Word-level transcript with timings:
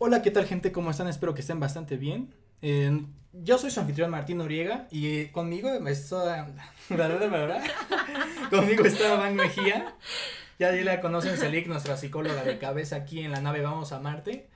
Hola, 0.00 0.22
¿qué 0.22 0.30
tal 0.30 0.46
gente? 0.46 0.70
¿Cómo 0.70 0.92
están? 0.92 1.08
Espero 1.08 1.34
que 1.34 1.40
estén 1.40 1.58
bastante 1.58 1.96
bien. 1.96 2.32
Yo 3.32 3.58
soy 3.58 3.72
su 3.72 3.80
anfitrión 3.80 4.12
Martín 4.12 4.38
Noriega 4.38 4.86
y 4.92 5.08
eh, 5.08 5.32
conmigo 5.32 5.70
está... 5.88 6.46
conmigo 8.50 8.84
está 8.84 9.16
Van 9.16 9.34
Mejía. 9.34 9.96
Ya 10.60 10.70
la 10.70 11.00
conocen, 11.00 11.36
Selig, 11.36 11.66
nuestra 11.66 11.96
psicóloga 11.96 12.44
de 12.44 12.58
cabeza 12.58 12.94
aquí 12.94 13.22
en 13.22 13.32
la 13.32 13.40
nave 13.40 13.60
Vamos 13.60 13.90
a 13.90 13.98
Marte. 13.98 14.48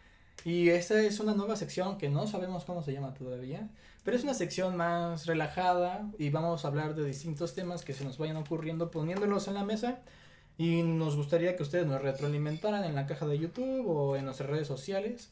Y 0.44 0.68
esta 0.68 1.00
es 1.00 1.18
una 1.18 1.34
nueva 1.34 1.56
sección 1.56 1.98
que 1.98 2.08
no 2.08 2.28
sabemos 2.28 2.64
cómo 2.64 2.84
se 2.84 2.92
llama 2.92 3.12
todavía, 3.12 3.68
pero 4.04 4.16
es 4.16 4.22
una 4.22 4.34
sección 4.34 4.76
más 4.76 5.26
relajada 5.26 6.08
y 6.18 6.30
vamos 6.30 6.64
a 6.64 6.68
hablar 6.68 6.94
de 6.94 7.04
distintos 7.04 7.56
temas 7.56 7.84
que 7.84 7.94
se 7.94 8.04
nos 8.04 8.16
vayan 8.16 8.36
ocurriendo 8.36 8.92
poniéndolos 8.92 9.48
en 9.48 9.54
la 9.54 9.64
mesa 9.64 10.02
y 10.58 10.82
nos 10.82 11.16
gustaría 11.16 11.56
que 11.56 11.62
ustedes 11.62 11.86
nos 11.86 12.02
retroalimentaran 12.02 12.84
en 12.84 12.94
la 12.94 13.06
caja 13.06 13.26
de 13.26 13.38
YouTube 13.38 13.88
o 13.88 14.16
en 14.16 14.24
nuestras 14.24 14.50
redes 14.50 14.68
sociales. 14.68 15.30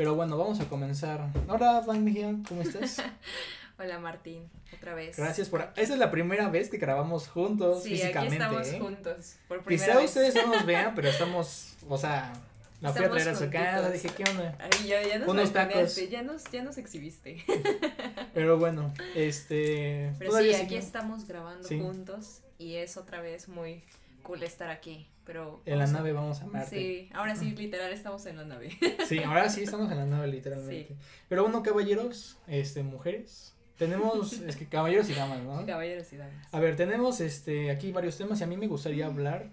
Pero 0.00 0.14
bueno, 0.14 0.38
vamos 0.38 0.58
a 0.60 0.64
comenzar. 0.64 1.28
Hola, 1.46 1.84
Van 1.86 2.02
Mejía, 2.02 2.34
¿cómo 2.48 2.62
estás? 2.62 3.02
Hola 3.78 3.98
Martín, 3.98 4.48
otra 4.74 4.94
vez. 4.94 5.14
Gracias 5.18 5.50
por. 5.50 5.60
Esa 5.76 5.92
es 5.92 5.98
la 5.98 6.10
primera 6.10 6.48
vez 6.48 6.70
que 6.70 6.78
grabamos 6.78 7.28
juntos 7.28 7.82
sí, 7.82 7.90
físicamente. 7.90 8.42
Aquí 8.42 8.54
estamos 8.56 8.68
¿eh? 8.68 8.78
juntos. 8.80 9.36
Por 9.46 9.62
primera 9.62 9.92
Quizá 9.92 10.02
ustedes 10.02 10.34
no 10.36 10.54
nos 10.54 10.64
vean, 10.64 10.94
pero 10.94 11.08
estamos, 11.10 11.74
o 11.86 11.98
sea, 11.98 12.32
la 12.80 12.94
fui 12.94 13.04
a 13.04 13.10
traer 13.10 13.28
a 13.28 13.34
su 13.34 13.50
casa, 13.50 13.90
dije, 13.90 14.08
¿qué 14.16 14.24
onda? 14.24 14.56
Ay, 14.58 14.88
ya, 14.88 15.06
ya 15.06 15.18
nos 15.18 15.28
Unos 15.28 15.52
tacos. 15.52 15.94
Ya 16.08 16.22
nos, 16.22 16.44
ya 16.50 16.62
nos 16.62 16.78
exhibiste. 16.78 17.44
Pero 18.32 18.58
bueno, 18.58 18.94
este. 19.14 20.14
Pero 20.18 20.32
sí, 20.38 20.54
aquí 20.54 20.76
estamos 20.76 21.28
grabando 21.28 21.68
juntos 21.68 22.40
y 22.56 22.76
es 22.76 22.96
otra 22.96 23.20
vez 23.20 23.48
muy 23.48 23.84
cool 24.22 24.42
estar 24.42 24.70
aquí, 24.70 25.08
pero... 25.24 25.62
En 25.66 25.78
la 25.78 25.86
nave 25.86 26.12
vamos 26.12 26.40
a 26.40 26.46
Marte. 26.46 26.70
Sí, 26.70 27.08
ahora 27.12 27.36
sí, 27.36 27.52
literal, 27.52 27.92
estamos 27.92 28.24
en 28.26 28.36
la 28.36 28.44
nave. 28.44 28.70
Sí, 29.06 29.18
ahora 29.18 29.48
sí 29.48 29.62
estamos 29.62 29.90
en 29.90 29.98
la 29.98 30.06
nave, 30.06 30.28
literalmente. 30.28 30.96
Pero 31.28 31.42
bueno, 31.42 31.62
caballeros, 31.62 32.38
este, 32.46 32.82
mujeres, 32.82 33.54
tenemos, 33.76 34.32
es 34.40 34.56
que 34.56 34.66
caballeros 34.66 35.08
y 35.10 35.14
damas, 35.14 35.42
¿no? 35.42 35.64
Caballeros 35.66 36.12
y 36.12 36.16
damas. 36.16 36.46
A 36.52 36.60
ver, 36.60 36.76
tenemos, 36.76 37.20
este, 37.20 37.70
aquí 37.70 37.92
varios 37.92 38.16
temas 38.16 38.40
y 38.40 38.44
a 38.44 38.46
mí 38.46 38.56
me 38.56 38.66
gustaría 38.66 39.06
hablar, 39.06 39.50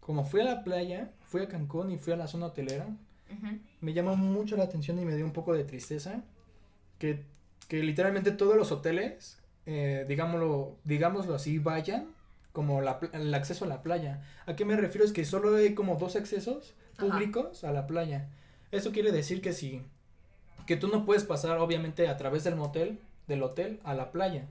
como 0.00 0.24
fui 0.24 0.40
a 0.40 0.44
la 0.44 0.64
playa, 0.64 1.10
fui 1.26 1.42
a 1.42 1.48
Cancún 1.48 1.90
y 1.90 1.98
fui 1.98 2.12
a 2.12 2.16
la 2.16 2.26
zona 2.26 2.46
hotelera, 2.46 2.86
me 3.80 3.92
llamó 3.92 4.16
mucho 4.16 4.56
la 4.56 4.64
atención 4.64 4.98
y 4.98 5.04
me 5.04 5.14
dio 5.14 5.26
un 5.26 5.34
poco 5.34 5.52
de 5.52 5.64
tristeza 5.64 6.22
que, 6.98 7.24
que 7.68 7.82
literalmente 7.82 8.30
todos 8.30 8.56
los 8.56 8.72
hoteles, 8.72 9.38
eh, 9.66 10.06
digámoslo, 10.08 10.76
digámoslo 10.84 11.34
así, 11.34 11.58
vayan 11.58 12.08
como 12.58 12.80
la, 12.80 12.98
el 13.12 13.32
acceso 13.34 13.66
a 13.66 13.68
la 13.68 13.84
playa. 13.84 14.20
¿A 14.46 14.56
qué 14.56 14.64
me 14.64 14.74
refiero? 14.74 15.04
Es 15.04 15.12
que 15.12 15.24
solo 15.24 15.54
hay 15.54 15.76
como 15.76 15.94
dos 15.94 16.16
accesos 16.16 16.74
públicos 16.98 17.62
a 17.62 17.70
la 17.70 17.86
playa. 17.86 18.30
Eso 18.72 18.90
quiere 18.90 19.12
decir 19.12 19.40
que 19.40 19.52
si, 19.52 19.80
que 20.66 20.76
tú 20.76 20.88
no 20.88 21.04
puedes 21.04 21.22
pasar 21.22 21.58
obviamente 21.58 22.08
a 22.08 22.16
través 22.16 22.42
del 22.42 22.56
motel, 22.56 22.98
del 23.28 23.44
hotel, 23.44 23.78
a 23.84 23.94
la 23.94 24.10
playa. 24.10 24.48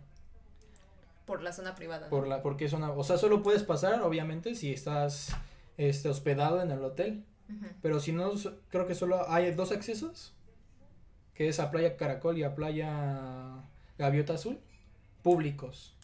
Por 1.26 1.42
la 1.42 1.52
zona 1.52 1.76
privada. 1.76 2.08
Por 2.08 2.30
la, 2.30 2.42
porque 2.42 2.64
es 2.64 2.72
una, 2.72 2.92
o 2.92 3.04
sea, 3.04 3.18
solo 3.18 3.44
puedes 3.44 3.64
pasar 3.64 4.02
obviamente 4.02 4.56
si 4.56 4.72
estás, 4.72 5.36
este, 5.76 6.08
hospedado 6.08 6.62
en 6.62 6.72
el 6.72 6.82
hotel. 6.86 7.26
Pero 7.82 8.00
si 8.00 8.14
no, 8.14 8.32
creo 8.70 8.88
que 8.88 8.96
solo 8.96 9.30
hay 9.30 9.52
dos 9.52 9.74
accesos, 9.74 10.34
que 11.34 11.50
es 11.50 11.60
a 11.60 11.72
Playa 11.72 11.98
Caracol 11.98 12.38
y 12.38 12.44
a 12.44 12.56
Playa 12.56 13.64
Gaviota 13.98 14.36
Azul, 14.36 14.60
públicos. 15.24 15.97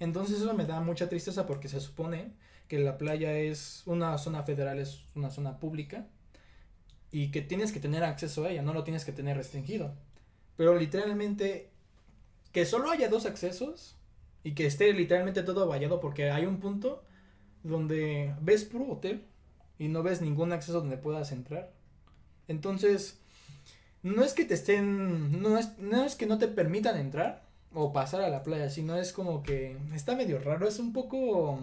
Entonces 0.00 0.40
eso 0.40 0.54
me 0.54 0.66
da 0.66 0.80
mucha 0.80 1.08
tristeza 1.08 1.46
porque 1.46 1.68
se 1.68 1.80
supone 1.80 2.32
que 2.68 2.78
la 2.78 2.98
playa 2.98 3.36
es 3.38 3.82
una 3.86 4.16
zona 4.18 4.42
federal, 4.42 4.78
es 4.78 5.04
una 5.14 5.30
zona 5.30 5.58
pública 5.58 6.06
y 7.10 7.30
que 7.30 7.42
tienes 7.42 7.72
que 7.72 7.80
tener 7.80 8.02
acceso 8.02 8.44
a 8.44 8.50
ella, 8.50 8.62
no 8.62 8.72
lo 8.72 8.84
tienes 8.84 9.04
que 9.04 9.12
tener 9.12 9.36
restringido. 9.36 9.94
Pero 10.56 10.76
literalmente 10.76 11.70
que 12.52 12.66
solo 12.66 12.90
haya 12.90 13.08
dos 13.08 13.26
accesos 13.26 13.96
y 14.42 14.52
que 14.52 14.66
esté 14.66 14.92
literalmente 14.92 15.42
todo 15.42 15.66
vallado 15.66 16.00
porque 16.00 16.30
hay 16.30 16.46
un 16.46 16.60
punto 16.60 17.04
donde 17.62 18.34
ves 18.40 18.64
puro 18.64 18.92
hotel 18.92 19.24
y 19.78 19.88
no 19.88 20.02
ves 20.02 20.20
ningún 20.20 20.52
acceso 20.52 20.80
donde 20.80 20.96
puedas 20.96 21.32
entrar. 21.32 21.72
Entonces, 22.46 23.18
no 24.02 24.22
es 24.22 24.34
que 24.34 24.44
te 24.44 24.54
estén, 24.54 25.40
no 25.40 25.58
es, 25.58 25.78
no 25.78 26.04
es 26.04 26.14
que 26.14 26.26
no 26.26 26.38
te 26.38 26.46
permitan 26.46 26.98
entrar, 26.98 27.42
o 27.74 27.92
pasar 27.92 28.22
a 28.22 28.30
la 28.30 28.42
playa, 28.42 28.70
sino 28.70 28.96
es 28.96 29.12
como 29.12 29.42
que 29.42 29.76
está 29.94 30.14
medio 30.14 30.38
raro, 30.38 30.66
es 30.66 30.78
un 30.78 30.92
poco 30.92 31.58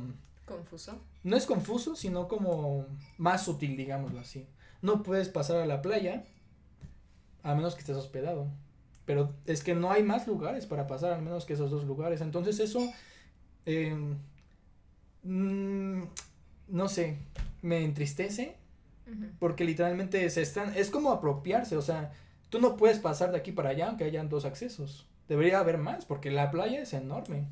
confuso. 0.45 0.99
No 1.23 1.37
es 1.37 1.45
confuso, 1.45 1.95
sino 1.95 2.27
como 2.27 2.85
más 3.17 3.45
sutil, 3.45 3.77
digámoslo 3.77 4.19
así. 4.19 4.45
No 4.81 5.03
puedes 5.03 5.29
pasar 5.29 5.57
a 5.57 5.65
la 5.65 5.81
playa 5.81 6.23
a 7.43 7.55
menos 7.55 7.73
que 7.73 7.81
estés 7.81 7.95
hospedado. 7.95 8.47
Pero 9.05 9.33
es 9.45 9.63
que 9.63 9.73
no 9.73 9.91
hay 9.91 10.03
más 10.03 10.27
lugares 10.27 10.65
para 10.65 10.87
pasar, 10.87 11.13
al 11.13 11.21
menos 11.21 11.45
que 11.45 11.53
esos 11.53 11.71
dos 11.71 11.85
lugares. 11.85 12.21
Entonces 12.21 12.59
eso, 12.59 12.87
eh, 13.65 14.15
no 15.23 16.89
sé, 16.89 17.17
me 17.61 17.83
entristece. 17.83 18.57
Porque 19.39 19.65
literalmente 19.65 20.29
se 20.29 20.41
están, 20.41 20.73
es 20.75 20.89
como 20.89 21.11
apropiarse, 21.11 21.75
o 21.75 21.81
sea, 21.81 22.13
tú 22.49 22.61
no 22.61 22.77
puedes 22.77 22.97
pasar 22.99 23.31
de 23.31 23.37
aquí 23.37 23.51
para 23.51 23.71
allá 23.71 23.89
aunque 23.89 24.05
hayan 24.05 24.29
dos 24.29 24.45
accesos. 24.45 25.05
Debería 25.31 25.59
haber 25.59 25.77
más, 25.77 26.03
porque 26.03 26.29
la 26.29 26.51
playa 26.51 26.81
es 26.81 26.91
enorme. 26.91 27.47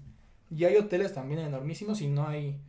Y 0.53 0.65
hay 0.65 0.75
hoteles 0.75 1.13
también 1.13 1.39
enormísimos 1.39 2.01
y 2.01 2.07
no 2.07 2.27
hay... 2.27 2.59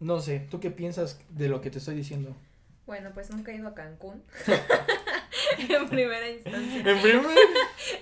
No 0.00 0.20
sé, 0.20 0.46
¿tú 0.50 0.60
qué 0.60 0.70
piensas 0.70 1.18
de 1.30 1.48
lo 1.48 1.62
que 1.62 1.70
te 1.70 1.78
estoy 1.78 1.94
diciendo? 1.94 2.36
Bueno, 2.84 3.12
pues 3.14 3.30
nunca 3.30 3.52
he 3.52 3.56
ido 3.56 3.68
a 3.68 3.74
Cancún. 3.74 4.22
en 5.66 5.88
primera 5.88 6.28
instancia. 6.28 6.76
¿En 6.80 7.00
primera? 7.00 7.40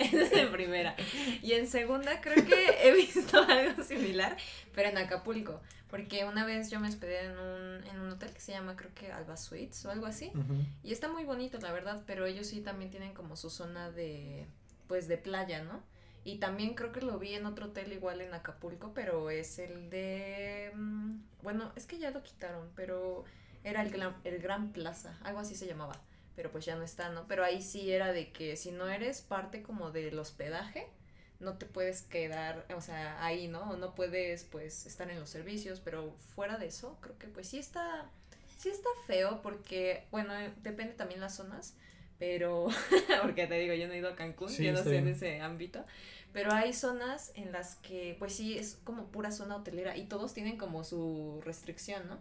es 0.00 0.32
en 0.32 0.50
primera. 0.50 0.96
Y 1.42 1.52
en 1.52 1.68
segunda 1.68 2.20
creo 2.20 2.44
que 2.44 2.88
he 2.88 2.92
visto 2.92 3.40
algo 3.40 3.84
similar, 3.84 4.36
pero 4.74 4.88
en 4.88 4.98
Acapulco. 4.98 5.60
Porque 5.90 6.24
una 6.24 6.44
vez 6.44 6.72
yo 6.72 6.80
me 6.80 6.88
hospedé 6.88 7.26
en 7.26 7.38
un, 7.38 7.84
en 7.86 8.00
un 8.00 8.10
hotel 8.10 8.32
que 8.32 8.40
se 8.40 8.50
llama 8.50 8.74
creo 8.74 8.92
que 8.96 9.12
Alba 9.12 9.36
Suites 9.36 9.86
o 9.86 9.92
algo 9.92 10.06
así. 10.06 10.32
Y 10.82 10.90
está 10.90 11.06
muy 11.06 11.22
bonito, 11.22 11.58
la 11.58 11.70
verdad, 11.70 12.02
pero 12.04 12.26
ellos 12.26 12.48
sí 12.48 12.62
también 12.62 12.90
tienen 12.90 13.14
como 13.14 13.36
su 13.36 13.48
zona 13.48 13.92
de, 13.92 14.48
pues, 14.88 15.06
de 15.06 15.16
playa, 15.16 15.62
¿no? 15.62 15.88
Y 16.24 16.38
también 16.38 16.74
creo 16.74 16.92
que 16.92 17.00
lo 17.00 17.18
vi 17.18 17.34
en 17.34 17.46
otro 17.46 17.66
hotel 17.66 17.92
igual 17.92 18.20
en 18.20 18.34
Acapulco, 18.34 18.92
pero 18.94 19.30
es 19.30 19.58
el 19.58 19.88
de... 19.88 20.70
Mm, 20.74 21.20
bueno, 21.42 21.72
es 21.76 21.86
que 21.86 21.98
ya 21.98 22.10
lo 22.10 22.22
quitaron, 22.22 22.70
pero 22.76 23.24
era 23.64 23.82
el 23.82 23.90
Gran, 23.90 24.14
el 24.24 24.38
Gran 24.38 24.72
Plaza, 24.72 25.18
algo 25.22 25.40
así 25.40 25.54
se 25.54 25.66
llamaba, 25.66 25.98
pero 26.36 26.50
pues 26.50 26.64
ya 26.64 26.76
no 26.76 26.82
está, 26.82 27.08
¿no? 27.08 27.26
Pero 27.26 27.44
ahí 27.44 27.62
sí 27.62 27.90
era 27.90 28.12
de 28.12 28.32
que 28.32 28.56
si 28.56 28.70
no 28.70 28.88
eres 28.88 29.22
parte 29.22 29.62
como 29.62 29.92
del 29.92 30.18
hospedaje, 30.18 30.88
no 31.40 31.56
te 31.56 31.64
puedes 31.64 32.02
quedar, 32.02 32.66
o 32.76 32.82
sea, 32.82 33.24
ahí, 33.24 33.48
¿no? 33.48 33.70
O 33.70 33.76
no 33.76 33.94
puedes 33.94 34.44
pues 34.44 34.86
estar 34.86 35.10
en 35.10 35.18
los 35.18 35.30
servicios, 35.30 35.80
pero 35.80 36.12
fuera 36.34 36.58
de 36.58 36.66
eso, 36.66 36.98
creo 37.00 37.18
que 37.18 37.28
pues 37.28 37.48
sí 37.48 37.58
está, 37.58 38.10
sí 38.58 38.68
está 38.68 38.88
feo 39.06 39.40
porque, 39.42 40.06
bueno, 40.10 40.34
depende 40.62 40.92
también 40.92 41.20
las 41.20 41.34
zonas, 41.34 41.74
pero, 42.20 42.68
porque 43.22 43.48
te 43.48 43.54
digo, 43.54 43.74
yo 43.74 43.88
no 43.88 43.94
he 43.94 43.98
ido 43.98 44.10
a 44.10 44.14
Cancún, 44.14 44.50
yo 44.50 44.72
no 44.72 44.84
sé 44.84 44.98
en 44.98 45.08
ese 45.08 45.40
ámbito, 45.40 45.84
pero 46.32 46.52
hay 46.52 46.72
zonas 46.72 47.32
en 47.34 47.50
las 47.50 47.74
que, 47.76 48.14
pues 48.18 48.34
sí, 48.34 48.56
es 48.56 48.78
como 48.84 49.06
pura 49.06 49.32
zona 49.32 49.56
hotelera 49.56 49.96
y 49.96 50.04
todos 50.04 50.32
tienen 50.32 50.56
como 50.56 50.84
su 50.84 51.40
restricción, 51.44 52.06
¿no? 52.06 52.18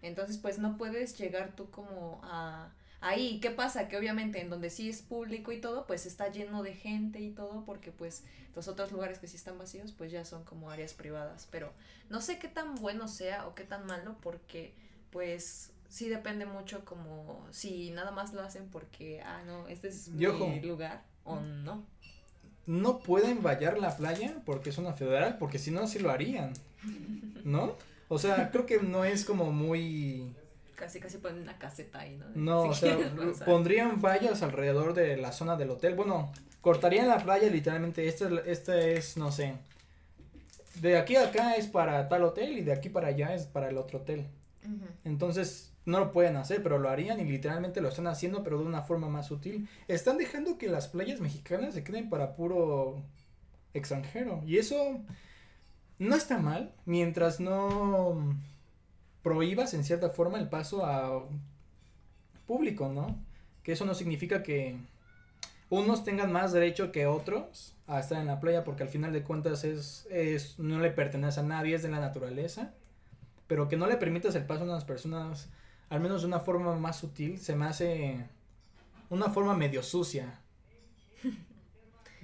Entonces, 0.00 0.38
pues 0.38 0.58
no 0.58 0.76
puedes 0.76 1.16
llegar 1.16 1.54
tú 1.54 1.70
como 1.70 2.20
a 2.24 2.72
ahí. 3.02 3.40
¿Qué 3.40 3.50
pasa? 3.50 3.88
Que 3.88 3.98
obviamente 3.98 4.40
en 4.40 4.48
donde 4.48 4.70
sí 4.70 4.88
es 4.88 5.02
público 5.02 5.52
y 5.52 5.60
todo, 5.60 5.86
pues 5.86 6.06
está 6.06 6.28
lleno 6.28 6.62
de 6.62 6.74
gente 6.74 7.20
y 7.20 7.30
todo, 7.30 7.64
porque 7.66 7.92
pues 7.92 8.24
los 8.56 8.68
otros 8.68 8.90
lugares 8.90 9.18
que 9.18 9.28
sí 9.28 9.36
están 9.36 9.58
vacíos, 9.58 9.92
pues 9.92 10.10
ya 10.10 10.24
son 10.24 10.44
como 10.44 10.70
áreas 10.70 10.94
privadas. 10.94 11.46
Pero 11.50 11.72
no 12.08 12.22
sé 12.22 12.38
qué 12.38 12.48
tan 12.48 12.76
bueno 12.76 13.06
sea 13.06 13.46
o 13.46 13.54
qué 13.54 13.64
tan 13.64 13.86
malo, 13.86 14.16
porque 14.22 14.72
pues 15.10 15.71
sí 15.92 16.08
depende 16.08 16.46
mucho 16.46 16.86
como 16.86 17.46
si 17.50 17.90
nada 17.90 18.10
más 18.12 18.32
lo 18.32 18.40
hacen 18.40 18.66
porque, 18.70 19.20
ah, 19.20 19.42
no, 19.46 19.68
este 19.68 19.88
es 19.88 20.08
mi 20.08 20.60
lugar 20.60 21.02
o 21.22 21.38
no. 21.38 21.84
No 22.64 23.00
pueden 23.00 23.42
vallar 23.42 23.78
la 23.78 23.94
playa 23.94 24.36
porque 24.46 24.70
es 24.70 24.78
una 24.78 24.94
federal, 24.94 25.36
porque 25.38 25.58
si 25.58 25.70
no, 25.70 25.86
sí 25.86 25.98
lo 25.98 26.10
harían, 26.10 26.54
¿no? 27.44 27.76
O 28.08 28.18
sea, 28.18 28.50
creo 28.52 28.64
que 28.64 28.80
no 28.80 29.04
es 29.04 29.26
como 29.26 29.52
muy... 29.52 30.34
Casi, 30.76 30.98
casi 30.98 31.18
ponen 31.18 31.42
una 31.42 31.58
caseta 31.58 32.00
ahí, 32.00 32.16
¿no? 32.16 32.24
No, 32.34 32.62
o 32.70 32.74
sea, 32.74 32.96
pondrían 33.44 34.00
vallas 34.00 34.42
alrededor 34.42 34.94
de 34.94 35.18
la 35.18 35.30
zona 35.30 35.56
del 35.56 35.70
hotel. 35.70 35.94
Bueno, 35.94 36.32
cortarían 36.62 37.06
la 37.06 37.18
playa 37.18 37.50
literalmente, 37.50 38.08
esta, 38.08 38.30
esta 38.46 38.80
es, 38.80 39.18
no 39.18 39.30
sé, 39.30 39.56
de 40.80 40.96
aquí 40.96 41.16
a 41.16 41.24
acá 41.28 41.54
es 41.56 41.66
para 41.66 42.08
tal 42.08 42.24
hotel 42.24 42.56
y 42.56 42.62
de 42.62 42.72
aquí 42.72 42.88
para 42.88 43.08
allá 43.08 43.34
es 43.34 43.44
para 43.44 43.68
el 43.68 43.76
otro 43.76 43.98
hotel. 43.98 44.26
Entonces, 45.04 45.71
no 45.84 45.98
lo 45.98 46.12
pueden 46.12 46.36
hacer, 46.36 46.62
pero 46.62 46.78
lo 46.78 46.88
harían 46.88 47.20
y 47.20 47.24
literalmente 47.24 47.80
lo 47.80 47.88
están 47.88 48.06
haciendo, 48.06 48.42
pero 48.42 48.58
de 48.58 48.64
una 48.64 48.82
forma 48.82 49.08
más 49.08 49.26
sutil. 49.26 49.68
Están 49.88 50.18
dejando 50.18 50.58
que 50.58 50.68
las 50.68 50.88
playas 50.88 51.20
mexicanas 51.20 51.74
se 51.74 51.84
queden 51.84 52.08
para 52.08 52.34
puro 52.34 53.02
extranjero. 53.74 54.42
Y 54.46 54.58
eso 54.58 55.00
no 55.98 56.16
está 56.16 56.38
mal, 56.38 56.72
mientras 56.84 57.40
no 57.40 58.36
prohíbas 59.22 59.74
en 59.74 59.84
cierta 59.84 60.10
forma 60.10 60.38
el 60.38 60.48
paso 60.48 60.84
a 60.84 61.24
público, 62.46 62.88
¿no? 62.88 63.16
que 63.62 63.72
eso 63.72 63.84
no 63.84 63.94
significa 63.94 64.42
que 64.42 64.76
unos 65.70 66.04
tengan 66.04 66.32
más 66.32 66.52
derecho 66.52 66.92
que 66.92 67.06
otros 67.06 67.74
a 67.86 68.00
estar 68.00 68.20
en 68.20 68.26
la 68.26 68.40
playa 68.40 68.64
porque 68.64 68.82
al 68.82 68.88
final 68.88 69.12
de 69.12 69.22
cuentas 69.22 69.64
es, 69.64 70.06
es 70.10 70.58
no 70.58 70.80
le 70.80 70.90
pertenece 70.90 71.40
a 71.40 71.44
nadie, 71.44 71.74
es 71.74 71.82
de 71.82 71.88
la 71.88 72.00
naturaleza, 72.00 72.74
pero 73.46 73.68
que 73.68 73.76
no 73.76 73.86
le 73.86 73.96
permitas 73.96 74.34
el 74.34 74.44
paso 74.44 74.62
a 74.62 74.64
unas 74.64 74.84
personas, 74.84 75.50
al 75.92 76.00
menos 76.00 76.22
de 76.22 76.26
una 76.26 76.40
forma 76.40 76.74
más 76.74 77.00
sutil, 77.00 77.38
se 77.38 77.54
me 77.54 77.66
hace 77.66 78.16
una 79.10 79.28
forma 79.28 79.54
medio 79.54 79.82
sucia. 79.82 80.40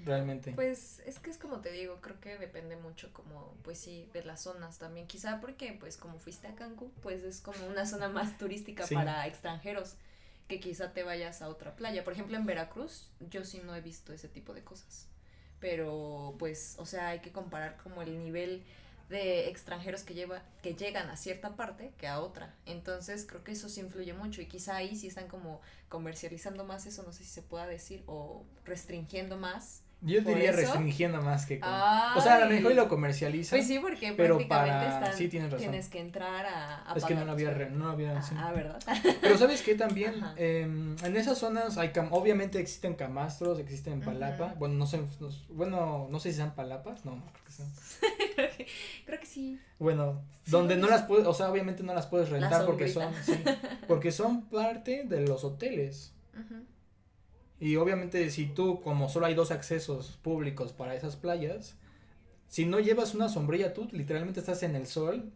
Realmente. 0.07 0.53
Pues 0.53 1.03
es 1.05 1.19
que 1.19 1.29
es 1.29 1.37
como 1.37 1.61
te 1.61 1.71
digo, 1.71 1.99
creo 2.01 2.19
que 2.19 2.39
depende 2.39 2.77
mucho 2.77 3.13
como, 3.13 3.55
pues 3.63 3.77
sí, 3.79 4.09
de 4.15 4.25
las 4.25 4.41
zonas 4.41 4.79
también. 4.79 5.07
Quizá 5.07 5.39
porque, 5.43 5.77
pues 5.79 5.99
como 5.99 6.19
fuiste 6.19 6.47
a 6.47 6.55
Cancún, 6.55 6.91
pues 7.03 7.23
es 7.23 7.43
como 7.43 7.67
una 7.67 7.85
zona 7.85 8.09
más 8.09 8.39
turística 8.39 8.87
para 8.87 9.27
extranjeros 9.27 9.97
que 10.49 10.61
quizá 10.61 10.95
te 10.95 11.03
vayas 11.03 11.43
a 11.43 11.51
otra 11.51 11.77
playa. 11.77 12.05
Por 12.05 12.15
ejemplo, 12.15 12.39
en 12.39 12.47
Veracruz, 12.47 13.11
yo 13.29 13.45
sí 13.45 13.61
no 13.63 13.77
he 13.77 13.83
visto 13.83 14.15
ese 14.15 14.29
tipo 14.29 14.55
de 14.55 14.65
cosas. 14.65 15.09
Pero, 15.61 16.37
pues, 16.39 16.77
o 16.79 16.87
sea, 16.87 17.09
hay 17.09 17.19
que 17.19 17.33
comparar 17.33 17.77
como 17.83 18.01
el 18.01 18.19
nivel 18.19 18.65
de 19.09 19.49
extranjeros 19.49 20.03
que 20.03 20.15
lleva 20.15 20.43
que 20.63 20.75
llegan 20.75 21.09
a 21.11 21.17
cierta 21.17 21.57
parte 21.57 21.93
que 21.99 22.07
a 22.07 22.21
otra 22.21 22.55
entonces 22.67 23.27
creo 23.27 23.43
que 23.45 23.53
eso 23.53 23.69
sí 23.69 23.81
influye 23.81 24.13
mucho 24.13 24.43
y 24.43 24.47
quizá 24.47 24.77
ahí 24.77 24.97
sí 24.97 25.07
están 25.07 25.29
como 25.29 25.61
comercializando 25.89 26.65
más 26.65 26.87
eso 26.87 27.03
no 27.03 27.13
sé 27.13 27.25
si 27.25 27.31
se 27.31 27.43
pueda 27.43 27.67
decir 27.67 28.03
o 28.07 28.45
restringiendo 28.65 29.37
más 29.37 29.83
yo 30.01 30.21
diría 30.21 30.53
restringiendo 30.53 31.21
más 31.23 31.45
que 31.45 31.59
con... 31.59 31.69
O 31.69 32.21
sea, 32.21 32.37
a 32.37 32.45
lo 32.45 32.49
mejor 32.49 32.73
lo 32.75 32.89
comercializa. 32.89 33.57
Pues 33.57 33.67
sí, 33.67 33.81
porque 33.81 34.13
pero 34.13 34.39
para... 34.47 35.13
sí, 35.13 35.27
tienes 35.27 35.51
razón. 35.51 35.69
tienes 35.69 35.89
que 35.89 35.99
entrar 35.99 36.47
a, 36.47 36.89
a 36.89 36.95
Es 36.97 37.05
que 37.05 37.17
no 37.17 37.31
había, 37.33 37.53
no 37.71 37.91
había 37.91 38.23
ah, 38.37 38.53
¿verdad? 38.53 38.79
Pero 39.21 39.37
¿sabes 39.37 39.63
qué? 39.63 39.75
También 39.75 40.15
em, 40.37 40.95
en 41.03 41.17
esas 41.17 41.39
zonas 41.39 41.79
hay, 41.79 41.91
obviamente 42.11 42.61
existen 42.61 42.95
camastros, 42.95 43.59
existen 43.59 44.01
palapa, 44.01 44.55
bueno, 44.57 44.77
no 44.77 44.87
sé, 44.87 45.01
bueno, 45.49 46.07
no 46.09 46.21
sé 46.21 46.31
si 46.31 46.37
sean 46.37 46.55
palapas, 46.55 47.05
no, 47.05 47.21
creo 47.33 47.67
que 48.59 48.67
creo 49.07 49.21
que 49.21 49.27
sí. 49.27 49.59
Bueno, 49.79 50.23
donde 50.47 50.77
no 50.77 50.89
las 50.89 51.05
puedes, 51.05 51.27
o 51.27 51.33
sea, 51.33 51.51
obviamente 51.51 51.83
no 51.83 51.95
las 51.95 52.07
puedes 52.07 52.29
rentar 52.29 52.67
porque 52.67 52.89
son, 52.89 53.13
sí, 53.25 53.33
porque 53.89 54.13
son 54.13 54.49
parte 54.49 55.05
de 55.05 55.27
los 55.27 55.45
hoteles. 55.45 56.13
Y 57.61 57.75
obviamente 57.75 58.31
si 58.31 58.47
tú, 58.47 58.81
como 58.81 59.09
solo 59.09 59.27
hay 59.27 59.35
dos 59.35 59.51
accesos 59.51 60.19
públicos 60.23 60.73
para 60.73 60.95
esas 60.95 61.17
playas, 61.17 61.77
si 62.47 62.65
no 62.67 62.79
llevas 62.79 63.15
una 63.15 63.29
sombrilla, 63.29 63.75
tú 63.75 63.89
literalmente 63.93 64.41
estás 64.41 64.63
en 64.63 64.77
el 64.77 64.87
sol. 64.87 65.33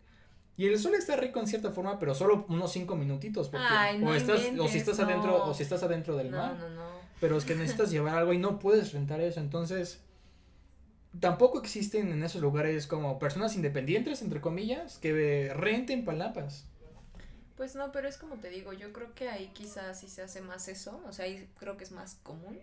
Y 0.57 0.67
el 0.67 0.79
sol 0.79 0.95
está 0.95 1.17
rico 1.17 1.41
en 1.41 1.47
cierta 1.47 1.71
forma, 1.73 1.99
pero 1.99 2.15
solo 2.15 2.47
unos 2.49 2.73
cinco 2.73 2.95
minutitos. 2.95 3.49
Porque, 3.49 4.05
o, 4.05 4.15
estás, 4.15 4.41
o 4.59 4.69
si 4.69 4.79
estás 4.79 5.01
adentro, 5.01 5.45
o 5.45 5.55
si 5.55 5.63
estás 5.63 5.83
adentro 5.83 6.17
del 6.17 6.31
mar. 6.31 6.57
Pero 7.21 7.37
es 7.37 7.45
que 7.45 7.55
necesitas 7.55 7.91
llevar 7.93 8.17
algo 8.17 8.33
y 8.33 8.39
no 8.39 8.59
puedes 8.59 8.93
rentar 8.93 9.21
eso. 9.21 9.41
Entonces, 9.41 10.01
tampoco 11.21 11.61
existen 11.61 12.13
en 12.13 12.23
esos 12.23 12.41
lugares 12.41 12.87
como 12.87 13.19
personas 13.19 13.55
independientes, 13.55 14.23
entre 14.23 14.41
comillas, 14.41 14.99
que 14.99 15.53
renten 15.55 16.05
palapas. 16.05 16.67
Pues 17.57 17.77
no, 17.77 17.93
pero 17.93 18.09
es 18.09 18.17
como 18.17 18.37
te 18.37 18.49
digo, 18.49 18.73
yo 18.73 18.93
creo 18.93 19.15
que 19.15 19.29
ahí 19.29 19.51
quizás 19.55 20.01
sí 20.01 20.09
se 20.09 20.23
hace 20.23 20.41
más 20.41 20.69
eso, 20.69 21.01
o 21.07 21.13
sea, 21.13 21.27
ahí 21.27 21.49
creo 21.59 21.77
que 21.77 21.85
es 21.85 21.93
más 21.93 22.17
común 22.23 22.59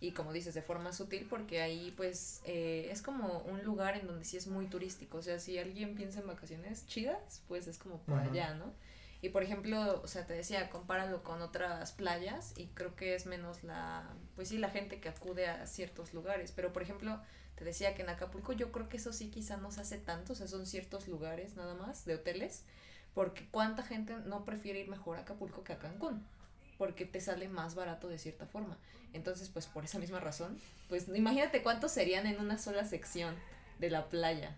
y 0.00 0.12
como 0.12 0.32
dices, 0.32 0.54
de 0.54 0.62
forma 0.62 0.92
sutil, 0.92 1.26
porque 1.28 1.60
ahí 1.60 1.92
pues 1.96 2.40
eh, 2.44 2.88
es 2.92 3.02
como 3.02 3.40
un 3.40 3.64
lugar 3.64 3.96
en 3.96 4.06
donde 4.06 4.24
sí 4.24 4.36
es 4.36 4.46
muy 4.46 4.66
turístico, 4.66 5.18
o 5.18 5.22
sea, 5.22 5.40
si 5.40 5.58
alguien 5.58 5.96
piensa 5.96 6.20
en 6.20 6.28
vacaciones 6.28 6.86
chidas, 6.86 7.42
pues 7.48 7.66
es 7.66 7.78
como 7.78 7.98
por 8.02 8.18
allá, 8.20 8.54
¿no? 8.54 8.72
Y 9.20 9.30
por 9.30 9.42
ejemplo, 9.42 10.00
o 10.00 10.06
sea, 10.06 10.24
te 10.24 10.34
decía, 10.34 10.70
compáralo 10.70 11.24
con 11.24 11.42
otras 11.42 11.90
playas 11.90 12.54
y 12.56 12.66
creo 12.66 12.94
que 12.94 13.16
es 13.16 13.26
menos 13.26 13.64
la, 13.64 14.08
pues 14.36 14.50
sí, 14.50 14.58
la 14.58 14.70
gente 14.70 15.00
que 15.00 15.08
acude 15.08 15.48
a 15.48 15.66
ciertos 15.66 16.14
lugares, 16.14 16.52
pero 16.54 16.72
por 16.72 16.82
ejemplo, 16.82 17.20
te 17.58 17.64
decía 17.64 17.94
que 17.94 18.02
en 18.02 18.08
Acapulco 18.08 18.52
yo 18.52 18.70
creo 18.70 18.88
que 18.88 18.98
eso 18.98 19.12
sí 19.12 19.30
quizá 19.30 19.56
no 19.56 19.72
se 19.72 19.80
hace 19.80 19.98
tanto, 19.98 20.32
o 20.32 20.36
sea, 20.36 20.46
son 20.46 20.64
ciertos 20.64 21.08
lugares 21.08 21.56
nada 21.56 21.74
más 21.74 22.04
de 22.04 22.14
hoteles 22.14 22.64
porque 23.14 23.48
cuánta 23.50 23.82
gente 23.82 24.14
no 24.26 24.44
prefiere 24.44 24.78
ir 24.78 24.88
mejor 24.88 25.16
a 25.16 25.22
Acapulco 25.22 25.64
que 25.64 25.72
a 25.72 25.78
Cancún. 25.78 26.24
Porque 26.76 27.04
te 27.04 27.20
sale 27.20 27.48
más 27.48 27.74
barato 27.74 28.08
de 28.08 28.16
cierta 28.16 28.46
forma. 28.46 28.78
Entonces, 29.12 29.48
pues 29.48 29.66
por 29.66 29.84
esa 29.84 29.98
misma 29.98 30.20
razón, 30.20 30.56
pues 30.88 31.08
imagínate 31.08 31.64
cuántos 31.64 31.90
serían 31.90 32.26
en 32.26 32.38
una 32.38 32.58
sola 32.58 32.84
sección 32.84 33.34
de 33.80 33.90
la 33.90 34.08
playa. 34.08 34.56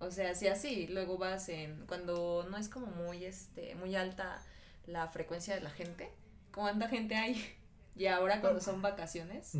O 0.00 0.10
sea, 0.10 0.34
si 0.34 0.48
así, 0.48 0.86
luego 0.88 1.16
vas 1.16 1.48
en, 1.48 1.86
cuando 1.86 2.46
no 2.50 2.58
es 2.58 2.68
como 2.68 2.88
muy, 2.88 3.24
este, 3.24 3.74
muy 3.76 3.96
alta 3.96 4.42
la 4.86 5.08
frecuencia 5.08 5.54
de 5.54 5.62
la 5.62 5.70
gente, 5.70 6.10
¿cuánta 6.54 6.88
gente 6.88 7.16
hay? 7.16 7.42
Y 7.96 8.08
ahora 8.08 8.40
cuando 8.40 8.60
son 8.60 8.82
vacaciones, 8.82 9.52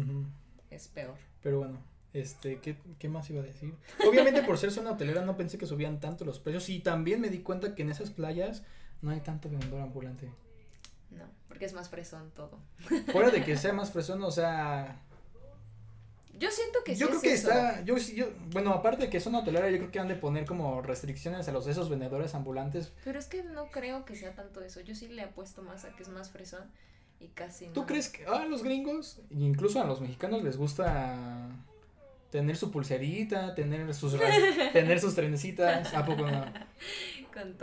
es 0.69 0.89
peor. 0.89 1.15
Pero 1.41 1.61
bueno, 1.61 1.79
este, 2.15 2.61
¿qué, 2.61 2.77
¿qué, 2.99 3.09
más 3.09 3.29
iba 3.29 3.43
a 3.43 3.45
decir? 3.45 3.75
Obviamente 4.09 4.43
por 4.43 4.57
ser 4.57 4.71
zona 4.71 4.93
hotelera 4.93 5.23
no 5.23 5.37
pensé 5.37 5.59
que 5.59 5.67
subían 5.67 6.01
tanto 6.01 6.25
los 6.25 6.39
precios 6.39 6.69
y 6.69 6.79
también 6.79 7.21
me 7.21 7.29
di 7.29 7.41
cuenta 7.41 7.75
que 7.75 7.83
en 7.83 7.91
esas 7.91 8.11
playas 8.11 8.63
no 9.03 9.11
hay 9.11 9.21
tanto 9.21 9.51
vendedor 9.51 9.81
ambulante. 9.81 10.31
No, 11.11 11.25
porque 11.49 11.65
es 11.65 11.75
más 11.75 11.89
fresón 11.89 12.31
todo. 12.35 12.59
Fuera 13.13 13.31
de 13.31 13.43
que 13.45 13.57
sea 13.57 13.73
más 13.73 13.91
fresón, 13.91 14.23
o 14.23 14.31
sea... 14.31 15.01
Yo 16.37 16.51
siento 16.51 16.81
que 16.85 16.97
yo 16.97 17.09
creo 17.09 17.21
que 17.21 17.33
está, 17.33 17.85
yo, 17.85 17.97
yo, 17.97 18.27
bueno, 18.51 18.73
aparte 18.73 19.05
de 19.05 19.11
que 19.11 19.19
es 19.19 19.23
zona 19.23 19.41
hotelera, 19.41 19.71
yo 19.71 19.79
creo 19.79 19.91
que 19.93 20.01
han 20.01 20.09
de 20.09 20.17
poner 20.17 20.47
como 20.47 20.83
restricciones 20.83 21.47
a 21.47 21.53
los 21.53 21.67
esos 21.69 21.89
vendedores 21.89 22.35
ambulantes. 22.35 22.93
Pero 23.05 23.21
es 23.21 23.27
que 23.27 23.45
no 23.45 23.67
creo 23.71 24.05
que 24.05 24.17
sea 24.17 24.35
tanto 24.35 24.61
eso, 24.61 24.81
yo 24.81 24.97
sí 24.97 25.07
le 25.07 25.23
apuesto 25.23 25.63
más 25.63 25.85
a 25.85 25.95
que 25.95 26.03
es 26.03 26.09
más 26.09 26.31
fresón 26.31 26.65
y 27.21 27.29
casi 27.29 27.67
¿Tú 27.69 27.87
crees 27.87 28.09
que 28.09 28.27
a 28.27 28.47
los 28.47 28.65
gringos, 28.65 29.21
incluso 29.31 29.81
a 29.81 29.85
los 29.85 30.01
mexicanos 30.01 30.43
les 30.43 30.57
gusta 30.57 31.49
tener 32.35 32.57
su 32.57 32.73
pulserita, 32.73 33.55
tener 33.55 33.95
sus 33.95 34.17
tener 34.73 34.99
sus 34.99 35.15
trencitas, 35.15 35.95
¿a 35.95 36.05
poco 36.05 36.29
no? 36.29 36.45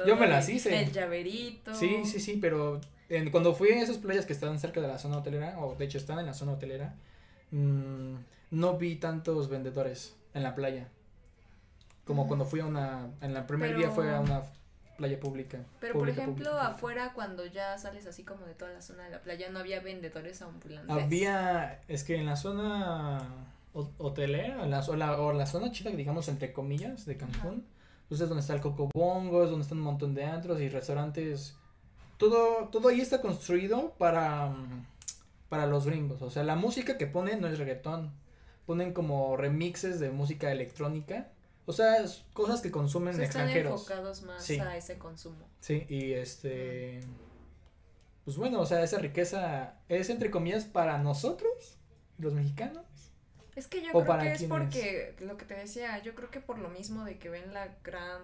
Yo 0.08 0.16
me 0.16 0.30
las 0.30 0.48
hice. 0.48 0.84
El 0.84 0.94
llaverito. 0.94 1.76
Sí, 1.76 2.06
sí, 2.06 2.22
sí, 2.22 2.38
pero 2.40 2.80
en, 3.10 3.32
cuando 3.32 3.54
fui 3.54 3.68
a 3.72 3.82
esas 3.82 3.98
playas 3.98 4.26
que 4.26 4.32
estaban 4.32 4.60
cerca 4.60 4.80
de 4.80 4.88
la 4.88 4.98
zona 4.98 5.18
hotelera, 5.18 5.60
o 5.60 5.76
de 5.76 5.84
hecho 5.84 5.98
están 5.98 6.20
en 6.20 6.26
la 6.26 6.34
zona 6.34 6.54
hotelera, 6.54 6.96
mmm, 7.52 8.16
no 8.52 8.78
vi 8.78 8.96
tantos 8.96 9.50
vendedores 9.50 10.16
en 10.34 10.42
la 10.44 10.56
playa. 10.56 10.88
Como 12.06 12.26
cuando 12.30 12.46
fui 12.46 12.62
a 12.62 12.66
una, 12.66 13.10
en 13.20 13.34
la 13.34 13.46
primer 13.48 13.76
día 13.76 13.92
fue 13.92 14.10
a 14.10 14.22
una 14.22 14.42
playa 14.96 15.20
pública. 15.20 15.60
Pero 15.82 15.96
por 15.96 16.08
ejemplo, 16.08 16.58
afuera 16.58 17.12
cuando 17.14 17.46
ya 17.46 17.78
sales 17.78 18.08
así 18.08 18.24
como 18.24 18.46
de 18.46 18.54
toda 18.54 18.72
la 18.72 18.82
zona 18.82 19.04
de 19.04 19.10
la 19.10 19.22
playa, 19.22 19.50
no 19.50 19.60
había 19.60 19.82
vendedores 19.82 20.42
ambulantes. 20.42 20.96
Había, 20.96 21.82
es 21.90 22.06
que 22.06 22.16
en 22.16 22.26
la 22.26 22.38
zona 22.38 23.52
hotelera, 23.74 24.66
la, 24.66 24.80
o, 24.82 24.96
la, 24.96 25.22
o 25.22 25.34
la 25.34 25.46
zona 25.46 25.72
chida, 25.72 25.92
digamos, 25.92 26.28
entre 26.28 26.54
comillas, 26.54 27.06
de 27.06 27.18
Cancún. 27.18 27.66
Pues 28.10 28.20
es 28.20 28.28
donde 28.28 28.42
está 28.42 28.54
el 28.54 28.62
Coco 28.62 28.90
Bongo, 28.94 29.44
es 29.44 29.50
donde 29.50 29.64
están 29.64 29.78
un 29.78 29.86
montón 29.86 30.14
de 30.14 30.26
antros 30.26 30.60
y 30.60 30.68
restaurantes. 30.68 31.56
Todo, 32.18 32.68
todo 32.68 32.90
ahí 32.90 33.00
está 33.00 33.22
construido 33.22 33.94
para, 33.98 34.54
para 35.48 35.66
los 35.66 35.86
gringos. 35.86 36.22
O 36.22 36.30
sea, 36.30 36.44
la 36.44 36.56
música 36.56 36.98
que 36.98 37.08
ponen 37.08 37.40
no 37.40 37.48
es 37.48 37.58
reggaetón. 37.58 38.12
Ponen 38.66 38.94
como 38.94 39.38
remixes 39.38 40.00
de 40.00 40.12
música 40.12 40.52
electrónica. 40.52 41.30
O 41.66 41.74
sea, 41.74 42.04
cosas 42.34 42.62
que 42.62 42.70
consumen 42.70 43.20
extranjeros. 43.20 43.82
Están 43.82 44.00
enfocados 44.00 44.22
más 44.24 44.50
a 44.50 44.76
ese 44.76 44.98
consumo. 44.98 45.48
Sí, 45.62 45.86
y 45.88 46.12
este. 46.14 47.02
Pues 48.26 48.36
bueno, 48.38 48.60
o 48.60 48.66
sea, 48.66 48.84
esa 48.84 49.00
riqueza 49.00 49.76
es 49.88 50.10
entre 50.10 50.30
comillas 50.30 50.66
para 50.66 50.98
nosotros, 50.98 51.78
los 52.18 52.34
mexicanos. 52.34 52.84
Es 53.56 53.68
que 53.68 53.82
yo 53.82 53.92
creo 53.92 54.20
que 54.20 54.32
es 54.32 54.44
porque, 54.44 55.16
lo 55.20 55.38
que 55.38 55.46
te 55.46 55.56
decía, 55.56 56.00
yo 56.00 56.16
creo 56.16 56.30
que 56.30 56.40
por 56.40 56.58
lo 56.58 56.70
mismo 56.70 57.04
de 57.04 57.18
que 57.18 57.30
ven 57.30 57.54
la 57.54 57.70
gran, 57.84 58.22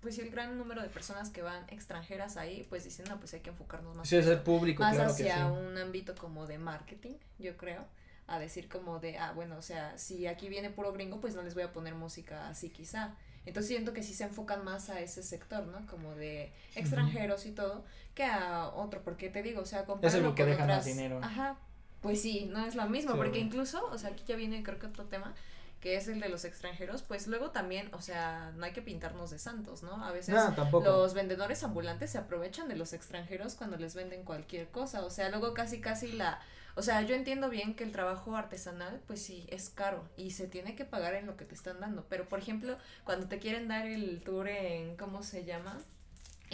pues 0.00 0.18
el 0.18 0.30
gran 0.30 0.58
número 0.58 0.82
de 0.82 0.88
personas 0.88 1.30
que 1.30 1.42
van 1.42 1.64
extranjeras 1.68 2.36
ahí, 2.36 2.66
pues 2.68 2.84
dicen, 2.84 3.06
no, 3.08 3.18
pues 3.18 3.34
hay 3.34 3.40
que 3.40 3.50
enfocarnos 3.50 3.96
más. 3.96 4.08
Sí, 4.08 4.16
es 4.16 4.26
el 4.26 4.40
público, 4.40 4.82
Más 4.82 4.98
hacia 4.98 5.46
un 5.46 5.78
ámbito 5.78 6.14
como 6.16 6.46
de 6.46 6.58
marketing, 6.58 7.14
yo 7.38 7.56
creo, 7.56 7.86
a 8.26 8.38
decir 8.38 8.68
como 8.68 8.98
de, 8.98 9.18
ah, 9.18 9.32
bueno, 9.32 9.56
o 9.56 9.62
sea, 9.62 9.96
si 9.96 10.26
aquí 10.26 10.48
viene 10.48 10.70
puro 10.70 10.92
gringo, 10.92 11.20
pues 11.20 11.34
no 11.34 11.42
les 11.42 11.54
voy 11.54 11.62
a 11.62 11.72
poner 11.72 11.94
música 11.94 12.48
así 12.48 12.70
quizá. 12.70 13.14
Entonces 13.46 13.68
siento 13.68 13.92
que 13.92 14.02
sí 14.02 14.14
se 14.14 14.24
enfocan 14.24 14.64
más 14.64 14.88
a 14.88 15.00
ese 15.00 15.22
sector, 15.22 15.66
¿no? 15.66 15.86
Como 15.86 16.14
de 16.14 16.52
extranjeros 16.74 17.44
y 17.46 17.52
todo, 17.52 17.84
que 18.14 18.24
a 18.24 18.68
otro, 18.70 19.02
porque 19.02 19.28
te 19.28 19.42
digo, 19.42 19.60
o 19.60 19.66
sea, 19.66 19.84
Es 20.02 20.14
el 20.14 20.34
que 20.34 20.46
deja 20.46 20.66
más 20.66 20.84
dinero. 20.84 21.20
Ajá, 21.22 21.58
pues 22.04 22.20
sí, 22.20 22.50
no 22.52 22.66
es 22.66 22.74
lo 22.74 22.86
mismo, 22.86 23.16
porque 23.16 23.38
incluso, 23.38 23.82
o 23.90 23.96
sea, 23.96 24.10
aquí 24.10 24.24
ya 24.26 24.36
viene 24.36 24.62
creo 24.62 24.78
que 24.78 24.86
otro 24.86 25.06
tema, 25.06 25.34
que 25.80 25.96
es 25.96 26.06
el 26.06 26.20
de 26.20 26.28
los 26.28 26.44
extranjeros, 26.44 27.00
pues 27.00 27.26
luego 27.28 27.50
también, 27.50 27.88
o 27.94 28.02
sea, 28.02 28.52
no 28.56 28.66
hay 28.66 28.72
que 28.72 28.82
pintarnos 28.82 29.30
de 29.30 29.38
santos, 29.38 29.82
¿no? 29.82 30.04
A 30.04 30.12
veces 30.12 30.34
los 30.70 31.14
vendedores 31.14 31.64
ambulantes 31.64 32.10
se 32.10 32.18
aprovechan 32.18 32.68
de 32.68 32.76
los 32.76 32.92
extranjeros 32.92 33.54
cuando 33.54 33.78
les 33.78 33.94
venden 33.94 34.22
cualquier 34.22 34.68
cosa, 34.68 35.02
o 35.02 35.08
sea, 35.08 35.30
luego 35.30 35.54
casi 35.54 35.80
casi 35.80 36.12
la, 36.12 36.40
o 36.74 36.82
sea, 36.82 37.00
yo 37.00 37.14
entiendo 37.14 37.48
bien 37.48 37.74
que 37.74 37.84
el 37.84 37.92
trabajo 37.92 38.36
artesanal, 38.36 39.00
pues 39.06 39.22
sí, 39.22 39.46
es 39.48 39.70
caro 39.70 40.06
y 40.18 40.32
se 40.32 40.46
tiene 40.46 40.76
que 40.76 40.84
pagar 40.84 41.14
en 41.14 41.24
lo 41.24 41.38
que 41.38 41.46
te 41.46 41.54
están 41.54 41.80
dando, 41.80 42.04
pero 42.10 42.28
por 42.28 42.38
ejemplo, 42.38 42.76
cuando 43.04 43.28
te 43.28 43.38
quieren 43.38 43.66
dar 43.66 43.86
el 43.86 44.20
tour 44.20 44.46
en, 44.48 44.98
¿cómo 44.98 45.22
se 45.22 45.46
llama? 45.46 45.80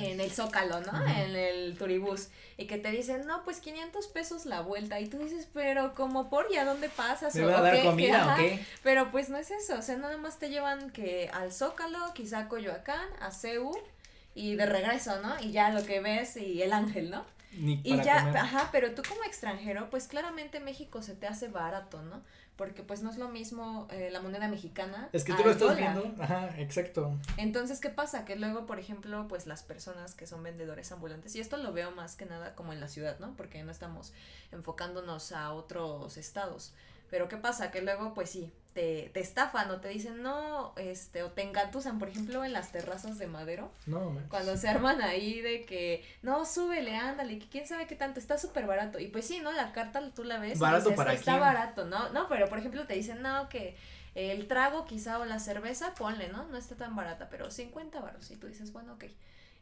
En 0.03 0.21
el 0.21 0.31
Zócalo, 0.31 0.81
¿no? 0.81 1.07
En 1.07 1.37
el 1.37 1.77
turibús. 1.79 2.29
Y 2.57 2.67
que 2.67 2.79
te 2.79 2.91
dicen, 2.91 3.27
no, 3.27 3.43
pues 3.45 3.61
500 3.61 4.07
pesos 4.09 4.47
la 4.47 4.61
vuelta. 4.61 5.01
Y 5.01 5.07
tú 5.07 5.19
dices, 5.19 5.49
pero 5.53 5.95
como 5.95 6.29
por, 6.29 6.47
¿y 6.51 6.57
a 6.57 6.65
dónde 6.65 6.89
pasas? 6.89 7.35
¿Me 7.35 7.45
va 7.45 7.59
a 7.59 7.63
dar 7.63 7.83
comida 7.83 8.33
o 8.33 8.37
qué? 8.37 8.65
Pero 8.83 9.11
pues 9.11 9.29
no 9.29 9.39
es 9.39 9.51
eso. 9.51 9.79
O 9.79 9.83
sea, 9.83 9.97
nada 9.97 10.17
más 10.17 10.39
te 10.39 10.51
llevan 10.51 10.91
que 10.91 11.31
al 11.33 11.53
Zócalo, 11.53 12.13
quizá 12.15 12.41
a 12.41 12.49
Coyoacán, 12.49 13.09
a 13.21 13.31
Ceú 13.31 13.73
y 14.35 14.57
de 14.57 14.67
regreso, 14.67 15.21
¿no? 15.21 15.39
Y 15.41 15.53
ya 15.53 15.71
lo 15.71 15.85
que 15.85 16.01
ves 16.01 16.37
y 16.37 16.63
el 16.63 16.73
ángel, 16.73 17.11
¿no? 17.11 17.25
y 17.53 18.01
ya, 18.03 18.33
ajá, 18.41 18.69
pero 18.71 18.95
tú 18.95 19.03
como 19.09 19.25
extranjero, 19.25 19.91
pues 19.91 20.07
claramente 20.07 20.61
México 20.61 21.03
se 21.03 21.15
te 21.15 21.27
hace 21.27 21.49
barato, 21.49 22.01
¿no? 22.03 22.23
Porque 22.61 22.83
pues 22.83 23.03
no 23.03 23.09
es 23.09 23.17
lo 23.17 23.31
mismo 23.31 23.89
eh, 23.91 24.11
la 24.13 24.21
moneda 24.21 24.47
mexicana. 24.47 25.09
Es 25.15 25.25
que 25.25 25.33
tú 25.33 25.43
lo 25.43 25.53
estás 25.53 25.79
viendo, 25.79 26.15
ajá, 26.23 26.51
exacto. 26.59 27.19
Entonces, 27.39 27.81
¿qué 27.81 27.89
pasa? 27.89 28.27
Que 28.27 28.37
luego, 28.37 28.67
por 28.67 28.79
ejemplo, 28.79 29.27
pues 29.29 29.47
las 29.47 29.63
personas 29.63 30.15
que 30.15 30.27
son 30.27 30.43
vendedores 30.43 30.93
ambulantes, 30.93 31.35
y 31.37 31.41
esto 31.41 31.57
lo 31.57 31.73
veo 31.73 31.91
más 31.91 32.17
que 32.17 32.27
nada 32.27 32.55
como 32.55 32.75
en 32.75 32.81
la 32.81 32.89
ciudad, 32.89 33.19
¿no? 33.19 33.35
Porque 33.35 33.63
no 33.63 33.71
estamos 33.71 34.13
enfocándonos 34.53 35.33
a 35.33 35.55
otros 35.55 36.19
estados. 36.19 36.75
Pero 37.09 37.29
¿qué 37.29 37.39
pasa? 37.39 37.71
Que 37.71 37.81
luego, 37.81 38.13
pues 38.13 38.29
sí, 38.29 38.53
te, 38.73 39.11
te 39.13 39.21
estafan 39.21 39.71
o 39.71 39.81
te 39.81 39.89
dicen 39.89 40.23
no, 40.23 40.73
este, 40.77 41.23
o 41.23 41.31
te 41.31 41.43
engatusan, 41.43 41.99
por 41.99 42.09
ejemplo, 42.09 42.45
en 42.45 42.53
las 42.53 42.73
terrazas 42.73 43.19
de 43.19 43.27
madero. 43.27 43.71
No, 43.87 44.17
Cuando 44.29 44.57
se 44.57 44.69
arman 44.69 45.03
ahí 45.03 45.41
de 45.41 45.65
que, 45.65 46.05
no, 46.23 46.45
súbele, 46.45 46.97
ándale, 46.97 47.39
que 47.39 47.49
quién 47.49 47.67
sabe 47.67 47.87
qué 47.87 47.97
tanto, 47.97 48.21
está 48.21 48.39
súper 48.39 48.67
barato. 48.67 48.99
Y 48.99 49.09
pues 49.09 49.27
sí, 49.27 49.41
¿no? 49.41 49.53
La 49.53 49.73
carta 49.73 50.01
tú 50.15 50.25
la 50.25 50.39
ves. 50.39 50.59
Barato 50.59 50.95
para 50.95 51.13
Está 51.13 51.39
barato, 51.39 51.85
¿no? 51.85 52.11
No, 52.11 52.29
pero 52.29 52.49
por 52.49 52.59
ejemplo 52.59 52.87
te 52.87 52.95
dicen, 52.95 53.23
no, 53.23 53.49
que 53.49 53.77
el 54.15 54.49
trago 54.49 54.85
quizá 54.85 55.19
o 55.19 55.25
la 55.25 55.39
cerveza, 55.39 55.95
ponle, 55.95 56.29
¿no? 56.29 56.45
No 56.47 56.57
está 56.57 56.77
tan 56.77 56.97
barata, 56.97 57.29
pero 57.31 57.51
50 57.51 58.01
baros. 58.01 58.31
Y 58.31 58.37
tú 58.37 58.47
dices, 58.47 58.73
bueno, 58.73 58.95
ok. 58.95 59.05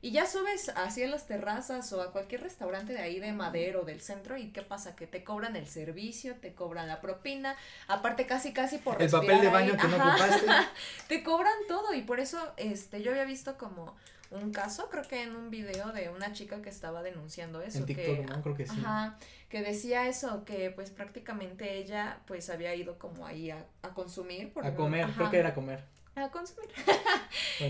Y 0.00 0.12
ya 0.12 0.26
subes 0.26 0.70
hacia 0.76 1.08
las 1.08 1.26
terrazas 1.26 1.92
o 1.92 2.00
a 2.00 2.12
cualquier 2.12 2.42
restaurante 2.42 2.92
de 2.92 3.00
ahí 3.00 3.18
de 3.18 3.32
Madero 3.32 3.84
del 3.84 4.00
centro 4.00 4.36
y 4.36 4.50
qué 4.50 4.62
pasa 4.62 4.94
que 4.94 5.08
te 5.08 5.24
cobran 5.24 5.56
el 5.56 5.66
servicio, 5.66 6.36
te 6.36 6.54
cobran 6.54 6.86
la 6.86 7.00
propina, 7.00 7.56
aparte 7.88 8.24
casi 8.24 8.52
casi 8.52 8.78
por 8.78 9.02
el 9.02 9.10
papel 9.10 9.40
de 9.40 9.48
baño 9.48 9.76
que 9.76 9.88
no 9.88 9.96
ocupaste. 9.96 10.46
te 11.08 11.24
cobran 11.24 11.54
todo 11.66 11.94
y 11.94 12.02
por 12.02 12.20
eso 12.20 12.38
este 12.56 13.02
yo 13.02 13.10
había 13.10 13.24
visto 13.24 13.58
como 13.58 13.96
un 14.30 14.52
caso, 14.52 14.88
creo 14.88 15.02
que 15.02 15.22
en 15.22 15.34
un 15.34 15.50
video 15.50 15.90
de 15.90 16.10
una 16.10 16.32
chica 16.32 16.62
que 16.62 16.68
estaba 16.68 17.02
denunciando 17.02 17.60
eso. 17.62 17.78
En 17.78 17.86
TikTok, 17.86 18.18
¿no? 18.28 18.42
Creo 18.42 18.54
que 18.54 18.66
sí. 18.66 18.76
Ajá, 18.78 19.18
que 19.48 19.62
decía 19.62 20.06
eso, 20.06 20.44
que 20.44 20.70
pues 20.70 20.90
prácticamente 20.90 21.78
ella 21.78 22.20
pues 22.26 22.50
había 22.50 22.72
ido 22.74 22.98
como 22.98 23.26
ahí 23.26 23.50
a, 23.50 23.64
a 23.82 23.94
consumir. 23.94 24.52
a 24.62 24.74
comer, 24.74 25.08
creo 25.16 25.30
que 25.30 25.38
era 25.38 25.54
comer 25.54 25.82
a 26.22 26.30
consumir. 26.30 26.70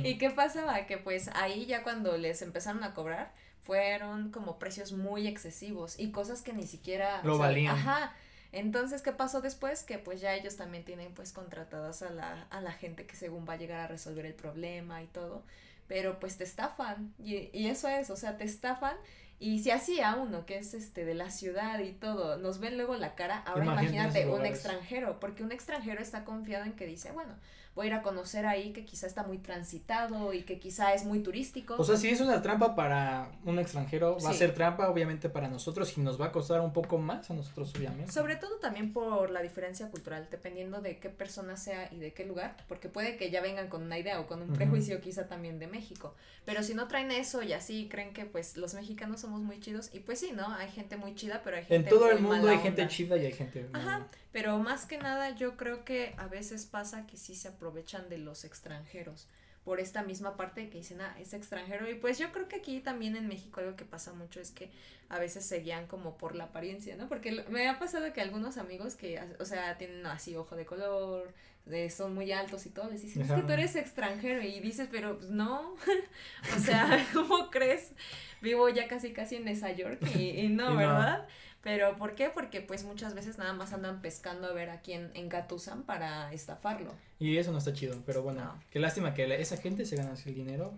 ¿Y 0.05 0.19
qué 0.19 0.31
pasaba? 0.31 0.87
Que 0.87 0.99
pues 0.99 1.29
ahí 1.35 1.67
ya 1.67 1.83
cuando 1.83 2.17
les 2.17 2.43
empezaron 2.43 2.83
a 2.85 2.95
cobrar, 2.95 3.33
fueron 3.63 4.31
como 4.31 4.59
precios 4.59 4.93
muy 4.93 5.27
excesivos 5.27 5.99
y 5.99 6.11
cosas 6.11 6.43
que 6.43 6.53
ni 6.53 6.67
siquiera 6.67 7.23
lo 7.23 7.39
valían. 7.39 7.75
Ajá. 7.77 8.15
Entonces, 8.51 9.03
¿qué 9.03 9.13
pasó 9.13 9.41
después? 9.41 9.83
Que 9.83 9.99
pues 9.99 10.21
ya 10.21 10.35
ellos 10.35 10.57
también 10.57 10.85
tienen 10.85 11.13
pues 11.13 11.33
contratadas 11.33 12.03
a 12.03 12.11
la, 12.11 12.47
a 12.51 12.61
la 12.61 12.73
gente 12.73 13.07
que 13.07 13.15
según 13.15 13.47
va 13.47 13.55
a 13.55 13.57
llegar 13.57 13.81
a 13.81 13.87
resolver 13.87 14.25
el 14.25 14.35
problema 14.35 15.03
y 15.03 15.07
todo, 15.07 15.43
pero 15.87 16.19
pues 16.19 16.39
te 16.39 16.45
estafan 16.45 17.13
y, 17.19 17.51
y 17.53 17.69
eso 17.69 17.89
es, 17.89 18.09
o 18.11 18.17
sea, 18.17 18.39
te 18.39 18.45
estafan 18.45 18.97
y 19.41 19.61
si 19.61 19.71
así 19.71 20.01
a 20.01 20.17
uno 20.17 20.47
que 20.47 20.59
es 20.59 20.75
este 20.75 21.05
de 21.05 21.15
la 21.15 21.31
ciudad 21.31 21.79
y 21.79 21.93
todo, 21.93 22.39
nos 22.39 22.59
ven 22.59 22.77
luego 22.77 22.97
la 22.97 23.15
cara, 23.15 23.39
ahora 23.47 23.67
imagínate 23.67 24.27
un 24.27 24.45
extranjero, 24.45 25.21
porque 25.21 25.45
un 25.45 25.53
extranjero 25.53 26.03
está 26.03 26.25
confiado 26.25 26.65
en 26.65 26.73
que 26.73 26.87
dice, 26.87 27.13
bueno, 27.13 27.35
voy 27.79 27.87
a 27.87 27.91
ir 27.91 27.95
a 27.95 28.03
conocer 28.03 28.45
ahí 28.45 28.73
que 28.73 28.85
quizá 28.85 29.07
está 29.07 29.23
muy 29.23 29.39
transitado 29.39 30.33
y 30.33 30.43
que 30.43 30.59
quizá 30.59 30.95
es 30.95 31.05
muy 31.05 31.21
turístico. 31.21 31.77
O 31.79 31.85
sea, 31.85 31.97
si 31.97 32.09
es 32.09 32.21
una 32.21 32.43
trampa 32.43 32.75
para 32.75 33.31
un 33.45 33.61
extranjero, 33.61 34.19
va 34.19 34.31
a 34.31 34.35
ser 34.35 34.53
trampa 34.53 34.89
obviamente 34.89 35.29
para 35.29 35.47
nosotros 35.47 35.97
y 35.97 36.01
nos 36.01 36.21
va 36.21 36.27
a 36.27 36.33
costar 36.33 36.61
un 36.61 36.73
poco 36.73 36.99
más 36.99 37.31
a 37.31 37.35
nosotros 37.35 37.73
obviamente. 37.77 38.11
Sobre 38.11 38.35
todo 38.35 38.57
también 38.57 38.93
por 38.93 39.31
la 39.31 39.43
diferencia 39.43 39.89
cultural, 39.93 40.27
dependiendo 40.29 40.81
de 40.81 40.99
qué 40.99 41.09
persona 41.09 41.57
sea 41.57 41.89
y 41.93 41.99
de 41.99 42.13
qué 42.13 42.27
lugar, 42.27 42.57
porque 42.67 42.89
puede 42.89 43.17
que 43.17 43.31
ya 43.31 43.41
vengan 43.41 43.69
con 43.69 43.85
una 43.85 43.97
idea 43.97 44.19
o 44.19 44.27
con 44.27 44.43
un 44.43 44.55
prejuicio 44.55 45.01
quizá 45.01 45.29
también 45.29 45.61
de 45.61 45.69
México, 45.69 46.17
pero 46.45 46.65
si 46.65 46.75
no 46.75 46.89
traen 46.89 47.13
eso 47.13 47.45
y 47.45 47.53
así 47.53 47.87
creen 47.89 48.13
que 48.13 48.25
pues 48.25 48.57
los 48.57 48.75
mexicanos 48.75 49.21
somos 49.21 49.41
muy 49.41 49.61
chidos 49.61 49.91
y 49.93 50.01
pues 50.01 50.19
sí, 50.19 50.33
¿no? 50.35 50.53
Hay 50.55 50.71
gente 50.73 50.97
muy 50.97 51.15
chida, 51.15 51.43
pero 51.45 51.57
hay 51.57 51.63
gente 51.63 51.77
En 51.77 51.97
todo 51.97 52.11
el 52.11 52.19
mundo 52.19 52.49
hay 52.49 52.59
gente 52.59 52.89
chida 52.89 53.17
y 53.17 53.27
hay 53.27 53.33
gente 53.33 53.69
Ajá, 53.73 54.09
pero 54.33 54.59
más 54.59 54.87
que 54.87 54.99
nada 54.99 55.31
yo 55.31 55.57
creo 55.57 55.85
que 55.85 56.15
a 56.19 56.27
veces 56.27 56.67
pasa 56.67 57.07
que 57.07 57.17
sí 57.17 57.35
se 57.35 57.49
aprovechan 57.49 58.09
de 58.09 58.19
los 58.19 58.45
extranjeros 58.45 59.29
por 59.69 59.81
esta 59.81 60.03
misma 60.03 60.35
parte 60.35 60.71
que 60.71 60.79
dicen, 60.79 61.03
ah, 61.03 61.15
es 61.21 61.35
extranjero. 61.35 61.91
Y 61.91 61.95
pues 61.95 62.19
yo 62.19 62.33
creo 62.33 62.49
que 62.49 62.57
aquí 62.57 62.81
también 62.81 63.17
en 63.17 63.29
México 63.29 63.61
algo 63.61 63.77
que 63.77 63.85
pasa 63.85 64.15
mucho 64.15 64.41
es 64.41 64.51
que 64.51 64.71
a 65.11 65.19
veces 65.19 65.45
se 65.45 65.61
guían 65.61 65.87
como 65.87 66.17
por 66.17 66.35
la 66.35 66.45
apariencia, 66.45 66.97
¿no? 66.97 67.07
Porque 67.07 67.45
me 67.51 67.69
ha 67.69 67.79
pasado 67.79 68.11
que 68.15 68.23
algunos 68.23 68.57
amigos 68.57 68.95
que, 68.95 69.21
o 69.39 69.45
sea, 69.45 69.77
tienen 69.77 70.07
así 70.07 70.35
ojo 70.37 70.57
de 70.57 70.65
color, 70.65 71.35
de, 71.67 71.91
son 71.91 72.15
muy 72.15 72.33
altos 72.33 72.65
y 72.65 72.71
todo, 72.71 72.91
les 72.91 73.03
dicen, 73.03 73.21
es 73.21 73.31
que 73.31 73.43
tú 73.43 73.53
eres 73.53 73.77
extranjero. 73.77 74.41
Y 74.43 74.59
dices, 74.61 74.89
pero 74.91 75.19
pues, 75.19 75.29
no, 75.29 75.75
o 76.57 76.59
sea, 76.59 77.07
¿cómo 77.13 77.51
crees? 77.51 77.93
Vivo 78.41 78.71
ya 78.71 78.89
casi 78.89 79.13
casi 79.13 79.37
en 79.37 79.45
Nueva 79.45 79.73
York 79.73 80.01
y, 80.17 80.49
no, 80.49 80.77
¿verdad? 80.77 81.29
Pero 81.63 81.97
¿por 81.97 82.15
qué? 82.15 82.31
Porque 82.31 82.61
pues 82.61 82.85
muchas 82.85 83.15
veces 83.15 83.37
nada 83.39 83.53
más 83.53 83.73
andan 83.73 84.01
pescando 84.01 84.47
a 84.47 84.53
ver 84.53 84.71
a 84.71 84.81
quién 84.81 85.11
engatusan 85.15 85.83
para 85.83 86.33
estafarlo. 86.33 86.95
Y 87.19 87.37
eso 87.37 87.51
no 87.51 87.59
está 87.59 87.73
chido, 87.73 88.01
pero 88.07 88.23
bueno, 88.23 88.59
qué 88.71 88.79
lástima 88.79 89.13
que 89.13 89.41
esa 89.41 89.57
gente 89.57 89.85
se 89.85 89.97
gana 89.97 90.15
el 90.25 90.35
dinero, 90.35 90.73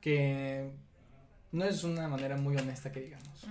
que 0.00 0.70
no 1.52 1.64
es 1.64 1.84
una 1.84 2.08
manera 2.08 2.36
muy 2.36 2.56
honesta 2.56 2.90
que 2.90 3.00
digamos. 3.00 3.46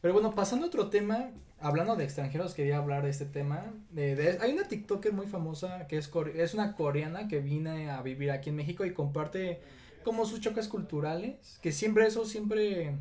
Pero 0.00 0.14
bueno, 0.14 0.34
pasando 0.34 0.64
a 0.64 0.68
otro 0.68 0.88
tema, 0.88 1.30
hablando 1.60 1.94
de 1.94 2.04
extranjeros, 2.04 2.54
quería 2.54 2.78
hablar 2.78 3.04
de 3.04 3.10
este 3.10 3.26
tema. 3.26 3.72
De, 3.90 4.38
hay 4.40 4.52
una 4.52 4.66
TikToker 4.66 5.12
muy 5.12 5.26
famosa 5.26 5.86
que 5.86 5.98
es, 5.98 6.10
es 6.34 6.54
una 6.54 6.74
coreana 6.74 7.28
que 7.28 7.40
viene 7.40 7.90
a 7.90 8.00
vivir 8.00 8.30
aquí 8.30 8.48
en 8.48 8.56
México 8.56 8.86
y 8.86 8.94
comparte 8.94 9.60
como 10.02 10.24
sus 10.24 10.40
choques 10.40 10.68
culturales, 10.68 11.58
que 11.60 11.72
siempre 11.72 12.06
eso 12.06 12.24
siempre 12.24 12.94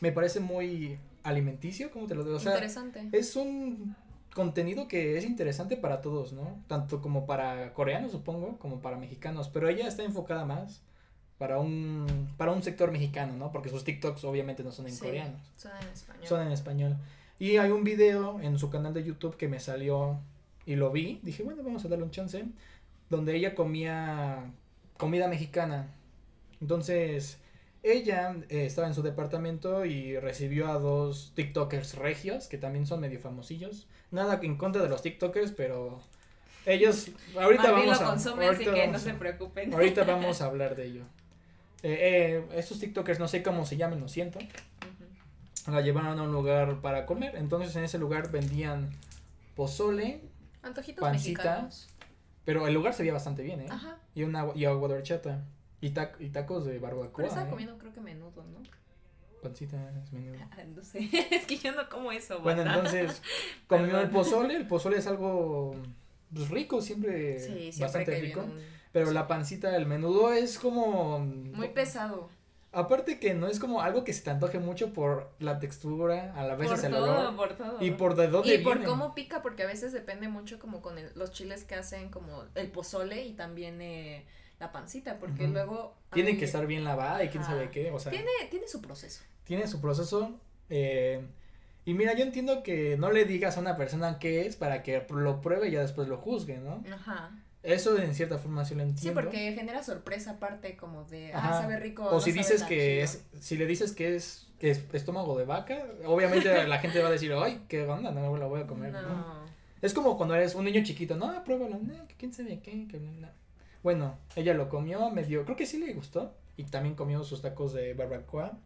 me 0.00 0.12
parece 0.12 0.38
muy 0.38 0.98
alimenticio, 1.24 1.90
como 1.90 2.06
te 2.06 2.14
lo 2.14 2.22
digo? 2.22 2.36
O 2.36 2.40
sea, 2.40 2.52
interesante. 2.52 3.08
Es 3.12 3.34
un 3.34 3.96
contenido 4.34 4.86
que 4.86 5.16
es 5.16 5.24
interesante 5.24 5.76
para 5.76 6.00
todos, 6.00 6.32
¿no? 6.32 6.62
Tanto 6.68 7.02
como 7.02 7.26
para 7.26 7.72
coreanos, 7.72 8.12
supongo, 8.12 8.58
como 8.58 8.80
para 8.80 8.96
mexicanos, 8.96 9.48
pero 9.48 9.68
ella 9.68 9.88
está 9.88 10.04
enfocada 10.04 10.44
más 10.44 10.82
para 11.38 11.58
un 11.58 12.28
para 12.36 12.52
un 12.52 12.62
sector 12.62 12.92
mexicano, 12.92 13.36
¿no? 13.36 13.50
Porque 13.50 13.68
sus 13.68 13.84
TikToks 13.84 14.24
obviamente 14.24 14.62
no 14.62 14.70
son 14.70 14.86
en 14.86 14.96
coreano. 14.96 15.38
Son 15.56 15.72
en 15.80 15.88
español. 15.88 16.26
Son 16.26 16.42
en 16.46 16.52
español. 16.52 16.96
Y 17.38 17.56
hay 17.56 17.70
un 17.70 17.82
video 17.82 18.40
en 18.40 18.58
su 18.58 18.70
canal 18.70 18.94
de 18.94 19.02
YouTube 19.02 19.36
que 19.36 19.48
me 19.48 19.58
salió 19.58 20.20
y 20.66 20.76
lo 20.76 20.90
vi, 20.90 21.20
dije, 21.22 21.42
bueno, 21.42 21.62
vamos 21.62 21.84
a 21.84 21.88
darle 21.88 22.04
un 22.04 22.10
chance, 22.10 22.44
donde 23.10 23.34
ella 23.34 23.54
comía 23.54 24.52
comida 24.96 25.28
mexicana. 25.28 25.88
Entonces, 26.60 27.38
ella 27.84 28.34
eh, 28.48 28.64
estaba 28.64 28.88
en 28.88 28.94
su 28.94 29.02
departamento 29.02 29.84
y 29.84 30.18
recibió 30.18 30.68
a 30.68 30.78
dos 30.78 31.32
TikTokers 31.36 31.96
regios, 31.96 32.48
que 32.48 32.56
también 32.56 32.86
son 32.86 33.00
medio 33.00 33.20
famosillos. 33.20 33.86
Nada 34.10 34.40
en 34.42 34.56
contra 34.56 34.82
de 34.82 34.88
los 34.88 35.02
TikTokers, 35.02 35.52
pero 35.52 36.00
ellos 36.64 37.10
ahorita 37.38 37.70
vamos 37.70 38.00
a 38.00 38.12
ahorita 38.12 38.72
que 38.72 38.88
no 38.88 38.98
se 38.98 39.12
preocupen. 39.12 39.74
Ahorita 39.74 40.04
vamos 40.04 40.40
a 40.40 40.46
hablar 40.46 40.76
de 40.76 40.86
ello. 40.86 41.02
Eh, 41.82 41.98
eh, 42.00 42.58
estos 42.58 42.80
TikTokers 42.80 43.18
no 43.18 43.28
sé 43.28 43.42
cómo 43.42 43.66
se 43.66 43.76
llaman, 43.76 44.00
lo 44.00 44.08
siento. 44.08 44.38
La 45.70 45.82
llevaron 45.82 46.18
a 46.18 46.22
un 46.22 46.32
lugar 46.32 46.80
para 46.80 47.04
comer, 47.04 47.36
entonces 47.36 47.76
en 47.76 47.84
ese 47.84 47.98
lugar 47.98 48.30
vendían 48.30 48.90
pozole, 49.56 50.22
Antojitos 50.62 51.02
pancita, 51.02 51.68
pero 52.46 52.66
el 52.66 52.72
lugar 52.72 52.94
se 52.94 53.02
veía 53.02 53.12
bastante 53.12 53.42
bien, 53.42 53.60
¿eh? 53.60 53.66
Ajá. 53.70 53.98
Y 54.14 54.22
una 54.22 54.46
y 54.54 54.64
agua 54.64 54.88
de 54.88 54.94
horchata. 54.94 55.44
Y, 55.84 55.92
y 56.24 56.30
tacos 56.30 56.64
de 56.64 56.78
barbacoa. 56.78 57.12
Pero 57.16 57.28
estaba 57.28 57.46
¿eh? 57.46 57.50
comiendo 57.50 57.76
creo 57.76 57.92
que 57.92 58.00
menudo, 58.00 58.42
¿no? 58.42 58.62
Pancita 59.42 59.76
es 60.02 60.12
menudo. 60.12 60.38
Ah, 60.50 60.64
no 60.74 60.82
sé, 60.82 61.10
es 61.30 61.44
que 61.44 61.58
yo 61.58 61.72
no 61.72 61.90
como 61.90 62.10
eso. 62.10 62.40
Bueno, 62.40 62.62
entonces, 62.62 63.20
comió 63.66 64.00
el 64.00 64.08
pozole, 64.08 64.56
el 64.56 64.66
pozole 64.66 64.96
es 64.96 65.06
algo 65.06 65.76
pues, 66.32 66.48
rico, 66.48 66.80
siempre, 66.80 67.38
sí, 67.38 67.70
bastante 67.78 68.18
rico. 68.18 68.46
Pero 68.92 69.10
la 69.10 69.26
pancita 69.26 69.70
del 69.70 69.86
menudo 69.86 70.32
es 70.32 70.58
como... 70.58 71.18
Muy 71.18 71.68
pesado. 71.68 72.30
Aparte 72.72 73.18
que 73.18 73.34
no 73.34 73.48
es 73.48 73.58
como 73.58 73.82
algo 73.82 74.04
que 74.04 74.12
se 74.12 74.22
te 74.22 74.30
antoje 74.30 74.60
mucho 74.60 74.92
por 74.92 75.32
la 75.38 75.58
textura, 75.58 76.32
a 76.34 76.44
la 76.44 76.54
vez 76.54 76.70
por 76.70 76.84
el 76.84 76.90
todo, 76.92 77.36
Por 77.36 77.54
todo, 77.54 77.84
Y 77.84 77.90
por 77.90 78.14
de 78.14 78.28
dónde 78.28 78.54
Y 78.54 78.58
por 78.58 78.82
cómo 78.84 79.14
pica, 79.14 79.42
porque 79.42 79.64
a 79.64 79.66
veces 79.66 79.92
depende 79.92 80.28
mucho 80.28 80.58
como 80.58 80.80
con 80.80 80.96
los 81.14 81.32
chiles 81.32 81.64
que 81.64 81.74
hacen 81.74 82.08
como 82.08 82.44
el 82.54 82.70
pozole 82.70 83.26
y 83.26 83.32
también 83.34 83.82
eh, 83.82 84.24
la 84.64 84.72
pancita, 84.72 85.18
porque 85.18 85.48
luego... 85.48 85.94
Tiene 86.12 86.36
que 86.36 86.44
estar 86.44 86.66
bien 86.66 86.84
lavada 86.84 87.24
y 87.24 87.28
quién 87.28 87.44
sabe 87.44 87.70
qué, 87.70 87.90
o 87.90 87.98
sea... 87.98 88.10
Tiene, 88.10 88.30
tiene 88.50 88.68
su 88.68 88.80
proceso. 88.80 89.22
Tiene 89.44 89.66
su 89.66 89.80
proceso, 89.80 90.38
eh, 90.70 91.24
y 91.84 91.94
mira, 91.94 92.14
yo 92.14 92.24
entiendo 92.24 92.62
que 92.62 92.96
no 92.96 93.10
le 93.10 93.24
digas 93.24 93.56
a 93.56 93.60
una 93.60 93.76
persona 93.76 94.18
qué 94.18 94.46
es 94.46 94.56
para 94.56 94.82
que 94.82 95.06
lo 95.10 95.40
pruebe 95.40 95.68
y 95.68 95.72
ya 95.72 95.80
después 95.80 96.08
lo 96.08 96.16
juzgue, 96.16 96.58
¿no? 96.58 96.82
Ajá. 96.92 97.30
Eso 97.62 97.98
en 97.98 98.14
cierta 98.14 98.38
forma 98.38 98.64
sí 98.64 98.74
lo 98.74 98.82
entiendo. 98.82 99.20
Sí, 99.20 99.24
porque 99.24 99.52
genera 99.52 99.82
sorpresa 99.82 100.32
aparte 100.32 100.76
como 100.76 101.04
de, 101.04 101.32
ah, 101.32 101.60
sabe 101.62 101.78
rico. 101.78 102.06
O 102.10 102.20
si 102.20 102.32
dices 102.32 102.62
que 102.62 103.02
es, 103.02 103.24
si 103.40 103.56
le 103.56 103.66
dices 103.66 103.92
que 103.92 104.16
es, 104.16 104.48
que 104.58 104.70
es 104.70 104.84
estómago 104.92 105.36
de 105.38 105.46
vaca, 105.46 105.86
obviamente 106.06 106.66
la 106.68 106.78
gente 106.78 107.02
va 107.02 107.08
a 107.08 107.12
decir, 107.12 107.32
ay, 107.32 107.62
qué 107.68 107.86
onda, 107.86 108.10
no 108.10 108.32
me 108.32 108.38
la 108.38 108.46
voy 108.46 108.62
a 108.62 108.66
comer. 108.66 108.92
No. 108.92 109.44
Es 109.80 109.92
como 109.92 110.16
cuando 110.16 110.34
eres 110.34 110.54
un 110.54 110.64
niño 110.64 110.82
chiquito, 110.82 111.16
no, 111.16 111.42
pruébalo, 111.44 111.78
no, 111.78 112.06
quién 112.18 112.32
sabe 112.32 112.60
qué, 112.60 112.86
que 112.86 112.98
no. 112.98 113.28
Bueno, 113.84 114.18
ella 114.34 114.54
lo 114.54 114.68
comió, 114.68 115.10
me 115.10 115.22
dio, 115.22 115.44
creo 115.44 115.56
que 115.56 115.66
sí 115.66 115.78
le 115.78 115.92
gustó, 115.92 116.34
y 116.56 116.64
también 116.64 116.96
comió 116.96 117.22
sus 117.22 117.40
tacos 117.40 117.72
de 117.72 117.94
barbacoa 117.94 118.58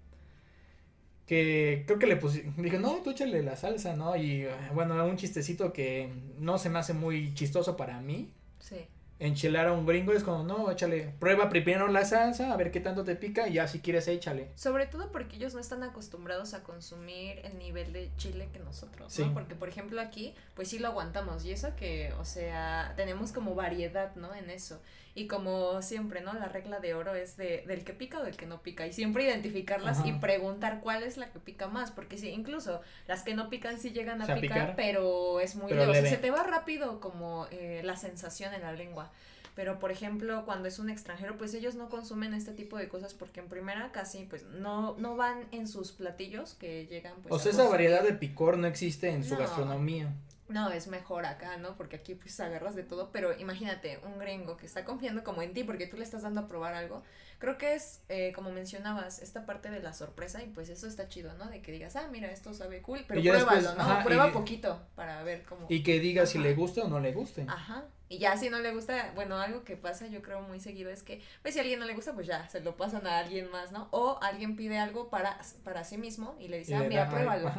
que 1.27 1.85
creo 1.87 1.99
que 1.99 2.07
le 2.07 2.17
puse, 2.17 2.51
dije, 2.57 2.79
no, 2.79 3.03
tú 3.03 3.11
échale 3.11 3.43
la 3.43 3.55
salsa, 3.55 3.95
¿no? 3.95 4.17
Y 4.17 4.47
bueno, 4.73 5.05
un 5.05 5.17
chistecito 5.19 5.75
que 5.75 6.11
no 6.39 6.57
se 6.57 6.71
me 6.71 6.79
hace 6.79 6.95
muy 6.95 7.35
chistoso 7.35 7.77
para 7.77 8.01
mí. 8.01 8.33
Sí 8.61 8.87
enchilar 9.21 9.67
a 9.67 9.73
un 9.73 9.85
gringo 9.85 10.13
es 10.13 10.23
como, 10.23 10.45
no, 10.45 10.71
échale, 10.71 11.15
prueba 11.19 11.49
primero 11.49 11.89
la 11.89 12.05
salsa, 12.05 12.53
a 12.53 12.57
ver 12.57 12.71
qué 12.71 12.81
tanto 12.81 13.05
te 13.05 13.17
pica 13.17 13.49
y 13.49 13.55
ya 13.55 13.67
si 13.67 13.81
quieres 13.81 14.07
échale. 14.09 14.51
Sobre 14.55 14.87
todo 14.87 15.11
porque 15.11 15.37
ellos 15.37 15.55
no 15.55 15.61
están 15.61 15.83
acostumbrados 15.83 16.55
a 16.55 16.63
consumir 16.63 17.41
el 17.45 17.59
nivel 17.59 17.93
de 17.93 18.11
chile 18.17 18.49
que 18.53 18.59
nosotros, 18.61 19.19
¿no? 19.19 19.35
Porque 19.35 19.55
por 19.55 19.69
ejemplo 19.69 20.01
aquí, 20.01 20.35
pues 20.55 20.69
sí 20.69 20.79
lo 20.79 20.89
aguantamos 20.89 21.45
y 21.45 21.53
eso 21.53 21.75
que, 21.77 22.13
o 22.21 22.25
sea, 22.25 22.93
tenemos 22.97 23.33
como 23.33 23.55
variedad, 23.55 24.15
¿no? 24.15 24.35
En 24.35 24.51
eso. 24.51 24.81
Y 25.19 25.27
como 25.27 25.83
siempre, 25.83 26.21
¿no? 26.21 26.33
La 26.33 26.47
regla 26.47 26.79
de 26.79 26.95
oro 26.95 27.17
es 27.17 27.37
de, 27.37 27.65
del 27.67 27.83
que 27.83 27.93
pica 27.93 28.21
o 28.21 28.23
del 28.23 28.37
que 28.37 28.47
no 28.47 28.63
pica. 28.63 28.87
Y 28.87 28.93
siempre 28.93 29.25
identificarlas 29.25 30.07
y 30.07 30.13
preguntar 30.13 30.79
cuál 30.81 31.03
es 31.03 31.17
la 31.17 31.33
que 31.33 31.41
pica 31.41 31.67
más. 31.67 31.91
Porque 31.91 32.17
sí, 32.17 32.29
incluso 32.29 32.83
las 33.09 33.25
que 33.25 33.35
no 33.35 33.51
pican 33.51 33.81
sí 33.81 33.91
llegan 33.91 34.23
a, 34.23 34.33
picar, 34.37 34.75
pero 34.77 35.41
es 35.41 35.57
muy 35.57 35.73
leve. 35.73 35.91
O 35.91 35.93
sea, 35.93 36.07
se 36.09 36.19
te 36.19 36.31
va 36.31 36.45
rápido 36.45 37.01
como 37.01 37.49
eh, 37.51 37.81
la 37.83 37.97
sensación 37.97 38.55
en 38.55 38.63
la 38.63 38.71
lengua. 38.71 39.11
Pero, 39.57 39.81
por 39.81 39.91
ejemplo, 39.91 40.45
cuando 40.45 40.69
es 40.69 40.79
un 40.79 40.89
extranjero, 40.89 41.37
pues 41.37 41.53
ellos 41.53 41.75
no 41.75 41.89
consumen 41.89 42.33
este 42.33 42.53
tipo 42.53 42.77
de 42.77 42.87
cosas 42.87 43.13
porque 43.13 43.41
en 43.41 43.49
primera 43.49 43.91
casi, 43.91 44.23
pues, 44.23 44.45
no, 44.45 44.95
no 44.99 45.17
van 45.17 45.49
en 45.51 45.67
sus 45.67 45.91
platillos 45.91 46.55
que 46.55 46.87
llegan, 46.87 47.15
pues. 47.23 47.35
O 47.35 47.41
sea, 47.41 47.51
esa 47.51 47.69
variedad 47.69 48.05
de 48.05 48.13
picor 48.13 48.57
no 48.57 48.69
existe 48.69 49.09
en 49.09 49.25
su 49.25 49.37
gastronomía 49.37 50.15
no, 50.49 50.71
es 50.71 50.87
mejor 50.89 51.27
acá, 51.27 51.57
¿no? 51.59 51.77
Porque 51.77 51.97
aquí 51.97 52.15
pues 52.15 52.39
agarras 52.41 52.75
de 52.75 52.83
todo, 52.83 53.11
pero 53.13 53.39
imagínate 53.39 54.01
un 54.05 54.19
gringo 54.19 54.57
que 54.57 54.67
está 54.67 54.85
confiando 54.85 55.23
como 55.23 55.43
en 55.43 55.53
ti 55.53 55.65
porque 55.65 55.87
tú 55.87 55.97
le 55.97 56.05
estás 56.05 56.23
dando 56.23 56.43
a 56.43 56.49
probar 56.49 56.75
algo. 56.75 57.03
Creo 57.39 57.57
que 57.57 57.75
es, 57.75 58.01
eh, 58.09 58.33
como 58.35 58.51
mencionabas, 58.51 59.21
esta 59.23 59.47
parte 59.47 59.71
de 59.71 59.81
la 59.81 59.93
sorpresa 59.93 60.43
y 60.43 60.49
pues 60.49 60.71
eso 60.71 60.87
está 60.87 61.09
chido, 61.09 61.35
¿no? 61.35 61.47
De 61.49 61.63
que 61.63 61.71
digas, 61.71 61.95
ah, 61.97 62.09
mira, 62.11 62.31
esto 62.33 62.53
sabe 62.55 62.83
cool, 62.83 63.05
pero 63.07 63.21
pruébalo, 63.21 63.75
¿no? 63.75 64.05
Prueba 64.05 64.33
poquito 64.33 64.81
para 64.97 65.23
ver 65.23 65.45
cómo. 65.45 65.67
Y 65.69 65.83
que 65.83 66.01
diga 66.01 66.27
si 66.27 66.39
le 66.39 66.55
gusta 66.55 66.83
o 66.83 66.89
no 66.89 66.99
le 66.99 67.13
guste. 67.13 67.45
Ajá. 67.47 67.85
Y 68.09 68.19
ya 68.19 68.37
si 68.39 68.49
no 68.49 68.59
le 68.59 68.73
gusta, 68.73 69.13
bueno, 69.15 69.37
algo 69.37 69.65
que 69.65 69.77
pasa 69.77 70.07
yo 70.07 70.23
creo 70.23 70.41
muy 70.41 70.61
seguido 70.61 70.91
es 70.91 71.03
que, 71.03 71.23
pues 71.43 71.53
si 71.53 71.61
a 71.61 71.63
alguien 71.63 71.79
no 71.79 71.85
le 71.85 71.95
gusta, 71.95 72.15
pues 72.15 72.27
ya, 72.27 72.49
se 72.49 72.61
lo 72.61 72.77
pasan 72.77 73.07
a 73.07 73.19
alguien 73.19 73.51
más, 73.51 73.71
¿no? 73.71 73.89
O 73.91 74.19
alguien 74.23 74.57
pide 74.57 74.79
algo 74.79 75.11
para, 75.11 75.39
para 75.63 75.85
sí 75.85 75.99
mismo 75.99 76.35
y 76.41 76.49
le 76.49 76.59
dice, 76.59 76.75
ah, 76.75 76.85
mira, 76.89 77.11
pruébalo 77.11 77.53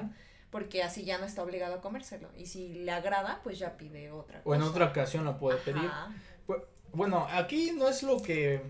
porque 0.52 0.84
así 0.84 1.04
ya 1.04 1.18
no 1.18 1.26
está 1.26 1.44
obligado 1.44 1.76
a 1.76 1.82
comérselo. 1.82 2.30
Y 2.38 2.48
si 2.48 2.70
le 2.70 2.92
agrada, 2.92 3.42
pues 3.44 3.60
ya 3.60 3.78
pide 3.78 4.12
otra 4.12 4.42
cosa. 4.42 4.50
O 4.50 4.56
en 4.56 4.62
otra 4.64 4.86
ocasión 4.86 5.26
lo 5.26 5.38
puede 5.38 5.58
pedir. 5.60 5.90
Bueno, 6.92 7.28
aquí 7.32 7.72
no 7.78 7.88
es 7.88 8.02
lo 8.02 8.22
que 8.22 8.62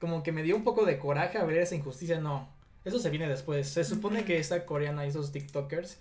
como 0.00 0.24
que 0.24 0.32
me 0.32 0.42
dio 0.42 0.56
un 0.56 0.64
poco 0.64 0.84
de 0.84 0.98
coraje 0.98 1.38
a 1.38 1.44
ver 1.44 1.58
esa 1.58 1.76
injusticia, 1.76 2.20
no. 2.20 2.48
Eso 2.84 2.98
se 2.98 3.08
viene 3.10 3.28
después. 3.28 3.68
Se 3.68 3.84
supone 3.84 4.24
que 4.24 4.38
esta 4.38 4.66
coreana 4.66 5.06
y 5.06 5.10
esos 5.10 5.30
TikTokers 5.30 5.98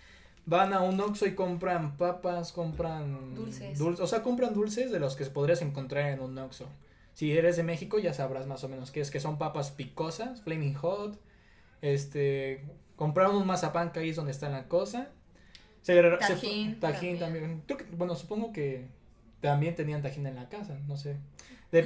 van 0.47 0.73
a 0.73 0.81
un 0.81 0.99
Oxxo 0.99 1.27
y 1.27 1.35
compran 1.35 1.97
papas, 1.97 2.51
compran 2.51 3.35
dulces. 3.35 3.79
o 3.79 4.07
sea, 4.07 4.23
compran 4.23 4.55
dulces 4.55 4.91
de 4.91 4.99
los 4.99 5.15
que 5.15 5.25
podrías 5.25 5.61
encontrar 5.61 6.09
en 6.09 6.19
un 6.19 6.35
Oxxo. 6.39 6.67
Si 7.13 7.31
eres 7.37 7.57
de 7.57 7.63
México 7.63 7.99
ya 7.99 8.13
sabrás 8.13 8.47
más 8.47 8.63
o 8.63 8.69
menos 8.69 8.89
qué 8.89 9.01
es, 9.01 9.11
que 9.11 9.19
son 9.19 9.37
papas 9.37 9.69
picosas, 9.69 10.41
flaming 10.41 10.73
hot, 10.73 11.19
este, 11.81 12.63
Compraron 13.01 13.35
un 13.35 13.47
mazapán 13.47 13.91
que 13.91 13.99
ahí 13.99 14.11
es 14.11 14.15
donde 14.15 14.31
está 14.31 14.47
la 14.47 14.67
cosa. 14.67 15.07
Se, 15.81 15.99
tajín, 16.19 16.79
tajín 16.79 17.17
también. 17.17 17.63
bueno, 17.93 18.13
supongo 18.13 18.53
que 18.53 18.89
también 19.39 19.73
tenían 19.73 20.03
tajín 20.03 20.27
en 20.27 20.35
la 20.35 20.49
casa, 20.49 20.77
no 20.87 20.95
sé. 20.95 21.17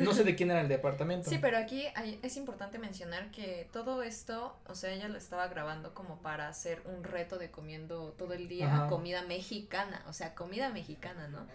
no 0.01 0.13
sé 0.13 0.25
de 0.25 0.35
quién 0.35 0.51
era 0.51 0.59
el 0.59 0.67
departamento. 0.67 1.29
Sí, 1.29 1.37
pero 1.41 1.57
aquí 1.57 1.85
es 2.21 2.35
importante 2.35 2.79
mencionar 2.79 3.31
que 3.31 3.69
todo 3.71 4.03
esto, 4.03 4.57
o 4.67 4.75
sea, 4.75 4.91
ella 4.91 5.07
lo 5.07 5.17
estaba 5.17 5.47
grabando 5.47 5.93
como 5.93 6.17
para 6.17 6.49
hacer 6.49 6.81
un 6.83 7.05
reto 7.05 7.37
de 7.37 7.49
comiendo 7.49 8.11
todo 8.17 8.33
el 8.33 8.49
día 8.49 8.87
comida 8.89 9.21
mexicana, 9.21 10.03
o 10.09 10.11
sea, 10.11 10.35
comida 10.35 10.69
mexicana, 10.69 11.29
¿no? 11.29 11.47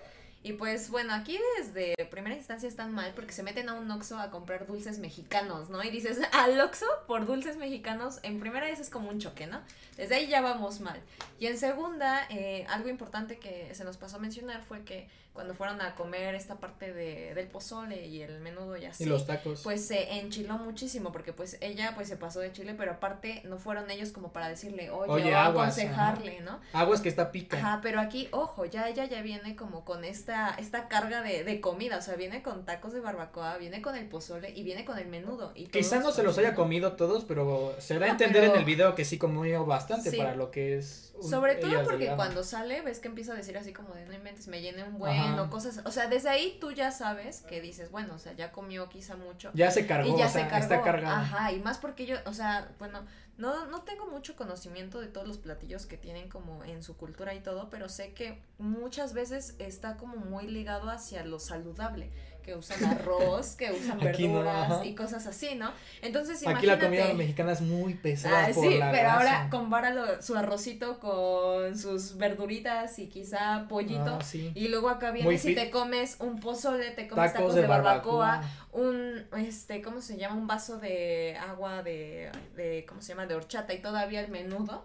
Y 0.42 0.54
pues 0.54 0.88
bueno, 0.88 1.12
aquí 1.12 1.38
desde 1.58 1.94
primera 2.10 2.34
instancia 2.34 2.66
están 2.66 2.92
mal 2.92 3.12
porque 3.14 3.32
se 3.32 3.42
meten 3.42 3.68
a 3.68 3.74
un 3.74 3.90
Oxxo 3.90 4.18
a 4.18 4.30
comprar 4.30 4.66
dulces 4.66 4.98
mexicanos, 4.98 5.68
¿no? 5.68 5.82
Y 5.82 5.90
dices, 5.90 6.18
al 6.32 6.58
Oxxo 6.60 6.86
por 7.06 7.26
dulces 7.26 7.56
mexicanos, 7.56 8.20
en 8.22 8.40
primera 8.40 8.66
vez 8.66 8.80
es 8.80 8.88
como 8.88 9.10
un 9.10 9.18
choque, 9.18 9.46
¿no? 9.46 9.60
Desde 9.98 10.14
ahí 10.14 10.28
ya 10.28 10.40
vamos 10.40 10.80
mal. 10.80 10.98
Y 11.38 11.46
en 11.46 11.58
segunda, 11.58 12.26
eh, 12.30 12.64
algo 12.70 12.88
importante 12.88 13.38
que 13.38 13.74
se 13.74 13.84
nos 13.84 13.98
pasó 13.98 14.16
a 14.16 14.20
mencionar 14.20 14.62
fue 14.62 14.82
que 14.82 15.08
cuando 15.32 15.54
fueron 15.54 15.80
a 15.80 15.94
comer 15.94 16.34
esta 16.34 16.56
parte 16.56 16.92
de, 16.92 17.34
del 17.34 17.46
pozole 17.46 18.06
y 18.06 18.22
el 18.22 18.40
menudo 18.40 18.76
y 18.76 18.84
así. 18.84 19.04
Y 19.04 19.06
los 19.06 19.26
tacos. 19.26 19.62
Pues 19.62 19.86
se 19.86 20.18
enchiló 20.18 20.58
muchísimo 20.58 21.12
porque 21.12 21.32
pues 21.32 21.56
ella 21.60 21.92
pues 21.94 22.08
se 22.08 22.16
pasó 22.16 22.40
de 22.40 22.52
chile, 22.52 22.74
pero 22.76 22.92
aparte 22.92 23.42
no 23.44 23.56
fueron 23.56 23.90
ellos 23.90 24.10
como 24.10 24.32
para 24.32 24.48
decirle, 24.48 24.90
oye, 24.90 25.34
o 25.34 25.38
aconsejarle, 25.38 26.40
¿no? 26.40 26.60
Aguas 26.72 27.00
que 27.00 27.08
está 27.08 27.30
pica. 27.30 27.58
Ajá, 27.58 27.80
pero 27.80 28.00
aquí, 28.00 28.28
ojo, 28.32 28.64
ya 28.64 28.88
ella 28.88 29.04
ya 29.04 29.22
viene 29.22 29.54
como 29.54 29.84
con 29.84 30.04
esta, 30.04 30.54
esta 30.58 30.88
carga 30.88 31.22
de, 31.22 31.44
de 31.44 31.60
comida, 31.60 31.98
o 31.98 32.02
sea, 32.02 32.16
viene 32.16 32.42
con 32.42 32.64
tacos 32.64 32.92
de 32.92 33.00
barbacoa, 33.00 33.56
viene 33.56 33.80
con 33.82 33.96
el 33.96 34.06
pozole 34.08 34.50
y 34.50 34.62
viene 34.64 34.84
con 34.84 34.98
el 34.98 35.06
menudo. 35.06 35.52
Y 35.54 35.66
Quizá 35.66 36.00
no 36.00 36.10
se 36.10 36.24
los 36.24 36.38
haya 36.38 36.54
comido 36.54 36.92
todos, 36.92 37.24
pero 37.24 37.74
se 37.78 37.98
da 37.98 38.06
a 38.06 38.10
entender 38.10 38.44
en 38.44 38.56
el 38.56 38.64
video 38.64 38.94
que 38.94 39.04
sí 39.04 39.16
comió 39.16 39.64
bastante 39.64 40.10
para 40.12 40.34
lo 40.34 40.50
que 40.50 40.76
es 40.76 41.10
sobre 41.22 41.54
todo 41.56 41.84
porque 41.84 42.12
cuando 42.16 42.42
sale 42.42 42.80
ves 42.82 42.98
que 42.98 43.08
empieza 43.08 43.32
a 43.32 43.36
decir 43.36 43.56
así 43.58 43.72
como 43.72 43.94
de 43.94 44.06
no 44.06 44.14
inventes, 44.14 44.48
me 44.48 44.60
llené 44.60 44.84
un 44.84 44.98
buen 44.98 45.19
o 45.38 45.50
cosas, 45.50 45.80
o 45.84 45.90
sea, 45.90 46.08
desde 46.08 46.28
ahí 46.28 46.58
tú 46.60 46.72
ya 46.72 46.90
sabes 46.90 47.42
que 47.42 47.60
dices, 47.60 47.90
bueno, 47.90 48.14
o 48.14 48.18
sea, 48.18 48.32
ya 48.32 48.52
comió 48.52 48.88
quizá 48.88 49.16
mucho. 49.16 49.50
Ya 49.54 49.70
se 49.70 49.86
cargó, 49.86 50.14
y 50.14 50.18
ya 50.18 50.28
se 50.28 50.42
cargó. 50.46 50.56
está 50.58 50.82
cargado. 50.82 51.16
Ajá, 51.16 51.52
y 51.52 51.60
más 51.60 51.78
porque 51.78 52.06
yo, 52.06 52.16
o 52.26 52.32
sea, 52.32 52.70
bueno, 52.78 53.00
no, 53.36 53.66
no 53.66 53.82
tengo 53.82 54.06
mucho 54.06 54.36
conocimiento 54.36 55.00
de 55.00 55.08
todos 55.08 55.26
los 55.26 55.38
platillos 55.38 55.86
que 55.86 55.96
tienen 55.96 56.28
como 56.28 56.62
en 56.64 56.82
su 56.82 56.96
cultura 56.96 57.34
y 57.34 57.40
todo, 57.40 57.70
pero 57.70 57.88
sé 57.88 58.12
que 58.12 58.42
muchas 58.58 59.14
veces 59.14 59.54
está 59.58 59.96
como 59.96 60.16
muy 60.16 60.46
ligado 60.46 60.90
hacia 60.90 61.24
lo 61.24 61.38
saludable 61.38 62.10
que 62.42 62.54
usan 62.54 62.84
arroz, 62.84 63.56
que 63.56 63.70
usan 63.72 63.98
verduras 63.98 64.84
y 64.84 64.94
cosas 64.94 65.26
así, 65.26 65.54
¿no? 65.54 65.72
Entonces, 66.02 66.42
imagínate. 66.42 66.58
Aquí 66.58 66.66
la 66.66 67.02
comida 67.02 67.14
mexicana 67.14 67.52
es 67.52 67.60
muy 67.60 67.94
pesada. 67.94 68.46
Ah, 68.46 68.52
sí, 68.52 68.78
pero 68.90 69.10
ahora 69.10 69.48
compáralo 69.50 70.22
su 70.22 70.36
arrocito 70.36 70.98
con 70.98 71.76
sus 71.78 72.16
verduritas 72.16 72.98
y 72.98 73.08
quizá 73.08 73.66
pollito. 73.68 74.18
Ah, 74.20 74.24
y 74.54 74.68
luego 74.68 74.88
acá 74.88 75.10
vienes 75.10 75.44
y 75.44 75.54
te 75.54 75.70
comes 75.70 76.16
un 76.20 76.40
pozole, 76.40 76.90
te 76.90 77.08
comes 77.08 77.32
tacos, 77.32 77.54
de, 77.54 77.66
barbacoa, 77.66 78.42
un, 78.72 79.26
este, 79.36 79.82
¿cómo 79.82 80.00
se 80.00 80.16
llama? 80.16 80.36
Un 80.36 80.46
vaso 80.46 80.78
de 80.78 81.36
agua 81.36 81.82
de, 81.82 82.30
de, 82.56 82.84
¿cómo 82.88 83.02
se 83.02 83.08
llama? 83.10 83.26
De 83.26 83.34
horchata 83.34 83.74
y 83.74 83.80
todavía 83.80 84.20
el 84.20 84.30
menudo 84.30 84.84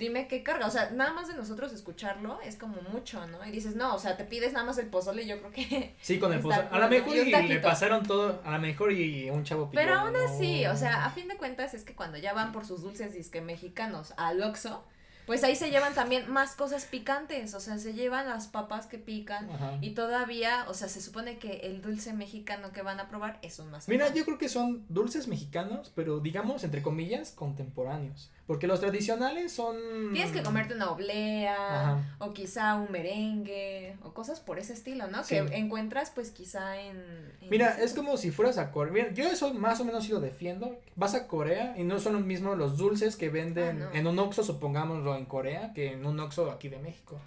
dime 0.00 0.26
qué 0.26 0.42
carga, 0.42 0.66
o 0.66 0.70
sea, 0.70 0.90
nada 0.90 1.12
más 1.12 1.28
de 1.28 1.34
nosotros 1.34 1.72
escucharlo 1.72 2.40
es 2.40 2.56
como 2.56 2.80
mucho, 2.90 3.24
¿no? 3.28 3.46
Y 3.46 3.52
dices, 3.52 3.76
no, 3.76 3.94
o 3.94 3.98
sea, 3.98 4.16
te 4.16 4.24
pides 4.24 4.52
nada 4.54 4.64
más 4.64 4.78
el 4.78 4.86
pozole 4.86 5.26
yo 5.26 5.38
creo 5.38 5.52
que... 5.52 5.94
Sí, 6.02 6.18
con 6.18 6.32
el 6.32 6.40
pozole. 6.40 6.66
A 6.70 6.78
lo 6.78 6.88
mejor 6.88 7.16
y, 7.16 7.30
le 7.30 7.60
pasaron 7.60 8.04
todo, 8.04 8.40
a 8.44 8.50
lo 8.52 8.58
mejor 8.58 8.90
y 8.92 9.30
un 9.30 9.44
chavo 9.44 9.70
Pero 9.72 9.94
aún 9.94 10.16
así, 10.16 10.66
o 10.66 10.76
sea, 10.76 11.04
a 11.04 11.10
fin 11.10 11.28
de 11.28 11.36
cuentas 11.36 11.74
es 11.74 11.84
que 11.84 11.94
cuando 11.94 12.16
ya 12.18 12.32
van 12.32 12.50
por 12.50 12.64
sus 12.64 12.82
dulces 12.82 13.12
disque 13.12 13.42
mexicanos 13.42 14.14
al 14.16 14.42
Oxxo, 14.42 14.82
pues 15.30 15.44
ahí 15.44 15.54
se 15.54 15.70
llevan 15.70 15.94
también 15.94 16.28
más 16.28 16.56
cosas 16.56 16.86
picantes, 16.86 17.54
o 17.54 17.60
sea, 17.60 17.78
se 17.78 17.92
llevan 17.92 18.28
las 18.28 18.48
papas 18.48 18.86
que 18.86 18.98
pican 18.98 19.48
y 19.80 19.90
todavía, 19.90 20.64
o 20.66 20.74
sea, 20.74 20.88
se 20.88 21.00
supone 21.00 21.38
que 21.38 21.60
el 21.68 21.82
dulce 21.82 22.12
mexicano 22.12 22.72
que 22.72 22.82
van 22.82 22.98
a 22.98 23.08
probar 23.08 23.38
es 23.40 23.60
un 23.60 23.70
más. 23.70 23.86
Mira, 23.88 24.12
yo 24.12 24.24
creo 24.24 24.38
que 24.38 24.48
son 24.48 24.84
dulces 24.88 25.28
mexicanos, 25.28 25.92
pero 25.94 26.18
digamos, 26.18 26.64
entre 26.64 26.82
comillas, 26.82 27.30
contemporáneos. 27.30 28.32
Porque 28.50 28.66
los 28.66 28.80
tradicionales 28.80 29.52
son... 29.52 29.76
Tienes 30.12 30.32
que 30.32 30.42
comerte 30.42 30.74
una 30.74 30.90
oblea 30.90 32.04
o 32.18 32.32
quizá 32.32 32.74
un 32.74 32.90
merengue 32.90 33.96
o 34.02 34.12
cosas 34.12 34.40
por 34.40 34.58
ese 34.58 34.72
estilo, 34.72 35.06
¿no? 35.06 35.22
Que 35.22 35.38
encuentras 35.38 36.10
pues 36.10 36.32
quizá 36.32 36.80
en... 36.80 37.32
Mira, 37.48 37.78
es 37.80 37.94
como 37.94 38.16
si 38.16 38.32
fueras 38.32 38.58
a 38.58 38.72
Corea. 38.72 39.12
yo 39.12 39.28
eso 39.28 39.54
más 39.54 39.78
o 39.78 39.84
menos 39.84 40.02
sí 40.02 40.10
lo 40.10 40.18
defiendo. 40.18 40.80
Vas 40.96 41.14
a 41.14 41.28
Corea 41.28 41.76
y 41.78 41.84
no 41.84 42.00
son 42.00 42.14
los 42.14 42.24
mismos 42.24 42.58
los 42.58 42.76
dulces 42.76 43.14
que 43.14 43.28
venden 43.28 43.84
ah, 43.84 43.90
en 43.92 44.08
un 44.08 44.18
Oxxo, 44.18 44.42
supongámoslo, 44.42 45.14
en 45.14 45.26
Corea, 45.26 45.72
que 45.72 45.92
en 45.92 46.04
un 46.04 46.18
Oxxo 46.18 46.50
aquí 46.50 46.68
de 46.68 46.80
México. 46.80 47.20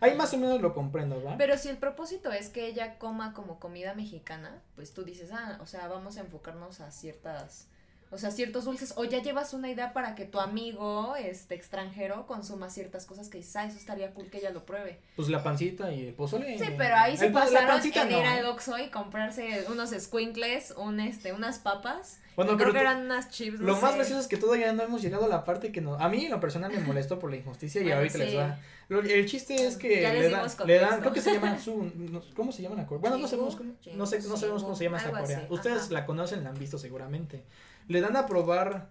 Ahí 0.00 0.14
más 0.14 0.32
o 0.32 0.38
menos 0.38 0.62
lo 0.62 0.72
comprendo, 0.72 1.16
¿verdad? 1.16 1.34
Pero 1.36 1.58
si 1.58 1.68
el 1.68 1.76
propósito 1.76 2.32
es 2.32 2.48
que 2.48 2.66
ella 2.66 2.96
coma 2.96 3.34
como 3.34 3.60
comida 3.60 3.92
mexicana, 3.92 4.62
pues 4.76 4.94
tú 4.94 5.04
dices, 5.04 5.30
ah, 5.30 5.58
o 5.60 5.66
sea, 5.66 5.88
vamos 5.88 6.16
a 6.16 6.20
enfocarnos 6.20 6.80
a 6.80 6.90
ciertas 6.90 7.68
O 8.12 8.18
sea, 8.18 8.32
ciertos 8.32 8.64
dulces, 8.64 8.92
o 8.96 9.04
ya 9.04 9.22
llevas 9.22 9.54
una 9.54 9.70
idea 9.70 9.92
para 9.92 10.16
que 10.16 10.24
tu 10.24 10.40
amigo, 10.40 11.14
este 11.16 11.54
extranjero, 11.54 12.26
consuma 12.26 12.68
ciertas 12.68 13.06
cosas 13.06 13.28
que 13.28 13.38
dices, 13.38 13.54
ah, 13.56 13.66
eso 13.66 13.78
estaría 13.78 14.12
cool 14.14 14.28
que 14.30 14.38
ella 14.38 14.50
lo 14.50 14.64
pruebe. 14.66 14.98
Pues 15.14 15.28
la 15.28 15.44
pancita 15.44 15.92
y 15.92 16.08
el 16.08 16.14
pozole. 16.14 16.58
Sí, 16.58 16.64
pero 16.76 16.96
ahí 16.96 17.16
se 17.16 17.30
la 17.30 17.40
pasaron 17.40 17.68
pancita 17.68 18.02
en 18.02 18.10
no. 18.10 18.18
ir 18.18 18.26
al 18.26 18.46
Oxxo 18.46 18.78
y 18.78 18.88
comprarse 18.90 19.64
unos 19.70 19.90
squinkles, 19.90 20.72
un, 20.76 20.98
este, 20.98 21.32
unas 21.32 21.58
papas. 21.60 22.18
Bueno, 22.34 22.56
creo 22.56 22.72
que 22.72 22.80
eran 22.80 23.02
unas 23.04 23.28
chips, 23.30 23.60
no 23.60 23.66
Lo 23.66 23.76
más 23.80 23.94
gracioso 23.94 24.20
es 24.20 24.26
que 24.26 24.38
todavía 24.38 24.72
no 24.72 24.82
hemos 24.82 25.02
llegado 25.02 25.26
a 25.26 25.28
la 25.28 25.44
parte 25.44 25.70
que 25.72 25.80
no, 25.80 25.94
a 25.94 26.08
mí 26.08 26.24
en 26.24 26.30
lo 26.30 26.40
personal 26.40 26.72
me 26.72 26.80
molestó 26.86 27.18
por 27.18 27.30
la 27.30 27.36
injusticia 27.36 27.80
y 27.80 27.84
Bueno, 27.84 27.98
ahorita 27.98 28.18
les 28.18 28.30
sí. 28.30 28.36
va. 28.36 28.58
Lo- 28.88 29.00
el 29.02 29.26
chiste 29.26 29.54
es 29.54 29.76
que 29.76 30.02
Ya 30.02 30.12
le, 30.12 30.30
dan, 30.30 30.48
le 30.66 30.78
dan, 30.80 31.00
creo 31.00 31.12
que 31.12 31.20
se 31.20 31.32
llaman 31.34 31.60
su, 31.60 31.92
¿cómo 32.34 32.50
se 32.50 32.62
llaman 32.62 32.80
a 32.80 32.86
Corea? 32.86 33.00
Bueno, 33.02 33.18
no 33.18 33.28
sabemos 33.28 33.56
no 33.94 34.06
sé, 34.06 34.20
no 34.22 34.36
sabemos 34.36 34.62
cómo 34.64 34.74
se 34.74 34.84
llama 34.84 34.96
esta 34.96 35.10
algo 35.10 35.20
Corea. 35.20 35.38
así, 35.38 35.46
Ustedes 35.50 35.82
ajá. 35.84 35.92
la 35.92 36.06
conocen, 36.06 36.42
la 36.42 36.50
han 36.50 36.58
visto 36.58 36.76
seguramente. 36.76 37.44
Le 37.90 38.00
dan 38.00 38.16
a 38.16 38.26
probar, 38.26 38.88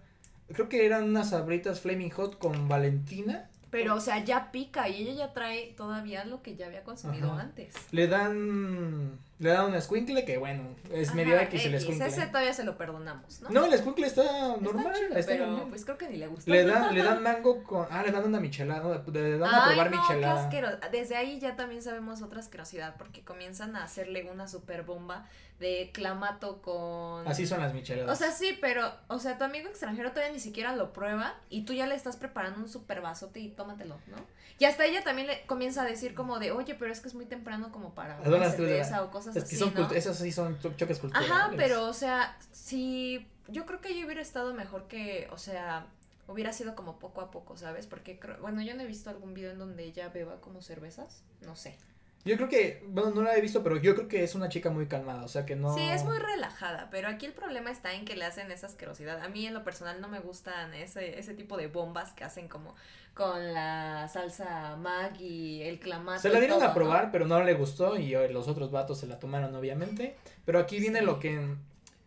creo 0.52 0.68
que 0.68 0.84
eran 0.84 1.04
unas 1.04 1.30
sabritas 1.30 1.80
Flaming 1.80 2.10
Hot 2.10 2.36
con 2.36 2.68
Valentina. 2.68 3.48
Pero, 3.70 3.94
o 3.94 4.00
sea, 4.00 4.22
ya 4.22 4.52
pica 4.52 4.90
y 4.90 5.00
ella 5.00 5.14
ya 5.14 5.32
trae 5.32 5.72
todavía 5.74 6.26
lo 6.26 6.42
que 6.42 6.54
ya 6.54 6.66
había 6.66 6.84
consumido 6.84 7.32
Ajá. 7.32 7.40
antes. 7.40 7.74
Le 7.92 8.08
dan, 8.08 9.18
le 9.40 9.48
dan 9.50 9.64
un 9.66 9.74
escuincle 9.74 10.24
que 10.26 10.36
bueno, 10.36 10.76
es 10.92 11.08
Ajá, 11.08 11.16
medio 11.16 11.40
X 11.40 11.64
el 11.64 11.74
escuincle. 11.74 12.06
Ese 12.06 12.26
todavía 12.26 12.52
se 12.52 12.62
lo 12.62 12.76
perdonamos, 12.76 13.40
¿no? 13.40 13.48
No, 13.48 13.64
el 13.64 13.72
escuincle 13.72 14.06
está 14.06 14.20
Está 14.22 14.56
normal, 14.60 14.92
chido, 14.94 15.16
está 15.16 15.32
pero 15.32 15.46
normal. 15.46 15.66
pues 15.70 15.84
creo 15.86 15.96
que 15.96 16.08
ni 16.10 16.16
le 16.18 16.26
gusta. 16.26 16.50
Le 16.50 16.64
dan, 16.66 16.94
le 16.94 17.02
dan 17.02 17.22
mango 17.22 17.64
con, 17.64 17.86
ah, 17.90 18.02
le 18.04 18.12
dan 18.12 18.24
una 18.24 18.38
michelada, 18.38 18.82
no, 18.82 19.12
le 19.12 19.38
dan 19.38 19.42
a 19.54 19.64
Ay, 19.64 19.74
probar 19.74 19.90
no, 19.90 20.00
michelada. 20.02 20.48
qué. 20.50 20.62
Desde 20.92 21.16
ahí 21.16 21.40
ya 21.40 21.56
también 21.56 21.82
sabemos 21.82 22.20
otra 22.20 22.40
asquerosidad 22.40 22.96
porque 22.98 23.22
comienzan 23.24 23.76
a 23.76 23.84
hacerle 23.84 24.30
una 24.30 24.46
super 24.46 24.82
bomba 24.82 25.26
de 25.58 25.90
clamato 25.92 26.62
con... 26.62 27.28
Así 27.28 27.46
son 27.46 27.60
las 27.60 27.74
micheladas. 27.74 28.10
O 28.10 28.16
sea, 28.22 28.32
sí, 28.32 28.56
pero, 28.62 28.90
o 29.08 29.18
sea, 29.18 29.36
tu 29.36 29.44
amigo 29.44 29.68
extranjero 29.68 30.10
todavía 30.10 30.32
ni 30.32 30.40
siquiera 30.40 30.74
lo 30.74 30.92
prueba 30.94 31.34
y 31.50 31.64
tú 31.66 31.74
ya 31.74 31.86
le 31.86 31.94
estás 31.94 32.16
preparando 32.16 32.60
un 32.60 32.68
super 32.68 33.02
vasote 33.02 33.40
y 33.40 33.48
tómatelo, 33.50 33.96
¿no? 34.06 34.16
Y 34.58 34.64
hasta 34.64 34.84
ella 34.86 35.02
también 35.02 35.26
le 35.26 35.42
comienza 35.46 35.82
a 35.82 35.84
decir 35.86 36.14
como 36.14 36.38
de, 36.38 36.52
oye, 36.52 36.74
pero 36.74 36.90
es 36.92 37.00
que 37.00 37.08
es 37.08 37.14
muy 37.14 37.24
temprano 37.26 37.72
como 37.72 37.94
para 37.94 38.18
una 38.20 38.50
cerveza 38.50 39.02
o 39.02 39.10
cosas 39.10 39.29
es 39.38 39.44
que 39.44 39.48
así, 39.48 39.56
son 39.56 39.74
¿no? 39.74 39.88
cult- 39.88 39.96
esas 39.96 40.18
sí 40.18 40.32
son 40.32 40.58
cho- 40.60 40.74
choques 40.76 40.98
culturales. 40.98 41.30
Ajá, 41.30 41.50
pero, 41.56 41.86
o 41.88 41.92
sea, 41.92 42.36
si 42.52 43.26
yo 43.48 43.66
creo 43.66 43.80
que 43.80 43.98
yo 43.98 44.04
hubiera 44.06 44.20
estado 44.22 44.54
mejor 44.54 44.86
que, 44.88 45.28
o 45.32 45.38
sea, 45.38 45.86
hubiera 46.28 46.52
sido 46.52 46.74
como 46.76 46.98
poco 46.98 47.20
a 47.20 47.30
poco, 47.30 47.56
¿sabes? 47.56 47.86
Porque, 47.86 48.18
creo, 48.18 48.38
bueno, 48.40 48.62
yo 48.62 48.74
no 48.74 48.82
he 48.82 48.86
visto 48.86 49.10
algún 49.10 49.34
video 49.34 49.50
en 49.50 49.58
donde 49.58 49.84
ella 49.84 50.08
beba 50.08 50.40
como 50.40 50.62
cervezas, 50.62 51.22
no 51.40 51.56
sé. 51.56 51.76
Yo 52.22 52.36
creo 52.36 52.50
que, 52.50 52.84
bueno, 52.86 53.12
no 53.12 53.22
la 53.22 53.34
he 53.34 53.40
visto, 53.40 53.62
pero 53.62 53.78
yo 53.78 53.94
creo 53.94 54.06
que 54.06 54.22
es 54.22 54.34
una 54.34 54.50
chica 54.50 54.68
muy 54.68 54.86
calmada, 54.86 55.24
o 55.24 55.28
sea 55.28 55.46
que 55.46 55.56
no... 55.56 55.74
Sí, 55.74 55.80
es 55.88 56.04
muy 56.04 56.18
relajada, 56.18 56.88
pero 56.90 57.08
aquí 57.08 57.24
el 57.24 57.32
problema 57.32 57.70
está 57.70 57.94
en 57.94 58.04
que 58.04 58.14
le 58.14 58.26
hacen 58.26 58.52
esa 58.52 58.66
asquerosidad. 58.66 59.22
A 59.22 59.28
mí 59.28 59.46
en 59.46 59.54
lo 59.54 59.64
personal 59.64 60.02
no 60.02 60.08
me 60.08 60.20
gustan 60.20 60.74
ese, 60.74 61.18
ese 61.18 61.32
tipo 61.32 61.56
de 61.56 61.68
bombas 61.68 62.12
que 62.12 62.22
hacen 62.24 62.46
como 62.46 62.74
con 63.14 63.52
la 63.52 64.08
salsa 64.08 64.76
Maggi, 64.76 65.62
el 65.62 65.78
clamato. 65.78 66.20
Se 66.22 66.28
la 66.30 66.38
dieron 66.38 66.58
todo, 66.58 66.66
a 66.66 66.68
¿no? 66.68 66.74
probar, 66.74 67.10
pero 67.12 67.26
no 67.26 67.42
le 67.42 67.54
gustó 67.54 67.96
y 67.98 68.10
los 68.32 68.48
otros 68.48 68.70
vatos 68.70 68.98
se 68.98 69.06
la 69.06 69.18
tomaron, 69.18 69.54
obviamente. 69.54 70.16
Pero 70.44 70.58
aquí 70.58 70.78
viene 70.80 71.00
Sí. 71.00 71.04
lo 71.06 71.18
que... 71.18 71.54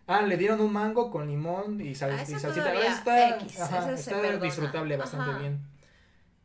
Ah, 0.08 0.22
le 0.22 0.36
dieron 0.38 0.60
un 0.60 0.74
mango 0.74 1.10
con 1.12 1.28
limón 1.28 1.80
y, 1.80 1.96
sal, 1.96 2.12
Ah, 2.12 2.24
y 2.24 2.26
salsita. 2.26 2.74
Está, 2.86 3.38
X, 3.38 3.60
ajá, 3.62 3.92
está 3.94 4.38
disfrutable 4.38 4.98
bastante 4.98 5.30
Ajá. 5.32 5.40
bien. 5.40 5.60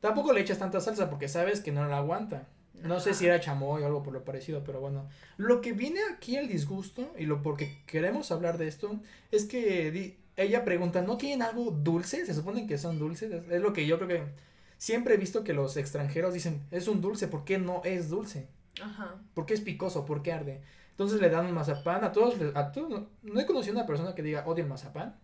Tampoco 0.01 0.33
le 0.33 0.41
echas 0.41 0.59
tanta 0.59 0.81
salsa 0.81 1.11
porque 1.11 1.29
sabes 1.29 1.61
que 1.61 1.73
no 1.73 1.87
la 1.89 1.99
aguanta. 1.99 2.45
No 2.75 3.01
sé 3.01 3.15
si 3.15 3.27
era 3.27 3.41
chamoy 3.41 3.83
o 3.83 3.87
algo 3.87 4.05
por 4.05 4.13
lo 4.13 4.23
parecido, 4.25 4.63
pero 4.63 4.79
bueno. 4.81 5.09
Lo 5.37 5.61
que 5.61 5.73
viene 5.73 5.99
aquí 6.15 6.37
el 6.37 6.47
disgusto 6.47 7.13
y 7.19 7.27
lo 7.27 7.43
porque 7.43 7.83
queremos 7.87 8.31
hablar 8.31 8.59
de 8.59 8.69
esto 8.69 8.95
es 9.33 9.45
que 9.47 10.17
ella 10.39 10.65
pregunta, 10.65 11.03
¿no 11.03 11.19
tienen 11.19 11.43
algo 11.43 11.71
dulce? 11.71 12.25
Se 12.25 12.33
supone 12.33 12.67
que 12.67 12.79
son 12.79 12.99
dulces. 12.99 13.43
Es, 13.51 13.61
lo 13.61 13.73
que 13.73 13.87
yo 13.87 13.99
creo 13.99 14.09
que 14.09 14.25
siempre 14.79 15.15
he 15.15 15.17
visto 15.17 15.43
que 15.45 15.53
los 15.53 15.77
extranjeros 15.77 16.33
dicen, 16.33 16.63
es 16.71 16.87
un 16.87 17.01
dulce, 17.01 17.29
¿por 17.29 17.45
qué 17.45 17.59
no 17.59 17.83
es 17.85 18.09
dulce? 18.09 18.49
Ajá. 18.81 19.17
¿Por 19.35 19.47
qué 19.47 19.55
es 19.55 19.61
picoso? 19.61 20.05
¿Por 20.05 20.23
qué 20.23 20.33
arde? 20.33 20.63
Entonces 20.91 21.21
le 21.21 21.29
dan 21.29 21.47
un 21.47 21.53
mazapán 21.53 22.05
a 22.05 22.13
todos, 22.13 22.37
a 22.55 22.73
todos, 22.73 22.89
no, 22.89 23.09
no 23.23 23.41
he 23.41 23.47
conocido 23.47 23.75
a 23.75 23.79
una 23.81 23.87
persona 23.87 24.15
que 24.15 24.23
diga, 24.23 24.47
odio 24.47 24.63
el 24.63 24.71
mazapán. 24.71 25.19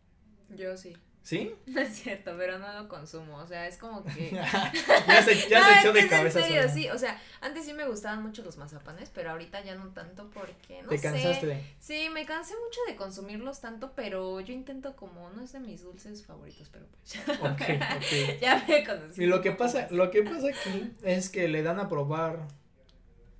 Yo 0.50 0.76
sí. 0.76 0.96
¿Sí? 1.24 1.54
No 1.66 1.80
es 1.80 1.88
cierto, 1.96 2.34
pero 2.36 2.58
no 2.58 2.70
lo 2.82 2.86
consumo. 2.88 3.38
O 3.38 3.46
sea, 3.46 3.66
es 3.66 3.78
como 3.78 4.04
que. 4.04 4.30
ya 5.08 5.22
se, 5.24 5.48
ya 5.48 5.60
No, 5.60 5.66
se 5.72 5.80
echó 5.80 5.92
de 5.94 6.06
cabeza. 6.06 6.38
En 6.40 6.44
serio, 6.44 6.62
sola. 6.62 6.74
sí. 6.74 6.88
O 6.90 6.98
sea, 6.98 7.18
antes 7.40 7.64
sí 7.64 7.72
me 7.72 7.88
gustaban 7.88 8.22
mucho 8.22 8.42
los 8.44 8.58
mazapanes, 8.58 9.10
pero 9.12 9.30
ahorita 9.30 9.64
ya 9.64 9.74
no 9.74 9.88
tanto 9.88 10.30
porque. 10.34 10.82
No 10.82 10.90
Te 10.90 11.00
cansaste 11.00 11.40
sé. 11.40 11.46
de... 11.46 11.62
Sí, 11.80 12.08
me 12.12 12.26
cansé 12.26 12.52
mucho 12.62 12.78
de 12.86 12.96
consumirlos 12.96 13.60
tanto, 13.60 13.92
pero 13.96 14.38
yo 14.40 14.52
intento 14.52 14.94
como. 14.96 15.30
No 15.30 15.42
es 15.42 15.52
de 15.52 15.60
mis 15.60 15.82
dulces 15.82 16.24
favoritos, 16.24 16.68
pero 16.70 16.84
pues. 16.86 17.18
Ok, 17.40 17.62
ok. 17.96 18.40
ya 18.40 18.62
me 18.68 18.84
conocí. 18.84 19.22
Y 19.24 19.26
lo 19.26 19.40
que 19.40 19.52
pasa, 19.52 19.88
lo 19.90 20.10
que 20.10 20.22
pasa 20.22 20.48
aquí 20.48 20.92
es 21.02 21.30
que 21.30 21.48
le 21.48 21.62
dan 21.62 21.80
a 21.80 21.88
probar. 21.88 22.46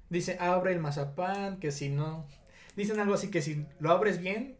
Dice, 0.08 0.36
abre 0.40 0.72
el 0.72 0.80
mazapán, 0.80 1.60
que 1.60 1.70
si 1.70 1.90
no. 1.90 2.26
Dicen 2.76 2.98
algo 2.98 3.14
así 3.14 3.30
que 3.30 3.42
si 3.42 3.66
lo 3.78 3.90
abres 3.90 4.18
bien, 4.20 4.56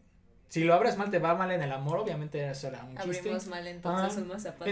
si 0.47 0.63
lo 0.63 0.73
abres 0.73 0.97
mal 0.97 1.09
te 1.11 1.19
va 1.19 1.35
mal 1.35 1.51
en 1.51 1.61
el 1.61 1.71
amor, 1.71 1.99
obviamente 1.99 2.47
eso 2.49 2.67
era 2.67 2.83
un 2.83 2.95
chiste. 2.97 3.19
Abrimos 3.19 3.47
mal 3.47 3.67
entonces 3.67 4.17
Ah, 4.17 4.21
un 4.21 4.27
mazapán. 4.27 4.67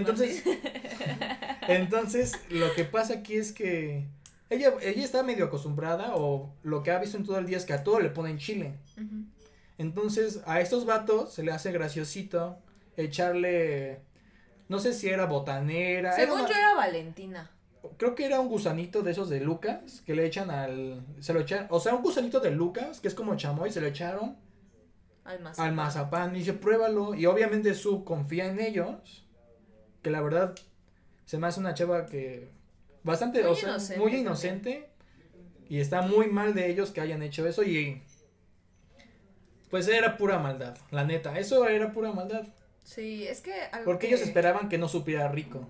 entonces- 1.68 2.34
lo 2.50 2.74
que 2.74 2.86
pasa 2.86 3.16
aquí 3.16 3.36
es 3.36 3.52
que 3.52 4.06
ella, 4.50 4.74
ella 4.82 5.04
está 5.04 5.24
medio 5.24 5.46
acostumbrada 5.46 6.16
o 6.16 6.54
lo 6.64 6.84
que 6.84 6.92
ha 6.92 7.00
visto 7.00 7.18
en 7.18 7.24
todo 7.26 7.38
el 7.40 7.46
día 7.48 7.58
es 7.58 7.66
que 7.66 7.74
a 7.74 7.84
todo 7.84 8.00
le 8.00 8.10
ponen 8.10 8.38
chile. 8.38 8.76
Entonces, 9.78 10.42
a 10.46 10.62
estos 10.62 10.86
vatos 10.86 11.34
se 11.34 11.44
le 11.44 11.52
hace 11.52 11.72
graciosito 11.72 12.58
echarle, 12.96 14.00
no 14.70 14.80
sé 14.80 14.94
si 14.94 15.10
era 15.10 15.26
botanera, 15.26 16.10
era 16.10 16.16
Según 16.16 16.40
una- 16.42 16.50
yo 16.50 16.56
era 16.56 16.76
Valentina. 16.76 17.50
creo 17.98 18.14
que 18.16 18.26
era 18.26 18.40
un 18.40 18.50
gusanito 18.50 19.02
de 19.02 19.12
esos 19.12 19.30
de 19.30 19.40
Lucas 19.40 20.02
que 20.06 20.14
le 20.16 20.26
echan 20.26 20.52
al, 20.52 21.04
se 21.20 21.34
lo 21.34 21.40
echan, 21.42 21.66
o 21.70 21.80
sea, 21.80 21.96
un 21.96 22.04
gusanito 22.04 22.40
de 22.40 22.52
Lucas 22.52 23.00
que 23.00 23.08
es 23.08 23.16
como 23.16 23.36
chamoy, 23.36 23.72
se 23.72 23.82
lo 23.82 23.88
echaron 23.88 24.38
Al 25.26 25.40
mazapán. 25.42 25.68
al 25.70 25.74
mazapán 25.76 26.36
y 26.36 26.40
dice, 26.40 26.54
pruébalo 26.54 27.16
y 27.16 27.26
obviamente 27.26 27.74
su 27.76 28.04
confía 28.04 28.46
en 28.48 28.60
ellos, 28.60 29.26
que 30.02 30.10
la 30.12 30.22
verdad 30.22 30.54
se 31.26 31.38
me 31.38 31.48
hace 31.48 31.60
una 31.62 31.74
chava 31.74 32.06
que 32.06 32.50
bastante, 33.04 33.42
Muy 33.44 33.52
o 33.52 33.56
sea, 33.56 33.70
inocente 33.70 33.98
muy 33.98 34.06
también. 34.12 34.26
inocente 34.26 34.90
y 35.70 35.80
está 35.80 36.02
muy 36.02 36.28
mal 36.28 36.54
de 36.54 36.70
ellos 36.70 36.92
que 36.92 37.00
hayan 37.02 37.22
hecho 37.24 37.48
eso 37.48 37.64
y 37.64 38.02
pues 39.70 39.88
era 39.88 40.18
pura 40.18 40.40
maldad, 40.40 40.78
la 40.92 41.04
neta, 41.04 41.38
eso 41.40 41.68
era 41.68 41.92
pura 41.92 42.12
maldad, 42.12 42.46
Sí, 42.84 43.26
es 43.26 43.40
que 43.42 43.54
porque 43.86 44.08
que- 44.08 44.14
ellos 44.14 44.22
esperaban 44.28 44.68
que 44.68 44.78
no 44.78 44.90
supiera 44.90 45.30
rico. 45.30 45.70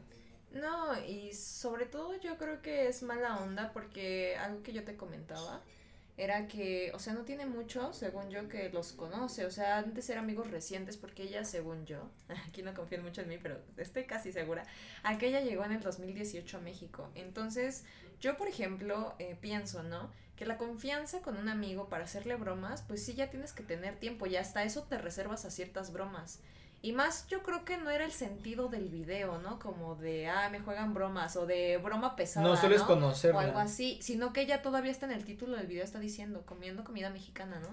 No, 0.51 0.99
y 1.07 1.31
sobre 1.33 1.85
todo 1.85 2.19
yo 2.19 2.37
creo 2.37 2.61
que 2.61 2.87
es 2.87 3.01
mala 3.03 3.37
onda 3.37 3.71
porque 3.71 4.35
algo 4.37 4.61
que 4.63 4.73
yo 4.73 4.83
te 4.83 4.95
comentaba 4.97 5.61
era 6.15 6.47
que, 6.47 6.91
o 6.93 6.99
sea, 6.99 7.13
no 7.13 7.23
tiene 7.23 7.45
mucho, 7.45 7.91
según 7.91 8.29
yo, 8.29 8.47
que 8.47 8.69
los 8.69 8.93
conoce, 8.93 9.45
o 9.45 9.51
sea, 9.51 9.79
antes 9.79 10.09
eran 10.09 10.25
amigos 10.25 10.51
recientes 10.51 10.95
porque 10.95 11.23
ella, 11.23 11.43
según 11.43 11.85
yo, 11.85 12.09
aquí 12.47 12.61
no 12.61 12.73
confían 12.73 13.03
mucho 13.03 13.21
en 13.21 13.29
mí, 13.29 13.39
pero 13.41 13.59
estoy 13.77 14.05
casi 14.05 14.31
segura, 14.31 14.65
aquella 15.01 15.41
llegó 15.41 15.65
en 15.65 15.71
el 15.71 15.81
2018 15.81 16.57
a 16.57 16.61
México. 16.61 17.09
Entonces, 17.15 17.83
yo, 18.19 18.37
por 18.37 18.47
ejemplo, 18.47 19.15
eh, 19.19 19.35
pienso, 19.39 19.83
¿no? 19.83 20.11
Que 20.35 20.45
la 20.45 20.57
confianza 20.57 21.21
con 21.21 21.37
un 21.37 21.49
amigo 21.49 21.89
para 21.89 22.05
hacerle 22.05 22.35
bromas, 22.35 22.83
pues 22.83 23.03
sí, 23.03 23.15
ya 23.15 23.29
tienes 23.29 23.53
que 23.53 23.63
tener 23.63 23.99
tiempo 23.99 24.27
y 24.27 24.35
hasta 24.35 24.63
eso 24.63 24.83
te 24.83 24.97
reservas 24.97 25.45
a 25.45 25.51
ciertas 25.51 25.91
bromas. 25.91 26.39
Y 26.83 26.91
más 26.91 27.27
yo 27.27 27.43
creo 27.43 27.63
que 27.63 27.77
no 27.77 27.89
era 27.89 28.03
el 28.03 28.11
sentido 28.11 28.67
del 28.67 28.89
video, 28.89 29.37
¿no? 29.37 29.57
Como 29.57 29.95
de, 29.95 30.27
ah, 30.27 30.49
me 30.49 30.59
juegan 30.59 30.93
bromas 30.93 31.37
o 31.37 31.45
de 31.45 31.77
broma 31.77 32.17
pesada, 32.17 32.45
No 32.45 32.57
sueles 32.57 32.81
¿no? 32.81 32.87
conocerla. 32.87 33.37
O 33.37 33.39
algo 33.39 33.59
así, 33.59 33.97
sino 34.01 34.33
que 34.33 34.41
ella 34.41 34.61
todavía 34.61 34.91
está 34.91 35.05
en 35.05 35.13
el 35.13 35.23
título 35.23 35.55
del 35.55 35.65
video, 35.65 35.81
está 35.81 35.99
diciendo, 35.99 36.43
comiendo 36.45 36.83
comida 36.83 37.09
mexicana, 37.09 37.57
¿no? 37.61 37.69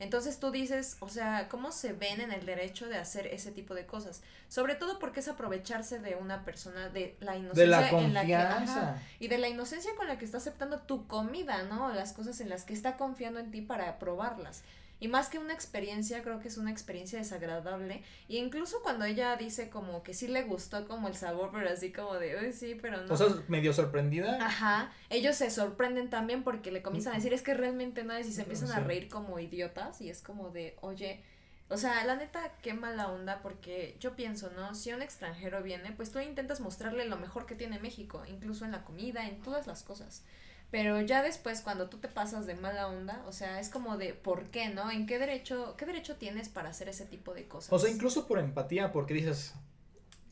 Entonces 0.00 0.40
tú 0.40 0.50
dices, 0.50 0.96
o 0.98 1.08
sea, 1.08 1.48
¿cómo 1.48 1.70
se 1.70 1.92
ven 1.92 2.20
en 2.20 2.32
el 2.32 2.46
derecho 2.46 2.88
de 2.88 2.98
hacer 2.98 3.28
ese 3.28 3.52
tipo 3.52 3.74
de 3.74 3.86
cosas? 3.86 4.22
Sobre 4.48 4.74
todo 4.74 4.98
porque 4.98 5.20
es 5.20 5.28
aprovecharse 5.28 6.00
de 6.00 6.16
una 6.16 6.44
persona, 6.44 6.88
de 6.88 7.16
la 7.20 7.36
inocencia 7.36 7.64
de 7.64 7.92
la 7.92 8.00
en 8.00 8.14
la 8.14 8.26
que, 8.26 8.34
ajá, 8.34 9.02
y 9.20 9.28
de 9.28 9.38
la 9.38 9.48
inocencia 9.48 9.94
con 9.96 10.08
la 10.08 10.18
que 10.18 10.24
está 10.24 10.38
aceptando 10.38 10.80
tu 10.80 11.06
comida, 11.06 11.62
¿no? 11.62 11.92
Las 11.92 12.12
cosas 12.12 12.40
en 12.40 12.48
las 12.48 12.64
que 12.64 12.74
está 12.74 12.96
confiando 12.96 13.38
en 13.38 13.52
ti 13.52 13.60
para 13.60 14.00
probarlas. 14.00 14.62
Y 15.00 15.08
más 15.08 15.28
que 15.28 15.38
una 15.38 15.54
experiencia, 15.54 16.22
creo 16.22 16.40
que 16.40 16.48
es 16.48 16.58
una 16.58 16.70
experiencia 16.70 17.18
desagradable. 17.18 18.02
Y 18.26 18.38
incluso 18.38 18.82
cuando 18.82 19.04
ella 19.04 19.36
dice 19.36 19.70
como 19.70 20.02
que 20.02 20.12
sí 20.12 20.26
le 20.26 20.42
gustó 20.42 20.88
como 20.88 21.08
el 21.08 21.14
sabor, 21.14 21.50
pero 21.52 21.70
así 21.70 21.92
como 21.92 22.14
de, 22.14 22.36
uy, 22.36 22.52
sí, 22.52 22.76
pero 22.80 23.04
no. 23.04 23.14
O 23.14 23.16
sea, 23.16 23.28
medio 23.46 23.72
sorprendida. 23.72 24.44
Ajá, 24.44 24.92
ellos 25.08 25.36
se 25.36 25.50
sorprenden 25.50 26.10
también 26.10 26.42
porque 26.42 26.72
le 26.72 26.82
comienzan 26.82 27.12
a 27.12 27.16
decir, 27.16 27.32
es 27.32 27.42
que 27.42 27.54
realmente 27.54 28.02
no 28.02 28.12
es, 28.12 28.26
y 28.26 28.32
se 28.32 28.42
empiezan 28.42 28.72
a 28.72 28.80
reír 28.80 29.08
como 29.08 29.38
idiotas, 29.38 30.00
y 30.00 30.10
es 30.10 30.20
como 30.20 30.50
de, 30.50 30.76
oye, 30.80 31.22
o 31.70 31.76
sea, 31.76 32.02
la 32.04 32.16
neta, 32.16 32.52
qué 32.62 32.72
mala 32.72 33.08
onda, 33.08 33.40
porque 33.42 33.96
yo 34.00 34.16
pienso, 34.16 34.50
¿no? 34.50 34.74
Si 34.74 34.92
un 34.92 35.02
extranjero 35.02 35.62
viene, 35.62 35.92
pues 35.92 36.10
tú 36.10 36.18
intentas 36.18 36.60
mostrarle 36.60 37.04
lo 37.04 37.18
mejor 37.18 37.44
que 37.44 37.54
tiene 37.54 37.78
México, 37.78 38.22
incluso 38.26 38.64
en 38.64 38.72
la 38.72 38.84
comida, 38.84 39.28
en 39.28 39.42
todas 39.42 39.66
las 39.66 39.82
cosas. 39.82 40.24
Pero 40.70 41.00
ya 41.00 41.22
después, 41.22 41.62
cuando 41.62 41.88
tú 41.88 41.96
te 41.96 42.08
pasas 42.08 42.46
de 42.46 42.54
mala 42.54 42.88
onda, 42.88 43.24
o 43.26 43.32
sea, 43.32 43.58
es 43.58 43.70
como 43.70 43.96
de, 43.96 44.12
¿por 44.12 44.44
qué, 44.50 44.68
no? 44.68 44.90
¿En 44.90 45.06
qué 45.06 45.18
derecho, 45.18 45.74
qué 45.78 45.86
derecho 45.86 46.16
tienes 46.16 46.50
para 46.50 46.68
hacer 46.68 46.88
ese 46.88 47.06
tipo 47.06 47.32
de 47.32 47.48
cosas? 47.48 47.72
O 47.72 47.78
sea, 47.78 47.90
incluso 47.90 48.26
por 48.26 48.38
empatía, 48.38 48.92
porque 48.92 49.14
dices, 49.14 49.54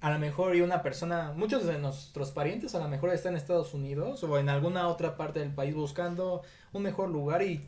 a 0.01 0.11
lo 0.11 0.19
mejor 0.19 0.55
y 0.55 0.61
una 0.61 0.83
persona, 0.83 1.33
muchos 1.33 1.65
de 1.65 1.79
nuestros 1.79 2.33
parientes 2.33 2.75
a 2.75 2.81
lo 2.81 2.89
mejor 2.89 3.15
están 3.15 3.33
en 3.33 3.39
Estados 3.39 3.73
Unidos 3.73 4.23
o 4.25 4.39
en 4.39 4.51
alguna 4.51 4.89
otra 4.89 5.17
parte 5.17 5.41
del 5.41 5.55
país 5.55 5.75
buscando 5.75 6.43
un 6.73 6.83
mejor 6.83 7.09
lugar 7.09 7.43
y 7.43 7.67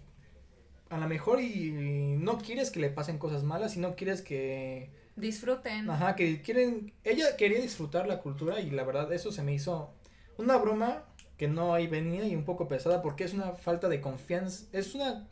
a 0.91 0.99
lo 0.99 1.09
mejor 1.09 1.41
y 1.41 1.71
no 2.19 2.39
quieres 2.39 2.71
que 2.71 2.81
le 2.81 2.91
pasen 2.91 3.19
cosas 3.19 3.45
malas 3.45 3.77
y 3.77 3.81
no 3.81 3.97
quieres 3.97 4.21
que 4.23 4.91
disfruten. 5.17 5.89
Ajá, 5.89 6.17
que 6.17 6.43
quieren, 6.43 6.93
ella 7.03 7.37
quería 7.37 7.61
disfrutar 7.61 8.07
la 8.07 8.21
cultura 8.21 8.61
y 8.61 8.71
la 8.71 8.85
verdad 8.85 9.13
eso 9.13 9.33
se 9.33 9.43
me 9.43 9.55
hizo 9.55 9.95
una 10.37 10.57
broma 10.59 11.05
que 11.39 11.49
no 11.49 11.73
ahí 11.73 11.87
venía 11.87 12.27
y 12.27 12.37
un 12.37 12.45
poco 12.45 12.69
pesada 12.69 13.01
porque 13.01 13.25
es 13.25 13.33
una 13.33 13.53
falta 13.53 13.89
de 13.89 14.01
confianza, 14.01 14.67
es 14.73 14.95
una, 14.95 15.27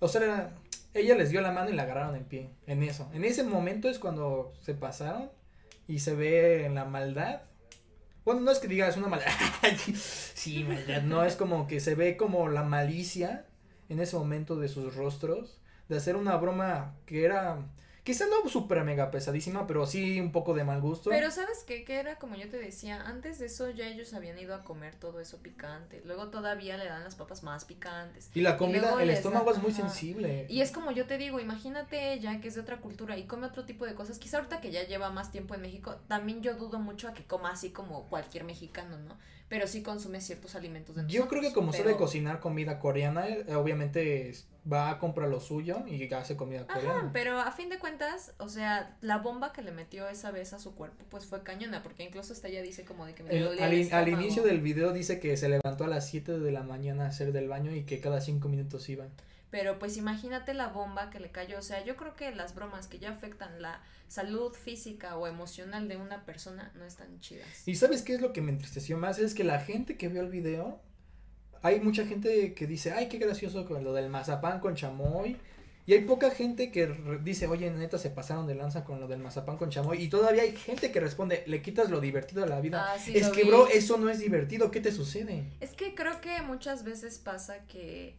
o 0.00 0.08
sea, 0.08 0.50
ella 0.92 1.14
les 1.14 1.30
dio 1.30 1.40
la 1.40 1.52
mano 1.52 1.70
y 1.70 1.74
la 1.74 1.84
agarraron 1.84 2.16
en 2.16 2.24
pie, 2.24 2.50
en 2.66 2.82
eso. 2.82 3.08
En 3.14 3.24
ese 3.24 3.44
momento 3.44 3.88
es 3.88 3.98
cuando 3.98 4.52
se 4.60 4.74
pasaron 4.74 5.30
y 5.86 6.00
se 6.00 6.14
ve 6.14 6.66
en 6.66 6.74
la 6.74 6.84
maldad. 6.84 7.42
Bueno, 8.24 8.40
no 8.40 8.50
es 8.50 8.58
que 8.58 8.68
digas 8.68 8.96
una 8.96 9.08
maldad, 9.08 9.26
sí, 9.94 10.64
maldad, 10.64 11.02
no, 11.02 11.24
es 11.24 11.36
como 11.36 11.66
que 11.66 11.78
se 11.78 11.94
ve 11.94 12.16
como 12.16 12.48
la 12.48 12.64
malicia 12.64 13.46
en 13.88 14.00
ese 14.00 14.16
momento 14.16 14.56
de 14.56 14.68
sus 14.68 14.96
rostros, 14.96 15.60
de 15.88 15.98
hacer 15.98 16.16
una 16.16 16.36
broma 16.36 16.96
que 17.06 17.24
era 17.24 17.58
Quizá 18.04 18.26
no 18.26 18.46
súper 18.50 18.84
mega 18.84 19.10
pesadísima, 19.10 19.66
pero 19.66 19.86
sí 19.86 20.20
un 20.20 20.30
poco 20.30 20.52
de 20.52 20.62
mal 20.62 20.82
gusto. 20.82 21.08
Pero 21.08 21.30
sabes 21.30 21.64
qué? 21.66 21.84
que 21.84 21.98
era 21.98 22.16
como 22.16 22.36
yo 22.36 22.48
te 22.50 22.58
decía, 22.58 23.00
antes 23.00 23.38
de 23.38 23.46
eso 23.46 23.70
ya 23.70 23.86
ellos 23.86 24.12
habían 24.12 24.38
ido 24.38 24.54
a 24.54 24.62
comer 24.62 24.94
todo 24.94 25.20
eso 25.20 25.38
picante. 25.38 26.02
Luego 26.04 26.28
todavía 26.28 26.76
le 26.76 26.84
dan 26.84 27.02
las 27.02 27.14
papas 27.14 27.42
más 27.42 27.64
picantes. 27.64 28.30
Y 28.34 28.42
la 28.42 28.58
comida, 28.58 29.02
el 29.02 29.08
estómago 29.08 29.50
es 29.50 29.58
muy 29.58 29.72
sensible. 29.72 30.46
Y 30.50 30.60
es 30.60 30.70
como 30.70 30.90
yo 30.90 31.06
te 31.06 31.16
digo, 31.16 31.40
imagínate 31.40 32.12
ella 32.12 32.42
que 32.42 32.48
es 32.48 32.54
de 32.54 32.60
otra 32.60 32.82
cultura 32.82 33.16
y 33.16 33.24
come 33.24 33.46
otro 33.46 33.64
tipo 33.64 33.86
de 33.86 33.94
cosas. 33.94 34.18
Quizá 34.18 34.36
ahorita 34.36 34.60
que 34.60 34.70
ya 34.70 34.86
lleva 34.86 35.08
más 35.10 35.32
tiempo 35.32 35.54
en 35.54 35.62
México, 35.62 35.96
también 36.06 36.42
yo 36.42 36.54
dudo 36.56 36.78
mucho 36.78 37.08
a 37.08 37.14
que 37.14 37.24
coma 37.24 37.52
así 37.52 37.70
como 37.70 38.08
cualquier 38.10 38.44
mexicano, 38.44 38.98
¿no? 38.98 39.16
Pero 39.48 39.66
sí 39.66 39.82
consume 39.82 40.20
ciertos 40.20 40.54
alimentos 40.54 40.96
de 40.96 41.04
Yo 41.06 41.28
creo 41.28 41.42
que 41.42 41.52
como 41.52 41.70
pero... 41.70 41.84
sabe 41.84 41.96
cocinar 41.96 42.40
comida 42.40 42.78
coreana, 42.78 43.28
eh, 43.28 43.54
obviamente 43.54 44.32
va 44.70 44.90
a 44.90 44.98
comprar 44.98 45.28
lo 45.28 45.40
suyo 45.40 45.86
y 45.86 46.12
hace 46.14 46.36
comida 46.36 46.66
coreana. 46.66 47.10
pero 47.12 47.38
a 47.38 47.52
fin 47.52 47.68
de 47.68 47.78
cuentas, 47.78 48.32
o 48.38 48.48
sea, 48.48 48.96
la 49.02 49.18
bomba 49.18 49.52
que 49.52 49.60
le 49.60 49.72
metió 49.72 50.08
esa 50.08 50.30
vez 50.30 50.54
a 50.54 50.58
su 50.58 50.74
cuerpo, 50.74 51.04
pues 51.10 51.26
fue 51.26 51.42
cañona, 51.42 51.82
porque 51.82 52.04
incluso 52.04 52.32
hasta 52.32 52.48
ella 52.48 52.62
dice 52.62 52.84
como 52.84 53.04
de 53.04 53.14
que 53.14 53.22
me 53.22 53.36
el, 53.36 53.58
al, 53.58 53.92
al, 53.92 54.08
inicio 54.08 54.42
del 54.42 54.60
video 54.60 54.92
dice 54.92 55.20
que 55.20 55.36
se 55.36 55.48
levantó 55.48 55.84
a 55.84 55.88
las 55.88 56.08
7 56.08 56.38
de 56.38 56.52
la 56.52 56.62
mañana 56.62 57.04
a 57.04 57.08
hacer 57.08 57.32
del 57.32 57.48
baño 57.48 57.74
y 57.74 57.84
que 57.84 58.00
cada 58.00 58.20
5 58.22 58.48
minutos 58.48 58.88
iba. 58.88 59.06
Pero 59.54 59.78
pues 59.78 59.96
imagínate 59.96 60.52
la 60.52 60.66
bomba 60.66 61.10
que 61.10 61.20
le 61.20 61.30
cayó, 61.30 61.60
o 61.60 61.62
sea, 61.62 61.84
yo 61.84 61.94
creo 61.94 62.16
que 62.16 62.34
las 62.34 62.56
bromas 62.56 62.88
que 62.88 62.98
ya 62.98 63.10
afectan 63.10 63.62
la 63.62 63.80
salud 64.08 64.52
física 64.52 65.16
o 65.16 65.28
emocional 65.28 65.86
de 65.86 65.96
una 65.96 66.24
persona 66.24 66.72
no 66.74 66.84
están 66.84 67.20
chidas. 67.20 67.46
¿Y 67.64 67.76
sabes 67.76 68.02
qué 68.02 68.14
es 68.14 68.20
lo 68.20 68.32
que 68.32 68.40
me 68.40 68.50
entristeció 68.50 68.98
más? 68.98 69.20
Es 69.20 69.32
que 69.32 69.44
la 69.44 69.60
gente 69.60 69.96
que 69.96 70.08
vio 70.08 70.22
el 70.22 70.28
video 70.28 70.80
hay 71.62 71.78
mucha 71.78 72.04
gente 72.04 72.52
que 72.52 72.66
dice, 72.66 72.94
ay, 72.94 73.08
qué 73.08 73.18
gracioso 73.18 73.64
con 73.64 73.84
lo 73.84 73.92
del 73.92 74.10
mazapán 74.10 74.58
con 74.58 74.74
chamoy. 74.74 75.36
Y 75.86 75.92
hay 75.92 76.00
poca 76.00 76.32
gente 76.32 76.72
que 76.72 76.88
dice, 77.22 77.46
oye, 77.46 77.70
neta, 77.70 77.96
se 77.96 78.10
pasaron 78.10 78.48
de 78.48 78.56
lanza 78.56 78.82
con 78.82 78.98
lo 78.98 79.06
del 79.06 79.20
mazapán 79.20 79.56
con 79.56 79.70
chamoy. 79.70 80.02
Y 80.02 80.08
todavía 80.08 80.42
hay 80.42 80.56
gente 80.56 80.90
que 80.90 80.98
responde, 80.98 81.44
le 81.46 81.62
quitas 81.62 81.90
lo 81.90 82.00
divertido 82.00 82.42
a 82.42 82.48
la 82.48 82.60
vida. 82.60 82.84
Ah, 82.84 82.96
es 82.96 83.28
que, 83.28 83.44
bro, 83.44 83.68
eso 83.68 83.98
no 83.98 84.10
es 84.10 84.18
divertido, 84.18 84.72
¿qué 84.72 84.80
te 84.80 84.90
sucede? 84.90 85.44
Es 85.60 85.74
que 85.74 85.94
creo 85.94 86.20
que 86.20 86.42
muchas 86.42 86.82
veces 86.82 87.18
pasa 87.18 87.64
que, 87.68 88.16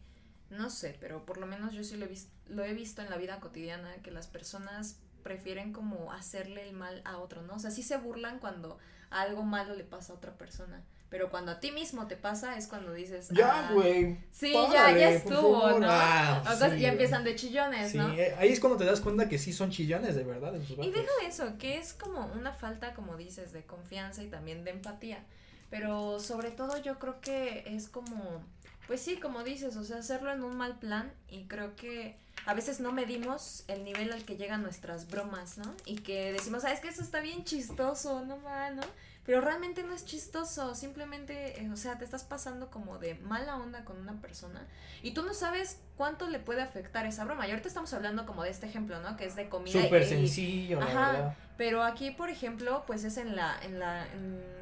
no 0.50 0.70
sé, 0.70 0.96
pero 1.00 1.24
por 1.26 1.38
lo 1.38 1.46
menos 1.46 1.72
yo 1.72 1.82
sí 1.84 1.96
lo 1.96 2.04
he, 2.04 2.08
visto, 2.08 2.30
lo 2.48 2.64
he 2.64 2.72
visto 2.74 3.02
en 3.02 3.10
la 3.10 3.16
vida 3.16 3.40
cotidiana, 3.40 3.94
que 4.02 4.10
las 4.10 4.26
personas 4.26 4.98
prefieren 5.22 5.72
como 5.72 6.12
hacerle 6.12 6.68
el 6.68 6.72
mal 6.72 7.02
a 7.04 7.18
otro, 7.18 7.42
¿no? 7.42 7.54
O 7.54 7.58
sea, 7.58 7.70
sí 7.70 7.82
se 7.82 7.96
burlan 7.96 8.38
cuando 8.38 8.78
algo 9.10 9.42
malo 9.42 9.74
le 9.74 9.84
pasa 9.84 10.12
a 10.12 10.16
otra 10.16 10.32
persona. 10.38 10.84
Pero 11.08 11.30
cuando 11.30 11.52
a 11.52 11.60
ti 11.60 11.70
mismo 11.70 12.08
te 12.08 12.16
pasa 12.16 12.56
es 12.58 12.66
cuando 12.66 12.92
dices. 12.92 13.28
Ya, 13.30 13.68
ah, 13.68 13.72
güey. 13.72 14.18
sí, 14.32 14.52
ya, 14.52 14.90
ya 14.90 15.10
estuvo, 15.10 15.78
¿no? 15.78 15.86
Ah, 15.88 16.42
ya 16.76 16.88
empiezan 16.88 17.22
de 17.22 17.36
chillones, 17.36 17.92
sí, 17.92 17.98
¿no? 17.98 18.12
Eh, 18.12 18.34
ahí 18.38 18.50
es 18.50 18.58
cuando 18.58 18.76
te 18.76 18.84
das 18.84 19.00
cuenta 19.00 19.28
que 19.28 19.38
sí 19.38 19.52
son 19.52 19.70
chillones 19.70 20.16
de 20.16 20.24
verdad. 20.24 20.54
y 20.54 20.90
deja 20.90 21.10
de 21.20 21.28
eso, 21.28 21.58
que 21.58 21.78
es 21.78 21.92
como 21.92 22.26
una 22.26 22.52
falta, 22.52 22.92
como 22.94 23.16
dices, 23.16 23.52
de 23.52 23.64
confianza 23.64 24.22
y 24.24 24.28
también 24.28 24.64
de 24.64 24.72
empatía. 24.72 25.24
Pero 25.70 26.18
sobre 26.18 26.50
todo 26.50 26.80
yo 26.82 26.98
creo 26.98 27.20
que 27.20 27.64
es 27.66 27.88
como. 27.88 28.42
Pues 28.86 29.00
sí, 29.00 29.16
como 29.16 29.42
dices, 29.42 29.76
o 29.76 29.84
sea, 29.84 29.98
hacerlo 29.98 30.32
en 30.32 30.42
un 30.44 30.56
mal 30.56 30.78
plan 30.78 31.12
y 31.28 31.44
creo 31.44 31.74
que 31.74 32.16
a 32.46 32.54
veces 32.54 32.78
no 32.78 32.92
medimos 32.92 33.64
el 33.66 33.82
nivel 33.84 34.12
al 34.12 34.24
que 34.24 34.36
llegan 34.36 34.62
nuestras 34.62 35.08
bromas, 35.08 35.58
¿no? 35.58 35.74
Y 35.84 35.96
que 35.96 36.32
decimos, 36.32 36.64
ah, 36.64 36.72
es 36.72 36.80
que 36.80 36.88
eso 36.88 37.02
está 37.02 37.20
bien 37.20 37.44
chistoso, 37.44 38.24
no 38.24 38.36
mal, 38.38 38.76
¿no? 38.76 38.82
Pero 39.26 39.40
realmente 39.40 39.82
no 39.82 39.92
es 39.92 40.04
chistoso, 40.04 40.76
simplemente, 40.76 41.60
eh, 41.60 41.70
o 41.72 41.76
sea, 41.76 41.98
te 41.98 42.04
estás 42.04 42.22
pasando 42.22 42.70
como 42.70 42.98
de 42.98 43.16
mala 43.16 43.56
onda 43.56 43.84
con 43.84 43.98
una 43.98 44.20
persona 44.20 44.64
y 45.02 45.12
tú 45.12 45.24
no 45.24 45.34
sabes 45.34 45.80
cuánto 45.96 46.28
le 46.28 46.38
puede 46.38 46.62
afectar 46.62 47.06
esa 47.06 47.24
broma. 47.24 47.46
Y 47.46 47.50
ahorita 47.50 47.66
estamos 47.66 47.92
hablando 47.92 48.24
como 48.24 48.44
de 48.44 48.50
este 48.50 48.66
ejemplo, 48.66 49.00
¿no? 49.00 49.16
Que 49.16 49.26
es 49.26 49.34
de 49.34 49.48
comida. 49.48 49.82
Súper 49.82 50.04
sencillo, 50.04 50.80
Ajá, 50.80 51.34
Pero 51.56 51.82
aquí, 51.82 52.12
por 52.12 52.30
ejemplo, 52.30 52.84
pues 52.86 53.02
es 53.02 53.16
en 53.16 53.34
la, 53.34 53.58
en 53.62 53.80
la, 53.80 54.06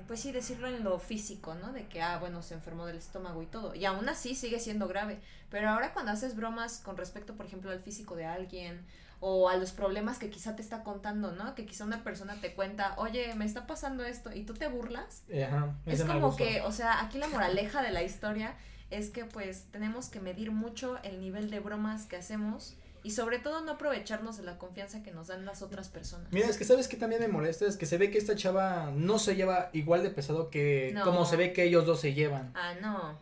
pues 0.07 0.21
sí, 0.21 0.33
decirlo 0.33 0.67
en 0.69 0.83
lo 0.83 0.99
físico, 0.99 1.55
¿no? 1.55 1.73
De 1.73 1.87
que, 1.87 2.01
ah, 2.01 2.19
bueno, 2.19 2.43
se 2.43 2.55
enfermó 2.55 2.87
del 2.87 2.97
estómago 2.97 3.43
y 3.43 3.47
todo. 3.47 3.75
Y 3.75 3.85
aún 3.85 4.09
así 4.09 4.35
sigue 4.35 4.61
siendo 4.61 4.89
grave. 4.89 5.21
Pero 5.51 5.69
ahora 5.69 5.93
cuando 5.93 6.13
haces 6.13 6.37
bromas 6.37 6.79
con 6.79 6.97
respecto, 6.97 7.35
por 7.35 7.45
ejemplo, 7.45 7.71
al 7.71 7.81
físico 7.81 8.17
de 8.17 8.25
alguien 8.25 8.87
o 9.27 9.49
a 9.49 9.57
los 9.57 9.73
problemas 9.73 10.19
que 10.19 10.29
quizá 10.29 10.55
te 10.55 10.61
está 10.61 10.83
contando, 10.83 11.33
¿no? 11.33 11.55
Que 11.55 11.65
quizá 11.65 11.85
una 11.85 12.05
persona 12.05 12.39
te 12.43 12.53
cuenta, 12.53 12.95
oye, 12.99 13.35
me 13.37 13.47
está 13.47 13.67
pasando 13.67 14.05
esto, 14.05 14.31
y 14.35 14.43
tú 14.43 14.53
te 14.53 14.69
burlas. 14.69 15.23
Ajá, 15.43 15.75
es 15.87 16.05
como 16.05 16.37
que, 16.37 16.61
o 16.61 16.71
sea, 16.71 17.01
aquí 17.03 17.17
la 17.17 17.29
moraleja 17.29 17.81
de 17.81 17.91
la 17.91 18.03
historia 18.03 18.55
es 18.91 19.09
que 19.09 19.25
pues 19.25 19.65
tenemos 19.71 20.11
que 20.11 20.21
medir 20.21 20.53
mucho 20.53 20.99
el 21.05 21.23
nivel 21.23 21.49
de 21.51 21.61
bromas 21.61 22.05
que 22.05 22.17
hacemos 22.17 22.77
y 23.03 23.13
sobre 23.13 23.39
todo 23.39 23.63
no 23.63 23.73
aprovecharnos 23.73 24.37
de 24.37 24.43
la 24.43 24.59
confianza 24.59 25.03
que 25.03 25.11
nos 25.11 25.29
dan 25.29 25.47
las 25.47 25.63
otras 25.63 25.89
personas. 25.89 26.31
Mira, 26.31 26.47
es 26.47 26.59
que 26.59 26.67
sabes 26.67 26.87
que 26.87 26.99
también 26.99 27.23
me 27.23 27.29
molesta, 27.29 27.65
es 27.65 27.79
que 27.79 27.87
se 27.87 27.97
ve 27.97 28.11
que 28.11 28.19
esta 28.19 28.37
chava 28.37 28.91
no 28.95 29.19
se 29.19 29.37
lleva 29.37 29.71
igual 29.73 30.03
de 30.03 30.11
pesado 30.11 30.51
que 30.51 30.95
como 31.03 31.25
se 31.25 31.37
ve 31.37 31.55
que 31.55 31.65
ellos 31.65 31.87
dos 31.87 31.99
se 31.99 32.13
llevan. 32.13 32.53
Ah, 32.55 32.75
no. 32.83 33.19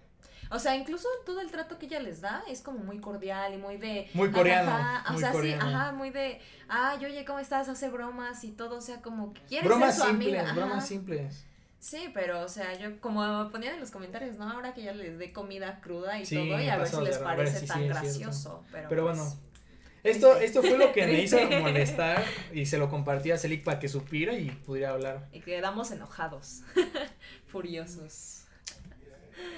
O 0.52 0.58
sea, 0.58 0.76
incluso 0.76 1.08
todo 1.24 1.40
el 1.40 1.50
trato 1.50 1.78
que 1.78 1.86
ella 1.86 1.98
les 2.00 2.20
da 2.20 2.44
es 2.46 2.60
como 2.60 2.78
muy 2.78 3.00
cordial 3.00 3.54
y 3.54 3.56
muy 3.56 3.78
de... 3.78 4.08
Muy 4.12 4.30
coreano. 4.30 4.70
Ajá, 4.70 5.14
o 5.14 5.18
sea, 5.18 5.32
sí, 5.32 5.52
ajá, 5.52 5.92
muy 5.92 6.10
de, 6.10 6.40
ay, 6.68 7.04
oye, 7.04 7.24
¿cómo 7.24 7.38
estás? 7.38 7.70
Hace 7.70 7.88
bromas 7.88 8.44
y 8.44 8.50
todo, 8.50 8.76
o 8.76 8.80
sea, 8.82 9.00
como 9.00 9.32
que 9.32 9.40
quiere 9.42 9.66
bromas 9.66 9.94
ser 9.94 10.04
su 10.04 10.10
simples, 10.10 10.40
amiga. 10.40 10.52
Bromas 10.52 10.86
simples. 10.86 11.44
Sí, 11.78 12.10
pero, 12.12 12.42
o 12.42 12.48
sea, 12.48 12.78
yo 12.78 13.00
como 13.00 13.50
ponían 13.50 13.74
en 13.74 13.80
los 13.80 13.90
comentarios, 13.90 14.36
¿no? 14.36 14.48
Ahora 14.48 14.74
que 14.74 14.82
ya 14.82 14.92
les 14.92 15.18
dé 15.18 15.32
comida 15.32 15.80
cruda 15.80 16.20
y 16.20 16.24
todo, 16.24 16.60
y 16.60 16.68
a 16.68 16.76
ver 16.76 16.86
si 16.86 17.00
les 17.00 17.18
parece 17.18 17.66
tan 17.66 17.88
gracioso. 17.88 18.62
Pero, 18.70 18.88
pero 18.88 19.02
bueno, 19.04 19.24
pues, 19.24 20.16
esto, 20.16 20.36
esto 20.36 20.62
fue 20.62 20.76
lo 20.76 20.92
que 20.92 21.06
me 21.06 21.22
hizo 21.22 21.38
molestar 21.60 22.22
y 22.52 22.66
se 22.66 22.76
lo 22.76 22.90
compartí 22.90 23.30
a 23.30 23.38
Celik 23.38 23.64
para 23.64 23.80
que 23.80 23.88
supiera 23.88 24.34
y 24.34 24.50
pudiera 24.50 24.90
hablar. 24.90 25.28
Y 25.32 25.40
quedamos 25.40 25.90
enojados, 25.92 26.62
furiosos. 27.46 28.44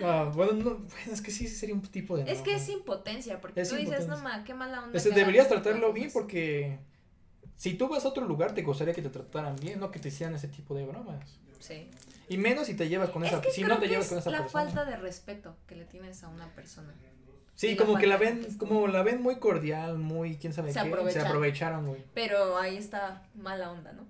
Ah, 0.03 0.31
bueno, 0.35 0.53
no, 0.53 0.87
es 1.11 1.21
que 1.21 1.31
sí 1.31 1.47
sería 1.49 1.75
un 1.75 1.83
tipo 1.83 2.17
de. 2.17 2.31
Es 2.31 2.41
que 2.41 2.55
es 2.55 2.69
impotencia, 2.69 3.41
porque 3.41 3.65
tú 3.65 3.77
dices, 3.77 4.09
no 4.09 4.19
ma, 4.19 4.45
qué 4.45 4.55
mala 4.55 4.85
onda. 4.85 4.99
deberías 4.99 5.49
tratarlo 5.49 5.93
bien 5.93 6.11
porque 6.13 6.79
si 7.57 7.75
tú 7.75 7.89
vas 7.89 8.05
a 8.05 8.09
otro 8.09 8.27
lugar 8.27 8.55
te 8.55 8.63
gustaría 8.63 8.95
que 8.95 9.03
te 9.03 9.11
trataran 9.11 9.57
bien, 9.57 9.81
no 9.81 9.91
que 9.91 9.99
te 9.99 10.09
hicieran 10.09 10.35
ese 10.35 10.49
tipo 10.49 10.75
de 10.75 10.85
bromas. 10.85 11.39
Sí. 11.61 11.89
Y 12.29 12.37
menos 12.37 12.67
si 12.67 12.75
te 12.75 12.89
llevas 12.89 13.11
con 13.11 13.25
esa, 13.25 13.43
si 13.51 13.63
no 13.63 13.79
te 13.79 13.89
llevas 13.89 14.09
con 14.09 14.19
esa 14.19 14.31
persona. 14.31 14.41
la 14.41 14.49
falta 14.49 14.85
de 14.85 14.97
respeto 14.97 15.57
que 15.67 15.77
le 15.77 15.85
tienes 15.85 16.23
a 16.25 16.29
una 16.29 16.55
persona. 16.55 16.93
Sí, 17.55 17.77
como 17.77 17.97
que 17.97 18.07
la 18.07 18.17
ven, 18.17 18.57
como 18.59 18.89
la 18.89 19.03
ven 19.03 19.23
muy 19.23 19.37
cordial, 19.37 19.99
muy, 19.99 20.37
quién 20.37 20.53
sabe 20.53 20.69
qué, 20.69 21.11
se 21.11 21.21
aprovecharon, 21.21 21.87
güey. 21.87 22.05
Pero 22.13 22.59
ahí 22.59 22.77
está 22.77 23.23
mala 23.35 23.71
onda, 23.71 23.93
¿no? 23.93 24.07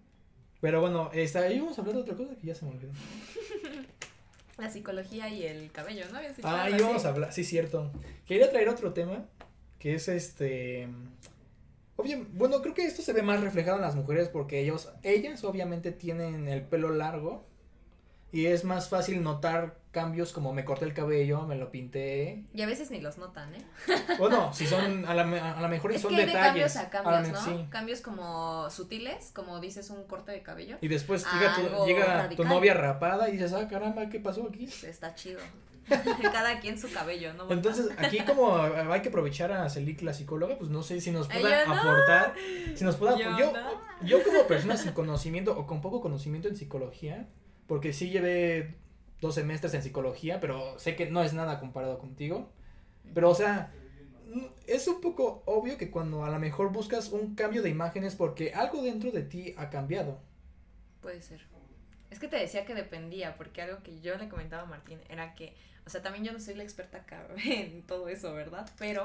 Pero 0.60 0.80
bueno, 0.80 1.10
está, 1.12 1.40
ahí 1.40 1.60
vamos 1.60 1.76
a 1.76 1.82
hablar 1.82 1.96
de 1.96 2.02
otra 2.02 2.16
cosa 2.16 2.34
que 2.36 2.46
ya 2.46 2.54
se 2.54 2.64
me 2.64 2.70
olvidó. 2.70 2.92
La 4.58 4.70
psicología 4.70 5.28
y 5.28 5.44
el 5.44 5.72
cabello, 5.72 6.04
¿no? 6.12 6.18
Ah, 6.42 6.70
y 6.70 6.80
vamos 6.80 7.04
a 7.04 7.08
hablar, 7.08 7.32
sí, 7.32 7.44
cierto. 7.44 7.90
Quería 8.26 8.50
traer 8.50 8.68
otro 8.68 8.92
tema, 8.92 9.26
que 9.78 9.94
es 9.94 10.08
este... 10.08 10.88
bueno, 12.32 12.62
creo 12.62 12.74
que 12.74 12.86
esto 12.86 13.02
se 13.02 13.12
ve 13.12 13.22
más 13.22 13.40
reflejado 13.40 13.76
en 13.76 13.82
las 13.82 13.96
mujeres 13.96 14.28
porque 14.28 14.60
ellos, 14.60 14.90
ellas 15.02 15.42
obviamente 15.44 15.92
tienen 15.92 16.48
el 16.48 16.62
pelo 16.62 16.90
largo 16.90 17.46
y 18.34 18.46
es 18.46 18.64
más 18.64 18.88
fácil 18.88 19.22
notar 19.22 19.76
cambios 19.92 20.32
como 20.32 20.52
me 20.52 20.64
corté 20.64 20.86
el 20.86 20.92
cabello, 20.92 21.42
me 21.42 21.54
lo 21.54 21.70
pinté. 21.70 22.42
Y 22.52 22.62
a 22.62 22.66
veces 22.66 22.90
ni 22.90 23.00
los 23.00 23.16
notan, 23.16 23.54
¿eh? 23.54 23.64
Bueno, 24.18 24.52
si 24.52 24.66
son, 24.66 25.06
a 25.06 25.14
la, 25.14 25.22
a 25.56 25.60
la 25.60 25.68
mejor 25.68 25.92
y 25.92 25.94
es 25.94 26.02
son 26.02 26.10
que 26.10 26.16
hay 26.16 26.26
de 26.26 26.32
detalles. 26.32 26.72
cambios 26.72 26.76
a 26.76 26.90
cambios, 26.90 27.46
¿no? 27.46 27.70
Cambios 27.70 28.00
como 28.00 28.68
sutiles, 28.70 29.30
como 29.32 29.60
dices, 29.60 29.88
un 29.90 30.02
corte 30.08 30.32
de 30.32 30.42
cabello. 30.42 30.78
Y 30.80 30.88
después 30.88 31.24
llega, 31.32 31.54
tu, 31.54 31.86
llega 31.86 32.28
tu 32.30 32.44
novia 32.44 32.74
rapada 32.74 33.28
y 33.28 33.32
dices, 33.34 33.52
ah, 33.52 33.68
caramba, 33.68 34.08
¿qué 34.08 34.18
pasó 34.18 34.48
aquí? 34.48 34.64
Está 34.64 35.14
chido. 35.14 35.38
Cada 36.32 36.58
quien 36.58 36.76
su 36.76 36.90
cabello, 36.90 37.34
¿no? 37.34 37.48
Entonces, 37.52 37.88
aquí 37.98 38.18
como 38.20 38.56
hay 38.56 39.00
que 39.00 39.10
aprovechar 39.10 39.52
a 39.52 39.70
Celik, 39.70 40.02
la 40.02 40.12
psicóloga, 40.12 40.58
pues 40.58 40.70
no 40.70 40.82
sé 40.82 41.00
si 41.00 41.12
nos 41.12 41.28
pueda 41.28 41.62
aportar, 41.62 42.34
si 42.74 42.82
nos 42.82 42.96
pueda 42.96 43.16
yo, 43.16 43.52
yo, 44.02 44.24
como 44.24 44.44
persona 44.48 44.76
sin 44.76 44.90
conocimiento 44.90 45.56
o 45.56 45.68
con 45.68 45.80
poco 45.80 46.00
conocimiento 46.00 46.48
en 46.48 46.56
psicología, 46.56 47.28
porque 47.66 47.92
sí 47.92 48.10
llevé 48.10 48.74
dos 49.20 49.34
semestres 49.34 49.74
en 49.74 49.82
psicología, 49.82 50.40
pero 50.40 50.78
sé 50.78 50.96
que 50.96 51.06
no 51.10 51.22
es 51.22 51.32
nada 51.32 51.60
comparado 51.60 51.98
contigo. 51.98 52.50
Pero, 53.14 53.30
o 53.30 53.34
sea, 53.34 53.72
es 54.66 54.88
un 54.88 55.00
poco 55.00 55.42
obvio 55.46 55.76
que 55.76 55.90
cuando 55.90 56.24
a 56.24 56.30
lo 56.30 56.38
mejor 56.38 56.72
buscas 56.72 57.10
un 57.10 57.34
cambio 57.34 57.62
de 57.62 57.70
imágenes 57.70 58.14
porque 58.14 58.52
algo 58.54 58.82
dentro 58.82 59.10
de 59.10 59.22
ti 59.22 59.54
ha 59.56 59.70
cambiado. 59.70 60.18
Puede 61.00 61.22
ser. 61.22 61.42
Es 62.10 62.18
que 62.18 62.28
te 62.28 62.36
decía 62.36 62.64
que 62.64 62.74
dependía, 62.74 63.36
porque 63.36 63.62
algo 63.62 63.82
que 63.82 64.00
yo 64.00 64.16
le 64.16 64.28
comentaba 64.28 64.62
a 64.62 64.66
Martín 64.66 65.00
era 65.08 65.34
que, 65.34 65.54
o 65.86 65.90
sea, 65.90 66.00
también 66.00 66.24
yo 66.24 66.32
no 66.32 66.40
soy 66.40 66.54
la 66.54 66.62
experta 66.62 67.04
en 67.44 67.82
todo 67.82 68.08
eso, 68.08 68.32
¿verdad? 68.34 68.70
Pero 68.78 69.04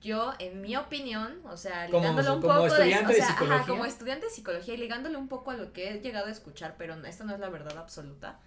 yo, 0.00 0.32
en 0.38 0.60
mi 0.60 0.76
opinión, 0.76 1.40
o 1.44 1.56
sea, 1.56 1.88
ligándolo 1.88 2.34
un 2.34 2.40
poco 2.40 2.66
estudiante 2.66 3.14
de, 3.14 3.20
o 3.20 3.24
sea, 3.24 3.64
como 3.66 3.84
estudiante 3.84 4.26
de 4.26 4.32
psicología 4.32 4.74
y 4.74 4.76
ligándole 4.76 5.16
un 5.16 5.28
poco 5.28 5.50
a 5.50 5.56
lo 5.56 5.72
que 5.72 5.90
he 5.90 6.00
llegado 6.00 6.26
a 6.26 6.30
escuchar, 6.30 6.76
pero 6.78 6.94
esto 7.04 7.24
no 7.24 7.34
es 7.34 7.40
la 7.40 7.48
verdad 7.48 7.76
absoluta, 7.78 8.38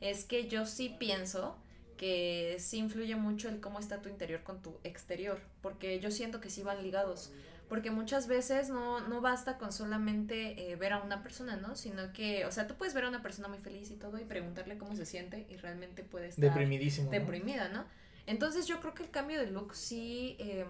es 0.00 0.24
que 0.24 0.48
yo 0.48 0.66
sí 0.66 0.94
pienso 0.98 1.56
que 1.96 2.56
sí 2.58 2.78
influye 2.78 3.16
mucho 3.16 3.48
el 3.48 3.60
cómo 3.60 3.78
está 3.78 4.02
tu 4.02 4.08
interior 4.08 4.42
con 4.42 4.60
tu 4.62 4.78
exterior, 4.84 5.40
porque 5.62 6.00
yo 6.00 6.10
siento 6.10 6.40
que 6.40 6.50
sí 6.50 6.62
van 6.62 6.82
ligados, 6.82 7.32
porque 7.68 7.90
muchas 7.90 8.26
veces 8.26 8.68
no, 8.68 9.00
no 9.00 9.20
basta 9.20 9.58
con 9.58 9.72
solamente 9.72 10.70
eh, 10.70 10.76
ver 10.76 10.92
a 10.92 11.02
una 11.02 11.22
persona, 11.22 11.56
¿no? 11.56 11.74
Sino 11.74 12.12
que, 12.12 12.44
o 12.46 12.52
sea, 12.52 12.66
tú 12.66 12.74
puedes 12.74 12.94
ver 12.94 13.04
a 13.04 13.08
una 13.08 13.22
persona 13.22 13.48
muy 13.48 13.58
feliz 13.58 13.90
y 13.90 13.96
todo 13.96 14.18
y 14.18 14.24
preguntarle 14.24 14.76
cómo 14.76 14.94
se 14.94 15.06
siente 15.06 15.46
y 15.48 15.56
realmente 15.56 16.02
puede 16.02 16.28
estar 16.28 16.44
deprimidísimo. 16.44 17.10
Deprimida, 17.10 17.68
¿no? 17.68 17.84
Entonces 18.26 18.66
yo 18.66 18.80
creo 18.80 18.94
que 18.94 19.04
el 19.04 19.10
cambio 19.10 19.40
de 19.40 19.50
look 19.50 19.74
sí, 19.74 20.36
eh, 20.38 20.66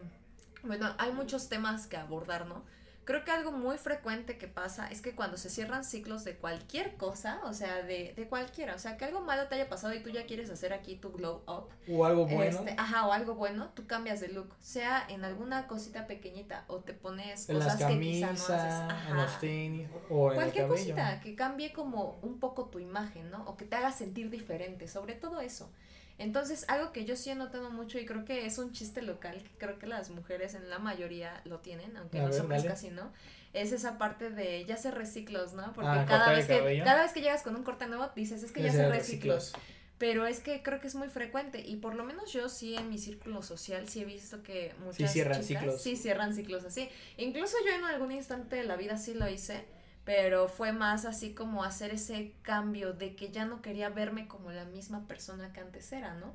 bueno, 0.67 0.95
hay 0.99 1.13
muchos 1.13 1.49
temas 1.49 1.87
que 1.87 1.97
abordar, 1.97 2.47
¿no? 2.47 2.65
Creo 3.07 3.25
que 3.25 3.31
algo 3.31 3.53
muy 3.53 3.79
frecuente 3.79 4.37
que 4.37 4.49
pasa 4.49 4.89
es 4.91 5.01
que 5.01 5.15
cuando 5.15 5.37
se 5.37 5.49
cierran 5.49 5.85
ciclos 5.85 6.25
de 6.25 6.35
cualquier 6.35 6.97
cosa, 6.97 7.41
o 7.45 7.55
sea, 7.55 7.85
de, 7.85 8.13
de 8.17 8.27
cualquiera, 8.27 8.75
o 8.75 8.81
sea, 8.81 8.97
que 8.97 9.05
algo 9.05 9.21
malo 9.21 9.47
te 9.47 9.55
haya 9.55 9.69
pasado 9.69 9.95
y 9.95 10.01
tú 10.01 10.11
ya 10.11 10.27
quieres 10.27 10.51
hacer 10.51 10.73
aquí 10.73 10.97
tu 10.97 11.13
glow 11.13 11.45
up. 11.47 11.69
O 11.89 12.05
algo 12.05 12.27
bueno. 12.27 12.59
Este, 12.59 12.75
ajá, 12.77 13.07
o 13.07 13.13
algo 13.13 13.37
bueno, 13.37 13.69
tú 13.75 13.87
cambias 13.87 14.21
de 14.21 14.27
look, 14.27 14.53
sea 14.59 15.07
en 15.09 15.25
alguna 15.25 15.69
cosita 15.69 16.09
pequeñita 16.09 16.65
o 16.67 16.79
te 16.79 16.95
pones 16.95 17.47
cosas 17.47 17.77
que 17.77 18.01
quizá 18.01 18.27
no 18.27 18.33
haces. 18.33 19.09
En 19.09 19.17
los 19.17 19.39
tenis 19.39 19.89
o 20.11 20.31
en 20.33 20.35
Cualquier 20.35 20.65
el 20.65 20.71
cosita 20.71 21.21
que 21.21 21.37
cambie 21.37 21.73
como 21.73 22.19
un 22.23 22.41
poco 22.41 22.65
tu 22.65 22.81
imagen, 22.81 23.31
¿no? 23.31 23.45
O 23.45 23.57
que 23.57 23.67
te 23.67 23.77
haga 23.77 23.93
sentir 23.93 24.31
diferente, 24.31 24.89
sobre 24.89 25.15
todo 25.15 25.41
eso. 25.41 25.71
Entonces, 26.19 26.65
algo 26.69 26.93
que 26.93 27.05
yo 27.05 27.15
sí 27.15 27.31
he 27.31 27.35
notado 27.35 27.71
mucho 27.71 27.99
y 27.99 28.07
creo 28.07 28.25
que 28.25 28.47
es 28.47 28.59
un 28.59 28.73
chiste 28.73 29.03
local, 29.03 29.43
que 29.43 29.51
creo 29.59 29.79
que 29.79 29.87
las 29.87 30.11
mujeres 30.11 30.55
en 30.55 30.71
la 30.71 30.79
mayoría 30.79 31.43
lo 31.45 31.59
tienen, 31.61 31.97
aunque 31.97 32.21
los 32.21 32.41
hombres 32.41 32.65
casi 32.65 32.91
no, 32.91 33.13
es 33.53 33.73
esa 33.73 33.99
parte 33.99 34.31
de 34.31 34.65
ya 34.65 34.75
hacer 34.75 34.95
reciclos, 34.95 35.53
¿no? 35.53 35.73
Porque 35.75 35.91
ah, 35.91 36.07
cada 36.07 36.31
vez 36.31 36.47
que 36.47 36.83
cada 36.85 37.03
vez 37.03 37.13
que 37.13 37.21
llegas 37.21 37.43
con 37.43 37.55
un 37.55 37.65
corte 37.65 37.87
nuevo 37.87 38.09
dices, 38.15 38.43
es 38.43 38.53
que 38.53 38.63
ya 38.63 38.71
hacer 38.71 38.91
reciclos. 38.91 39.53
Pero 39.99 40.27
es 40.27 40.41
que 40.41 40.63
creo 40.63 40.79
que 40.79 40.89
es 40.89 40.95
muy 40.95 41.09
frecuente 41.09 41.61
y 41.61 41.77
por 41.77 41.95
lo 41.95 42.05
menos 42.05 42.31
yo 42.31 42.51
sí 42.51 42.77
en 42.77 42.91
mi 42.91 42.99
círculo 42.99 43.43
social 43.43 43.89
sí 43.89 44.03
he 44.03 44.05
visto 44.05 44.43
que 44.43 44.75
muchas 44.81 44.97
sí 44.97 45.09
cierran 45.09 45.43
chicas 45.43 45.63
ciclos. 45.63 45.83
sí 45.83 45.97
cierran 45.97 46.35
ciclos 46.35 46.65
así. 46.65 46.91
Incluso 47.17 47.57
yo 47.65 47.73
en 47.73 47.85
algún 47.85 48.13
instante 48.13 48.57
de 48.57 48.65
la 48.65 48.77
vida 48.77 48.99
sí 48.99 49.15
lo 49.15 49.27
hice 49.27 49.65
pero 50.07 50.47
fue 50.49 50.73
más 50.73 51.05
así 51.05 51.35
como 51.35 51.65
hacer 51.65 51.91
ese 51.91 52.33
cambio 52.43 52.93
de 52.93 53.17
que 53.17 53.31
ya 53.33 53.45
no 53.45 53.61
quería 53.61 53.89
verme 53.89 54.29
como 54.29 54.53
la 54.53 54.65
misma 54.65 55.05
persona 55.09 55.53
que 55.53 55.59
antes 55.59 55.93
era, 55.93 56.15
¿no? 56.15 56.33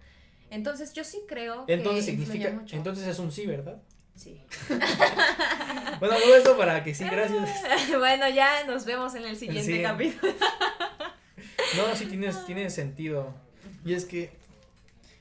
Entonces 0.49 0.91
yo 0.91 1.05
sí 1.05 1.21
creo 1.25 1.63
entonces 1.69 2.03
significa, 2.03 2.61
Entonces 2.69 3.07
es 3.07 3.17
un 3.17 3.31
sí, 3.31 3.47
¿verdad? 3.47 3.81
Sí. 4.13 4.41
bueno, 5.99 6.15
todo 6.21 6.35
eso 6.35 6.57
para 6.57 6.83
que 6.83 6.93
sí, 6.93 7.05
gracias. 7.05 7.49
bueno, 7.97 8.27
ya 8.27 8.65
nos 8.67 8.83
vemos 8.83 9.15
en 9.15 9.23
el 9.23 9.37
siguiente 9.37 9.81
capítulo. 9.81 10.33
no, 11.77 11.95
sí 11.95 12.07
tienes, 12.07 12.45
tiene 12.45 12.69
sentido. 12.69 13.33
Y 13.85 13.93
es 13.93 14.03
que, 14.03 14.33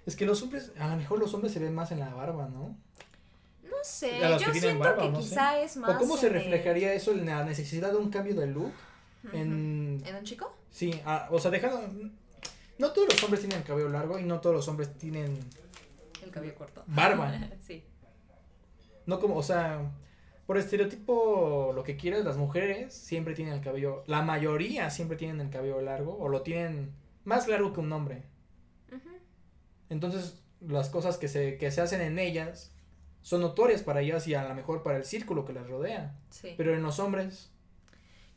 es 0.07 0.17
que 0.17 0.27
los 0.27 0.43
hombres, 0.43 0.73
a 0.81 0.89
lo 0.89 0.97
mejor 0.97 1.21
los 1.21 1.33
hombres 1.35 1.53
se 1.53 1.61
ven 1.61 1.73
más 1.73 1.93
en 1.93 2.01
la 2.01 2.13
barba, 2.13 2.49
¿no? 2.49 2.77
No 3.71 3.77
sé, 3.85 4.19
yo 4.21 4.53
siento 4.53 4.97
que 4.97 5.13
quizá 5.13 5.61
es 5.61 5.77
más. 5.77 5.97
¿O 5.97 5.99
cómo 5.99 6.17
se 6.17 6.29
reflejaría 6.29 6.93
eso 6.93 7.13
en 7.13 7.27
la 7.27 7.45
necesidad 7.45 7.93
de 7.93 7.99
un 7.99 8.11
cambio 8.11 8.35
de 8.35 8.47
look? 8.47 8.73
en... 9.33 10.03
un 10.05 10.25
chico? 10.25 10.53
Sí, 10.71 11.01
ah, 11.05 11.29
o 11.31 11.39
sea, 11.39 11.51
dejando. 11.51 11.81
No 12.79 12.93
todos 12.93 13.09
los 13.13 13.23
hombres 13.23 13.41
tienen 13.41 13.59
el 13.59 13.65
cabello 13.65 13.89
largo 13.91 14.19
y 14.19 14.25
no 14.25 14.41
todos 14.41 14.57
los 14.57 14.69
hombres 14.69 14.95
tienen. 14.95 15.39
El 16.23 16.31
cabello 16.31 16.55
corto. 16.55 16.83
Barba. 16.87 17.33
sí. 17.67 17.85
No 19.07 19.21
como, 19.21 19.37
o 19.37 19.43
sea, 19.43 19.91
por 20.47 20.59
estereotipo, 20.59 21.73
lo 21.75 21.83
que 21.85 21.97
quieras, 21.97 22.25
las 22.25 22.37
mujeres 22.37 22.95
siempre 22.95 23.35
tienen 23.35 23.55
el 23.55 23.61
cabello. 23.61 24.05
La 24.07 24.23
mayoría 24.23 24.91
siempre 24.91 25.17
tienen 25.17 25.41
el 25.41 25.51
cabello 25.51 25.81
largo 25.81 26.17
o 26.19 26.29
lo 26.29 26.43
tienen 26.43 26.93
más 27.25 27.49
largo 27.49 27.73
que 27.73 27.81
un 27.81 27.93
hombre. 27.93 28.25
Entonces, 29.89 30.43
las 30.61 30.89
cosas 30.89 31.19
que 31.19 31.29
se, 31.29 31.57
que 31.57 31.71
se 31.71 31.81
hacen 31.81 32.01
en 32.01 32.19
ellas 32.19 32.73
son 33.23 33.41
notorias 33.41 33.83
para 33.83 34.01
ellas 34.01 34.27
y 34.27 34.35
a 34.35 34.49
lo 34.49 34.55
mejor 34.55 34.83
para 34.83 34.97
el 34.97 35.05
círculo 35.05 35.45
que 35.45 35.53
las 35.53 35.69
rodea. 35.69 36.15
Sí. 36.31 36.55
Pero 36.57 36.75
en 36.75 36.83
los 36.83 36.99
hombres. 36.99 37.51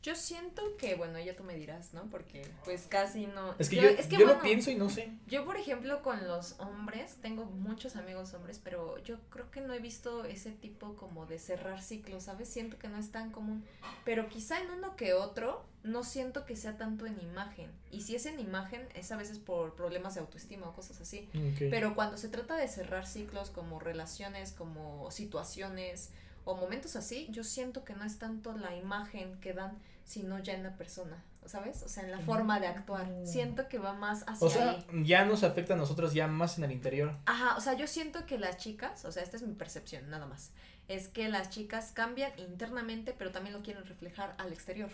Yo 0.04 0.14
siento 0.14 0.76
que, 0.76 0.96
bueno, 0.96 1.18
ya 1.18 1.34
tú 1.34 1.44
me 1.44 1.54
dirás, 1.54 1.94
¿no? 1.94 2.10
Porque 2.10 2.46
pues 2.66 2.86
casi 2.86 3.26
no. 3.26 3.54
Es 3.58 3.70
que 3.70 3.76
yo, 3.76 4.18
yo, 4.18 4.26
lo 4.26 4.38
pienso 4.42 4.70
y 4.70 4.74
no 4.74 4.90
sé. 4.90 5.10
Yo, 5.26 5.46
por 5.46 5.56
ejemplo, 5.56 6.02
con 6.02 6.28
los 6.28 6.60
hombres, 6.60 7.16
tengo 7.22 7.46
muchos 7.46 7.96
amigos 7.96 8.34
hombres, 8.34 8.60
pero 8.62 8.98
yo 8.98 9.16
creo 9.30 9.50
que 9.50 9.62
no 9.62 9.72
he 9.72 9.78
visto 9.78 10.26
ese 10.26 10.50
tipo 10.50 10.94
como 10.96 11.24
de 11.24 11.38
cerrar 11.38 11.80
ciclos, 11.80 12.24
¿sabes? 12.24 12.50
Siento 12.50 12.78
que 12.78 12.88
no 12.88 12.98
es 12.98 13.12
tan 13.12 13.32
común. 13.32 13.64
Pero 14.04 14.28
quizá 14.28 14.60
en 14.60 14.70
uno 14.72 14.94
que 14.94 15.14
otro, 15.14 15.64
no 15.84 16.04
siento 16.04 16.44
que 16.44 16.54
sea 16.54 16.76
tanto 16.76 17.06
en 17.06 17.18
imagen. 17.20 17.70
Y 17.90 18.02
si 18.02 18.14
es 18.14 18.26
en 18.26 18.38
imagen, 18.40 18.86
es 18.94 19.10
a 19.10 19.16
veces 19.16 19.38
por 19.38 19.74
problemas 19.74 20.16
de 20.16 20.20
autoestima 20.20 20.68
o 20.68 20.74
cosas 20.74 21.00
así. 21.00 21.30
Pero 21.58 21.94
cuando 21.94 22.18
se 22.18 22.28
trata 22.28 22.58
de 22.58 22.68
cerrar 22.68 23.06
ciclos 23.06 23.48
como 23.48 23.80
relaciones, 23.80 24.52
como 24.52 25.10
situaciones 25.10 26.10
o 26.44 26.56
momentos 26.56 26.94
así, 26.94 27.26
yo 27.30 27.42
siento 27.42 27.84
que 27.84 27.94
no 27.94 28.04
es 28.04 28.18
tanto 28.18 28.52
la 28.52 28.76
imagen 28.76 29.40
que 29.40 29.54
dan, 29.54 29.78
sino 30.04 30.38
ya 30.38 30.54
en 30.54 30.62
la 30.62 30.76
persona, 30.76 31.22
¿sabes? 31.46 31.82
O 31.82 31.88
sea, 31.88 32.04
en 32.04 32.10
la 32.10 32.20
forma 32.20 32.60
de 32.60 32.66
actuar. 32.66 33.10
Siento 33.24 33.68
que 33.68 33.78
va 33.78 33.94
más 33.94 34.24
hacia 34.26 34.46
O 34.46 34.50
sea, 34.50 34.84
ya 35.02 35.24
nos 35.24 35.44
afecta 35.44 35.74
a 35.74 35.76
nosotros 35.76 36.14
ya 36.14 36.26
más 36.26 36.58
en 36.58 36.64
el 36.64 36.72
interior. 36.72 37.16
Ajá, 37.26 37.56
o 37.56 37.60
sea, 37.60 37.74
yo 37.74 37.86
siento 37.86 38.26
que 38.26 38.38
las 38.38 38.56
chicas, 38.56 39.04
o 39.04 39.12
sea, 39.12 39.22
esta 39.22 39.36
es 39.36 39.42
mi 39.42 39.54
percepción, 39.54 40.08
nada 40.10 40.26
más, 40.26 40.50
es 40.88 41.08
que 41.08 41.28
las 41.28 41.50
chicas 41.50 41.92
cambian 41.92 42.32
internamente, 42.38 43.14
pero 43.16 43.32
también 43.32 43.54
lo 43.54 43.62
quieren 43.62 43.84
reflejar 43.84 44.34
al 44.38 44.52
exterior 44.52 44.90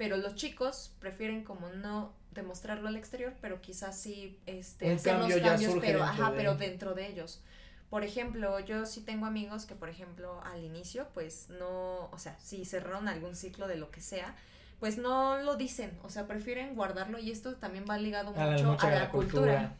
pero 0.00 0.16
los 0.16 0.34
chicos 0.34 0.92
prefieren 0.98 1.44
como 1.44 1.68
no 1.68 2.14
demostrarlo 2.30 2.88
al 2.88 2.96
exterior, 2.96 3.34
pero 3.42 3.60
quizás 3.60 4.00
sí 4.00 4.38
este, 4.46 4.94
hacer 4.94 5.18
los 5.18 5.34
cambios, 5.42 5.74
pero, 5.78 6.02
ajá, 6.02 6.32
pero 6.34 6.54
dentro 6.54 6.94
de 6.94 7.06
ellos. 7.06 7.42
Por 7.90 8.04
ejemplo, 8.04 8.60
yo 8.60 8.86
sí 8.86 9.00
tengo 9.00 9.26
amigos 9.26 9.66
que, 9.66 9.74
por 9.74 9.88
ejemplo, 9.88 10.40
al 10.44 10.62
inicio, 10.62 11.08
pues 11.12 11.48
no, 11.50 12.08
o 12.12 12.18
sea, 12.18 12.38
si 12.38 12.64
cerraron 12.64 13.08
algún 13.08 13.34
ciclo 13.34 13.66
de 13.66 13.76
lo 13.76 13.90
que 13.90 14.00
sea, 14.00 14.36
pues 14.78 14.96
no 14.96 15.38
lo 15.38 15.56
dicen, 15.56 15.98
o 16.04 16.08
sea, 16.08 16.28
prefieren 16.28 16.76
guardarlo 16.76 17.18
y 17.18 17.32
esto 17.32 17.56
también 17.56 17.84
va 17.90 17.98
ligado 17.98 18.30
mucho 18.30 18.78
a 18.80 18.90
la, 18.90 19.10
cultura. 19.10 19.74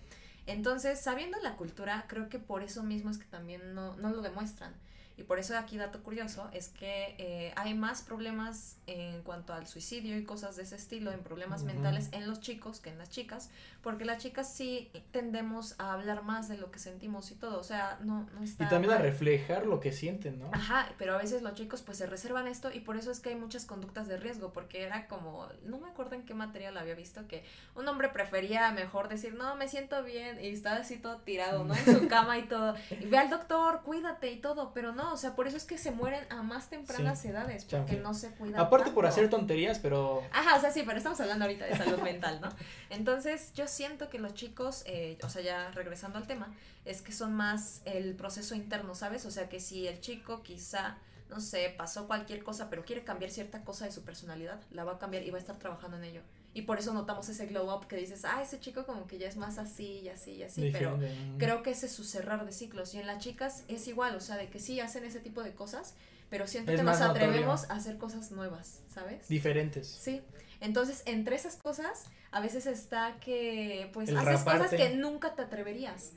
Entonces, 0.46 1.00
sabiendo 1.00 1.38
la 1.40 1.56
cultura, 1.56 2.04
creo 2.08 2.28
que 2.28 2.40
por 2.40 2.64
eso 2.64 2.82
mismo 2.82 3.10
es 3.10 3.18
que 3.18 3.26
también 3.26 3.74
no, 3.74 3.96
no 3.96 4.10
lo 4.10 4.20
demuestran. 4.22 4.74
Y 5.20 5.24
por 5.24 5.38
eso 5.38 5.54
aquí 5.58 5.76
dato 5.76 6.02
curioso 6.02 6.48
es 6.54 6.68
que 6.68 7.14
eh, 7.18 7.52
hay 7.56 7.74
más 7.74 8.00
problemas 8.00 8.78
en 8.86 9.22
cuanto 9.22 9.52
al 9.52 9.66
suicidio 9.66 10.16
y 10.16 10.24
cosas 10.24 10.56
de 10.56 10.62
ese 10.62 10.76
estilo, 10.76 11.12
en 11.12 11.20
problemas 11.20 11.62
mentales 11.62 12.08
en 12.12 12.26
los 12.26 12.40
chicos 12.40 12.80
que 12.80 12.88
en 12.88 12.96
las 12.96 13.10
chicas, 13.10 13.50
porque 13.82 14.06
las 14.06 14.22
chicas 14.22 14.50
sí 14.50 14.90
tendemos 15.10 15.78
a 15.78 15.92
hablar 15.92 16.22
más 16.22 16.48
de 16.48 16.56
lo 16.56 16.70
que 16.70 16.78
sentimos 16.78 17.30
y 17.32 17.34
todo, 17.34 17.60
o 17.60 17.62
sea, 17.62 17.98
no, 18.02 18.30
no 18.34 18.42
está... 18.42 18.64
Y 18.64 18.68
también 18.68 18.94
a 18.94 18.98
reflejar 18.98 19.66
lo 19.66 19.78
que 19.78 19.92
sienten, 19.92 20.38
¿no? 20.38 20.48
Ajá, 20.54 20.88
pero 20.96 21.14
a 21.14 21.18
veces 21.18 21.42
los 21.42 21.52
chicos 21.52 21.82
pues 21.82 21.98
se 21.98 22.06
reservan 22.06 22.48
esto 22.48 22.72
y 22.72 22.80
por 22.80 22.96
eso 22.96 23.10
es 23.10 23.20
que 23.20 23.28
hay 23.28 23.36
muchas 23.36 23.66
conductas 23.66 24.08
de 24.08 24.16
riesgo, 24.16 24.54
porque 24.54 24.82
era 24.82 25.06
como, 25.06 25.48
no 25.64 25.78
me 25.78 25.88
acuerdo 25.88 26.14
en 26.14 26.22
qué 26.22 26.32
material 26.32 26.78
había 26.78 26.94
visto, 26.94 27.28
que 27.28 27.44
un 27.74 27.86
hombre 27.86 28.08
prefería 28.08 28.72
mejor 28.72 29.08
decir, 29.08 29.34
no, 29.34 29.54
me 29.54 29.68
siento 29.68 30.02
bien 30.02 30.42
y 30.42 30.48
está 30.48 30.76
así 30.76 30.96
todo 30.96 31.18
tirado, 31.18 31.64
¿no? 31.64 31.74
En 31.74 31.84
su 31.84 32.08
cama 32.08 32.38
y 32.38 32.44
todo, 32.44 32.74
y 32.90 33.04
ve 33.04 33.18
al 33.18 33.28
doctor, 33.28 33.82
cuídate 33.84 34.32
y 34.32 34.36
todo, 34.36 34.72
pero 34.72 34.92
no, 34.92 35.09
o 35.12 35.16
sea, 35.16 35.34
por 35.34 35.46
eso 35.46 35.56
es 35.56 35.64
que 35.64 35.78
se 35.78 35.90
mueren 35.90 36.24
a 36.30 36.42
más 36.42 36.68
tempranas 36.68 37.24
edades, 37.24 37.64
porque 37.64 37.96
no 37.96 38.14
se 38.14 38.30
cuidan. 38.30 38.60
Aparte 38.60 38.90
por 38.90 39.06
hacer 39.06 39.28
tonterías, 39.30 39.78
pero... 39.78 40.22
Ajá, 40.32 40.56
o 40.56 40.60
sea, 40.60 40.70
sí, 40.70 40.82
pero 40.84 40.98
estamos 40.98 41.20
hablando 41.20 41.44
ahorita 41.44 41.66
de 41.66 41.76
salud 41.76 41.98
mental, 42.02 42.40
¿no? 42.40 42.48
Entonces, 42.90 43.52
yo 43.54 43.66
siento 43.66 44.08
que 44.08 44.18
los 44.18 44.34
chicos, 44.34 44.82
eh, 44.86 45.18
o 45.22 45.28
sea, 45.28 45.42
ya 45.42 45.70
regresando 45.72 46.18
al 46.18 46.26
tema, 46.26 46.52
es 46.84 47.02
que 47.02 47.12
son 47.12 47.34
más 47.34 47.82
el 47.84 48.14
proceso 48.14 48.54
interno, 48.54 48.94
¿sabes? 48.94 49.26
O 49.26 49.30
sea, 49.30 49.48
que 49.48 49.60
si 49.60 49.86
el 49.86 50.00
chico 50.00 50.42
quizá 50.42 50.98
no 51.30 51.40
sé, 51.40 51.72
pasó 51.76 52.06
cualquier 52.06 52.42
cosa, 52.42 52.68
pero 52.68 52.84
quiere 52.84 53.04
cambiar 53.04 53.30
cierta 53.30 53.62
cosa 53.62 53.84
de 53.84 53.92
su 53.92 54.02
personalidad, 54.02 54.60
la 54.70 54.84
va 54.84 54.92
a 54.92 54.98
cambiar 54.98 55.22
y 55.22 55.30
va 55.30 55.38
a 55.38 55.40
estar 55.40 55.56
trabajando 55.56 55.96
en 55.96 56.04
ello. 56.04 56.22
Y 56.52 56.62
por 56.62 56.78
eso 56.78 56.92
notamos 56.92 57.28
ese 57.28 57.46
glow 57.46 57.72
up 57.72 57.86
que 57.86 57.96
dices, 57.96 58.24
ah, 58.24 58.42
ese 58.42 58.58
chico 58.58 58.84
como 58.84 59.06
que 59.06 59.18
ya 59.18 59.28
es 59.28 59.36
más 59.36 59.58
así 59.58 60.00
y 60.00 60.08
así 60.08 60.32
y 60.32 60.42
así, 60.42 60.70
pero 60.72 60.98
creo 61.38 61.62
que 61.62 61.70
ese 61.70 61.86
es 61.86 61.92
su 61.92 62.02
cerrar 62.02 62.44
de 62.44 62.52
ciclos. 62.52 62.92
Y 62.94 62.98
en 62.98 63.06
las 63.06 63.22
chicas 63.22 63.64
es 63.68 63.86
igual, 63.86 64.16
o 64.16 64.20
sea, 64.20 64.36
de 64.36 64.48
que 64.48 64.58
sí 64.58 64.80
hacen 64.80 65.04
ese 65.04 65.20
tipo 65.20 65.44
de 65.44 65.52
cosas, 65.52 65.94
pero 66.28 66.48
siento 66.48 66.74
que 66.74 66.82
nos 66.82 67.00
atrevemos 67.00 67.70
a 67.70 67.74
hacer 67.74 67.98
cosas 67.98 68.32
nuevas, 68.32 68.80
¿sabes? 68.92 69.28
Diferentes. 69.28 69.86
Sí. 69.86 70.22
Entonces, 70.60 71.02
entre 71.06 71.36
esas 71.36 71.56
cosas, 71.56 72.04
a 72.32 72.40
veces 72.40 72.66
está 72.66 73.16
que, 73.20 73.88
pues, 73.92 74.10
haces 74.10 74.42
cosas 74.42 74.70
que 74.70 74.96
nunca 74.96 75.34
te 75.34 75.42
atreverías. 75.42 76.12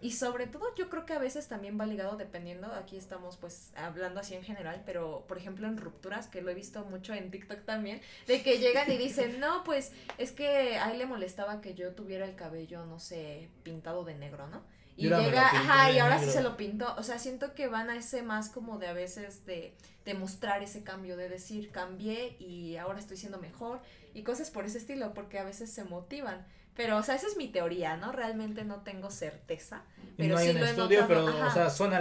Y 0.00 0.12
sobre 0.12 0.46
todo 0.46 0.74
yo 0.76 0.88
creo 0.88 1.04
que 1.04 1.12
a 1.12 1.18
veces 1.18 1.48
también 1.48 1.78
va 1.78 1.84
ligado 1.84 2.16
dependiendo, 2.16 2.72
aquí 2.72 2.96
estamos 2.96 3.36
pues 3.36 3.72
hablando 3.74 4.20
así 4.20 4.34
en 4.34 4.44
general, 4.44 4.82
pero 4.86 5.24
por 5.26 5.38
ejemplo 5.38 5.66
en 5.66 5.76
rupturas, 5.76 6.28
que 6.28 6.40
lo 6.40 6.50
he 6.50 6.54
visto 6.54 6.84
mucho 6.84 7.14
en 7.14 7.32
TikTok 7.32 7.64
también, 7.64 8.00
de 8.28 8.42
que 8.42 8.58
llegan 8.58 8.90
y 8.92 8.96
dicen, 8.96 9.40
no, 9.40 9.64
pues 9.64 9.92
es 10.16 10.30
que 10.30 10.76
a 10.76 10.92
él 10.92 10.98
le 10.98 11.06
molestaba 11.06 11.60
que 11.60 11.74
yo 11.74 11.94
tuviera 11.94 12.24
el 12.24 12.36
cabello, 12.36 12.86
no 12.86 13.00
sé, 13.00 13.48
pintado 13.64 14.04
de 14.04 14.14
negro, 14.14 14.46
¿no? 14.46 14.62
Y 14.96 15.08
llega, 15.08 15.46
ajá, 15.46 15.92
y 15.92 15.98
ahora 16.00 16.18
sí 16.18 16.28
se 16.28 16.42
lo 16.42 16.56
pintó, 16.56 16.92
o 16.96 17.04
sea, 17.04 17.20
siento 17.20 17.54
que 17.54 17.68
van 17.68 17.88
a 17.88 17.96
ese 17.96 18.22
más 18.22 18.48
como 18.48 18.78
de 18.78 18.88
a 18.88 18.92
veces 18.92 19.46
de, 19.46 19.72
de 20.04 20.14
mostrar 20.14 20.62
ese 20.62 20.82
cambio, 20.82 21.16
de 21.16 21.28
decir, 21.28 21.70
cambié 21.70 22.36
y 22.40 22.76
ahora 22.76 22.98
estoy 22.98 23.16
siendo 23.16 23.38
mejor 23.38 23.80
y 24.12 24.24
cosas 24.24 24.50
por 24.50 24.64
ese 24.64 24.78
estilo, 24.78 25.14
porque 25.14 25.38
a 25.38 25.44
veces 25.44 25.70
se 25.72 25.84
motivan. 25.84 26.44
Pero, 26.78 26.96
o 26.96 27.02
sea, 27.02 27.16
esa 27.16 27.26
es 27.26 27.36
mi 27.36 27.48
teoría, 27.48 27.96
¿no? 27.96 28.12
Realmente 28.12 28.64
no 28.64 28.82
tengo 28.82 29.10
certeza. 29.10 29.82
Pero 30.16 30.34
no 30.34 30.40
hay 30.40 30.50
un 30.50 30.58
estudio, 30.58 31.06
pero, 31.08 31.24
o 31.24 31.50
sea, 31.50 31.70
suena, 31.70 31.98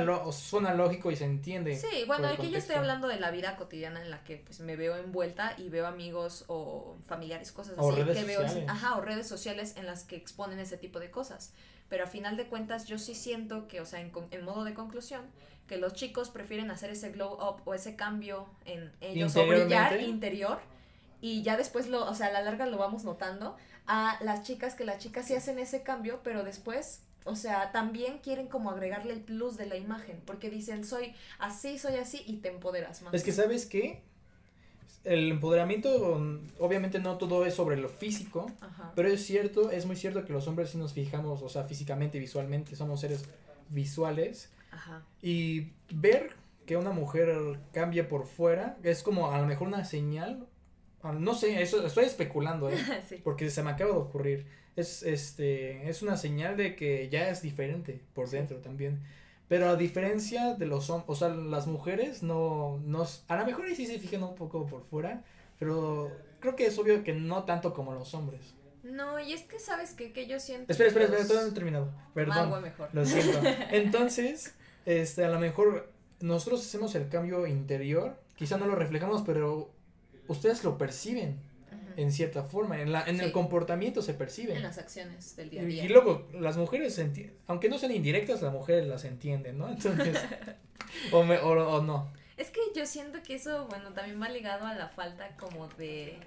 lógico 0.75 1.09
y 1.09 1.15
se 1.15 1.25
entiende. 1.25 1.75
Sí, 1.75 2.03
bueno, 2.05 2.28
aquí 2.28 2.51
yo 2.51 2.59
estoy 2.59 2.75
hablando 2.75 3.07
de 3.07 3.19
la 3.19 3.32
vida 3.32 3.55
cotidiana 3.55 3.99
en 4.03 4.11
la 4.11 4.23
que, 4.23 4.38
pues, 4.38 4.59
me 4.59 4.75
veo 4.75 4.95
envuelta 4.95 5.55
y 5.57 5.69
veo 5.69 5.88
amigos 5.88 6.45
o 6.45 6.95
familiares, 7.07 7.51
cosas 7.51 7.75
así. 7.75 8.03
Redes 8.03 8.19
sociales. 8.19 8.69
ajá, 8.69 8.97
o 8.97 9.01
redes 9.01 9.28
sociales 9.28 9.73
en 9.78 9.88
las 9.88 10.03
que 10.03 10.15
exponen 10.15 10.59
ese 10.59 10.78
tipo 10.78 10.99
de 10.99 11.09
cosas. 11.09 11.53
Pero 11.89 12.03
a 12.03 12.07
final 12.07 12.38
de 12.38 12.45
cuentas, 12.45 12.86
yo 12.86 12.99
sí 12.99 13.15
siento 13.15 13.67
que, 13.67 13.82
o 13.82 13.86
sea, 13.88 13.99
en, 13.99 14.11
en 14.30 14.45
modo 14.45 14.63
de 14.63 14.75
conclusión, 14.75 15.23
que 15.67 15.78
los 15.78 15.93
chicos 15.93 16.30
prefieren 16.30 16.69
hacer 16.69 16.91
ese 16.91 17.09
glow 17.09 17.34
up 17.34 17.63
o 17.65 17.73
ese 17.73 17.95
cambio 17.95 18.47
en 18.65 18.91
ellos 19.01 19.36
o 19.38 19.47
brillar 19.47 19.99
interior 20.01 20.59
y 21.19 21.41
ya 21.41 21.57
después 21.57 21.88
lo, 21.88 22.05
o 22.07 22.13
sea, 22.13 22.28
a 22.28 22.32
la 22.32 22.41
larga 22.41 22.67
lo 22.67 22.78
vamos 22.78 23.03
notando 23.03 23.57
a 23.88 24.17
las 24.21 24.43
chicas 24.43 24.75
que 24.75 24.85
las 24.85 24.99
chicas 24.99 25.25
sí 25.25 25.35
hacen 25.35 25.59
ese 25.59 25.81
cambio, 25.81 26.19
pero 26.23 26.43
después, 26.43 27.01
o 27.23 27.35
sea, 27.35 27.71
también 27.71 28.19
quieren 28.19 28.47
como 28.47 28.69
agregarle 28.69 29.13
el 29.13 29.21
plus 29.21 29.57
de 29.57 29.65
la 29.65 29.77
imagen, 29.77 30.21
porque 30.25 30.49
dicen, 30.49 30.85
soy 30.85 31.13
así, 31.39 31.79
soy 31.79 31.95
así, 31.95 32.21
y 32.27 32.38
te 32.38 32.49
empoderas 32.49 33.01
más. 33.01 33.13
Es 33.13 33.23
que, 33.23 33.31
¿sabes 33.31 33.65
qué? 33.65 34.01
El 35.03 35.31
empoderamiento, 35.31 36.19
obviamente 36.59 36.99
no 36.99 37.17
todo 37.17 37.45
es 37.45 37.53
sobre 37.53 37.77
lo 37.77 37.88
físico, 37.88 38.51
pero 38.93 39.07
es 39.07 39.25
cierto, 39.25 39.71
es 39.71 39.85
muy 39.85 39.95
cierto 39.95 40.25
que 40.25 40.33
los 40.33 40.47
hombres 40.47 40.71
sí 40.71 40.77
nos 40.77 40.91
fijamos, 40.91 41.41
o 41.41 41.47
sea, 41.47 41.63
físicamente, 41.63 42.19
visualmente, 42.19 42.75
somos 42.75 42.99
seres 42.99 43.23
visuales. 43.69 44.51
Ajá. 44.71 45.01
Y 45.21 45.71
ver 45.89 46.35
que 46.65 46.75
una 46.75 46.91
mujer 46.91 47.57
cambia 47.71 48.09
por 48.09 48.27
fuera 48.27 48.77
es 48.83 49.01
como 49.01 49.31
a 49.31 49.39
lo 49.39 49.47
mejor 49.47 49.69
una 49.69 49.85
señal 49.85 50.45
no 51.13 51.33
sé, 51.33 51.61
eso 51.61 51.85
estoy 51.85 52.05
especulando, 52.05 52.69
¿eh? 52.69 52.77
Porque 53.23 53.49
se 53.49 53.63
me 53.63 53.71
acaba 53.71 53.91
de 53.91 53.97
ocurrir. 53.97 54.45
Es, 54.75 55.03
este, 55.03 55.89
es 55.89 56.01
una 56.01 56.17
señal 56.17 56.55
de 56.55 56.75
que 56.75 57.09
ya 57.09 57.29
es 57.29 57.41
diferente 57.41 58.01
por 58.13 58.29
dentro 58.29 58.57
también. 58.57 59.01
Pero 59.47 59.69
a 59.69 59.75
diferencia 59.75 60.55
de 60.55 60.65
los 60.65 60.89
hombres, 60.89 61.09
o 61.09 61.15
sea, 61.15 61.29
las 61.29 61.67
mujeres 61.67 62.21
no, 62.21 62.79
no, 62.83 63.05
a 63.27 63.37
lo 63.37 63.45
mejor 63.45 63.65
sí 63.75 63.87
se 63.87 63.97
fijan 63.97 64.23
un 64.23 64.35
poco 64.35 64.65
por 64.65 64.83
fuera, 64.83 65.23
pero 65.57 66.11
creo 66.39 66.55
que 66.55 66.65
es 66.65 66.77
obvio 66.77 67.03
que 67.03 67.13
no 67.13 67.43
tanto 67.45 67.73
como 67.73 67.93
los 67.93 68.13
hombres. 68.13 68.53
No, 68.83 69.19
y 69.19 69.33
es 69.33 69.43
que 69.43 69.59
sabes 69.59 69.93
que, 69.93 70.11
que 70.11 70.27
yo 70.27 70.39
siento. 70.39 70.71
Espera, 70.71 70.89
espera, 70.89 71.05
espera, 71.05 71.23
todavía 71.23 71.43
no 71.43 71.51
he 71.51 71.55
terminado. 71.55 71.91
Perdón. 72.13 72.61
mejor. 72.61 72.89
Lo 72.93 73.05
siento. 73.05 73.39
Entonces, 73.71 74.55
este, 74.85 75.25
a 75.25 75.29
lo 75.29 75.39
mejor 75.39 75.91
nosotros 76.19 76.65
hacemos 76.65 76.95
el 76.95 77.09
cambio 77.09 77.47
interior, 77.47 78.17
quizá 78.35 78.57
no 78.57 78.65
lo 78.65 78.75
reflejamos, 78.75 79.23
pero 79.25 79.71
ustedes 80.28 80.63
lo 80.63 80.78
perciben 80.78 81.39
en 81.97 82.11
cierta 82.11 82.43
forma, 82.43 82.80
en, 82.80 82.91
la, 82.91 83.03
en 83.05 83.19
el 83.19 83.32
comportamiento 83.32 84.03
se 84.03 84.13
percibe. 84.13 84.55
En 84.55 84.61
las 84.61 84.78
acciones 84.78 85.36
del 85.36 85.49
día 85.49 85.63
a 85.63 85.65
día. 85.65 85.84
Y, 85.84 85.88
luego 85.88 86.28
las 86.39 86.55
mujeres, 86.55 87.01
aunque 87.47 87.69
no 87.69 87.80
sean 87.80 87.91
indirectas, 87.91 88.41
las 88.43 88.53
mujeres 88.53 88.88
las 88.88 89.03
entienden, 89.03 89.57
¿no? 89.57 89.67
Entonces, 89.67 90.15
o, 91.11 91.23
me, 91.23 91.39
o, 91.39 91.49
o 91.49 91.82
no. 91.82 92.11
Es 92.38 92.51
que 92.51 92.61
yo 92.75 92.86
siento 92.86 93.23
que 93.23 93.34
eso, 93.34 93.65
bueno, 93.67 93.93
también 93.93 94.21
va 94.21 94.30
ligado 94.30 94.67
a 94.67 94.75
la 94.75 94.89
falta 94.89 95.36
como 95.38 95.67
de 95.69 96.19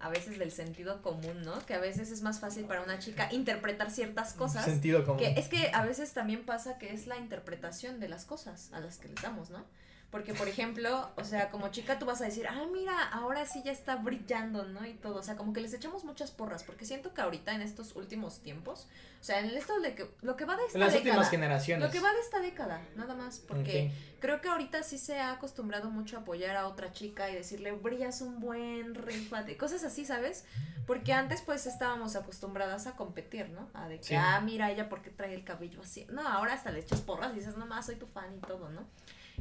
a 0.00 0.08
veces 0.08 0.38
del 0.38 0.50
sentido 0.50 1.02
común, 1.02 1.42
¿no? 1.42 1.58
Que 1.66 1.74
a 1.74 1.78
veces 1.78 2.10
es 2.10 2.22
más 2.22 2.40
fácil 2.40 2.64
para 2.64 2.82
una 2.82 2.98
chica 2.98 3.28
interpretar 3.30 3.90
ciertas 3.90 4.32
cosas. 4.32 4.64
Sentido 4.64 5.04
común. 5.04 5.18
Que 5.18 5.38
es 5.38 5.48
que 5.48 5.70
a 5.74 5.84
veces 5.84 6.12
también 6.14 6.46
pasa 6.46 6.78
que 6.78 6.94
es 6.94 7.06
la 7.06 7.18
interpretación 7.18 8.00
de 8.00 8.08
las 8.08 8.24
cosas 8.24 8.72
a 8.72 8.80
las 8.80 8.96
que 8.96 9.08
les 9.08 9.20
damos, 9.20 9.50
¿no? 9.50 9.64
Porque, 10.10 10.32
por 10.32 10.48
ejemplo, 10.48 11.10
o 11.16 11.24
sea, 11.24 11.50
como 11.50 11.68
chica 11.68 11.98
tú 11.98 12.06
vas 12.06 12.22
a 12.22 12.24
decir, 12.24 12.46
ah, 12.48 12.64
mira, 12.72 13.02
ahora 13.10 13.44
sí 13.44 13.62
ya 13.62 13.72
está 13.72 13.96
brillando, 13.96 14.64
¿no? 14.64 14.86
Y 14.86 14.94
todo, 14.94 15.16
o 15.16 15.22
sea, 15.22 15.36
como 15.36 15.52
que 15.52 15.60
les 15.60 15.74
echamos 15.74 16.04
muchas 16.04 16.30
porras, 16.30 16.64
porque 16.64 16.86
siento 16.86 17.12
que 17.12 17.20
ahorita 17.20 17.54
en 17.54 17.60
estos 17.60 17.94
últimos 17.94 18.38
tiempos, 18.38 18.86
o 19.20 19.24
sea, 19.24 19.40
en 19.40 19.50
esto 19.50 19.78
de 19.80 19.94
que, 19.94 20.08
lo 20.22 20.34
que 20.34 20.46
va 20.46 20.56
de 20.56 20.64
esta 20.64 20.78
Las 20.78 20.94
últimas 20.94 21.28
generaciones. 21.28 21.86
Lo 21.86 21.92
que 21.92 22.00
va 22.00 22.10
de 22.10 22.20
esta 22.20 22.40
década, 22.40 22.80
nada 22.96 23.14
más, 23.14 23.40
porque 23.40 23.92
creo 24.18 24.40
que 24.40 24.48
ahorita 24.48 24.82
sí 24.82 24.96
se 24.96 25.20
ha 25.20 25.32
acostumbrado 25.32 25.90
mucho 25.90 26.16
a 26.16 26.20
apoyar 26.20 26.56
a 26.56 26.68
otra 26.68 26.90
chica 26.90 27.28
y 27.28 27.34
decirle, 27.34 27.72
brillas 27.72 28.22
un 28.22 28.40
buen, 28.40 28.94
rífate, 28.94 29.58
cosas 29.58 29.84
así, 29.84 30.06
¿sabes? 30.06 30.46
Porque 30.86 31.12
antes 31.12 31.42
pues 31.42 31.66
estábamos 31.66 32.16
acostumbradas 32.16 32.86
a 32.86 32.92
competir, 32.92 33.50
¿no? 33.50 33.68
A 33.74 33.88
de 33.88 34.00
que, 34.00 34.16
ah, 34.16 34.40
mira 34.40 34.70
ella 34.70 34.88
porque 34.88 35.10
trae 35.10 35.34
el 35.34 35.44
cabello 35.44 35.82
así. 35.82 36.06
No, 36.08 36.26
ahora 36.26 36.54
hasta 36.54 36.70
le 36.70 36.80
echas 36.80 37.02
porras 37.02 37.32
y 37.32 37.40
dices, 37.40 37.58
no 37.58 37.66
más, 37.66 37.84
soy 37.84 37.96
tu 37.96 38.06
fan 38.06 38.34
y 38.34 38.40
todo, 38.40 38.70
¿no? 38.70 38.86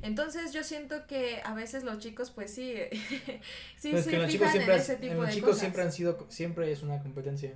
Entonces 0.01 0.53
yo 0.53 0.63
siento 0.63 1.07
que 1.07 1.41
a 1.43 1.53
veces 1.53 1.83
los 1.83 1.99
chicos 1.99 2.31
pues 2.31 2.53
sí, 2.53 2.75
sí, 3.77 4.01
sí 4.01 4.11
los 4.11 4.29
chicos 4.29 4.51
siempre, 4.51 4.75
ese 4.75 4.95
tipo 4.95 5.15
los 5.15 5.31
chicos 5.31 5.57
siempre 5.57 5.81
han 5.81 5.91
sido, 5.91 6.25
siempre 6.29 6.71
es 6.71 6.81
una 6.81 6.99
competencia. 6.99 7.55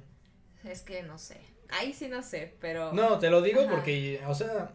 Es 0.64 0.82
que 0.82 1.04
no 1.04 1.18
sé, 1.18 1.38
ahí 1.70 1.94
sí 1.94 2.08
no 2.08 2.22
sé, 2.24 2.56
pero... 2.60 2.94
No, 2.94 3.20
te 3.20 3.30
lo 3.30 3.42
digo 3.42 3.68
porque, 3.70 4.22
o 4.28 4.36
sea, 4.36 4.74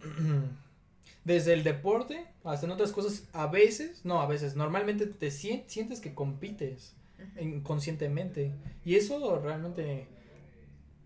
desde 1.24 1.52
el 1.52 1.64
deporte 1.64 2.26
hasta 2.44 2.66
en 2.66 2.72
otras 2.72 2.92
cosas, 2.92 3.24
a 3.32 3.46
veces, 3.46 4.04
no, 4.04 4.20
a 4.20 4.26
veces, 4.26 4.56
normalmente 4.56 5.06
te 5.06 5.30
sientes 5.30 6.00
que 6.00 6.14
compites 6.14 6.94
inconscientemente. 7.40 8.52
Y 8.84 8.96
eso 8.96 9.40
realmente, 9.40 10.06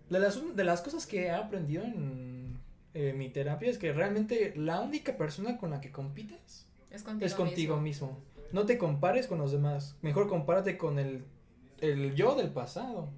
de 0.09 0.19
las, 0.19 0.57
de 0.57 0.65
las 0.65 0.83
cosas 0.83 1.07
que 1.07 1.27
he 1.27 1.31
aprendido 1.31 1.85
en 1.85 2.30
eh, 2.95 3.13
mi 3.13 3.29
terapia 3.29 3.71
es 3.71 3.79
que 3.79 3.93
realmente 3.93 4.53
la 4.57 4.81
única 4.81 5.17
persona 5.17 5.57
con 5.57 5.71
la 5.71 5.81
que 5.81 5.91
compites 5.91 6.67
es 6.91 7.35
contigo, 7.35 7.77
mismo. 7.81 8.19
No 8.53 8.67
te 8.67 8.79
compares 8.79 9.27
con 9.27 9.39
los 9.39 9.53
demás. 9.53 9.97
Mejor 10.03 10.29
compárate 10.29 10.77
con 10.77 10.99
el, 10.99 11.25
el 11.81 12.15
yo 12.17 12.35
del 12.35 12.51
pasado. 12.51 13.11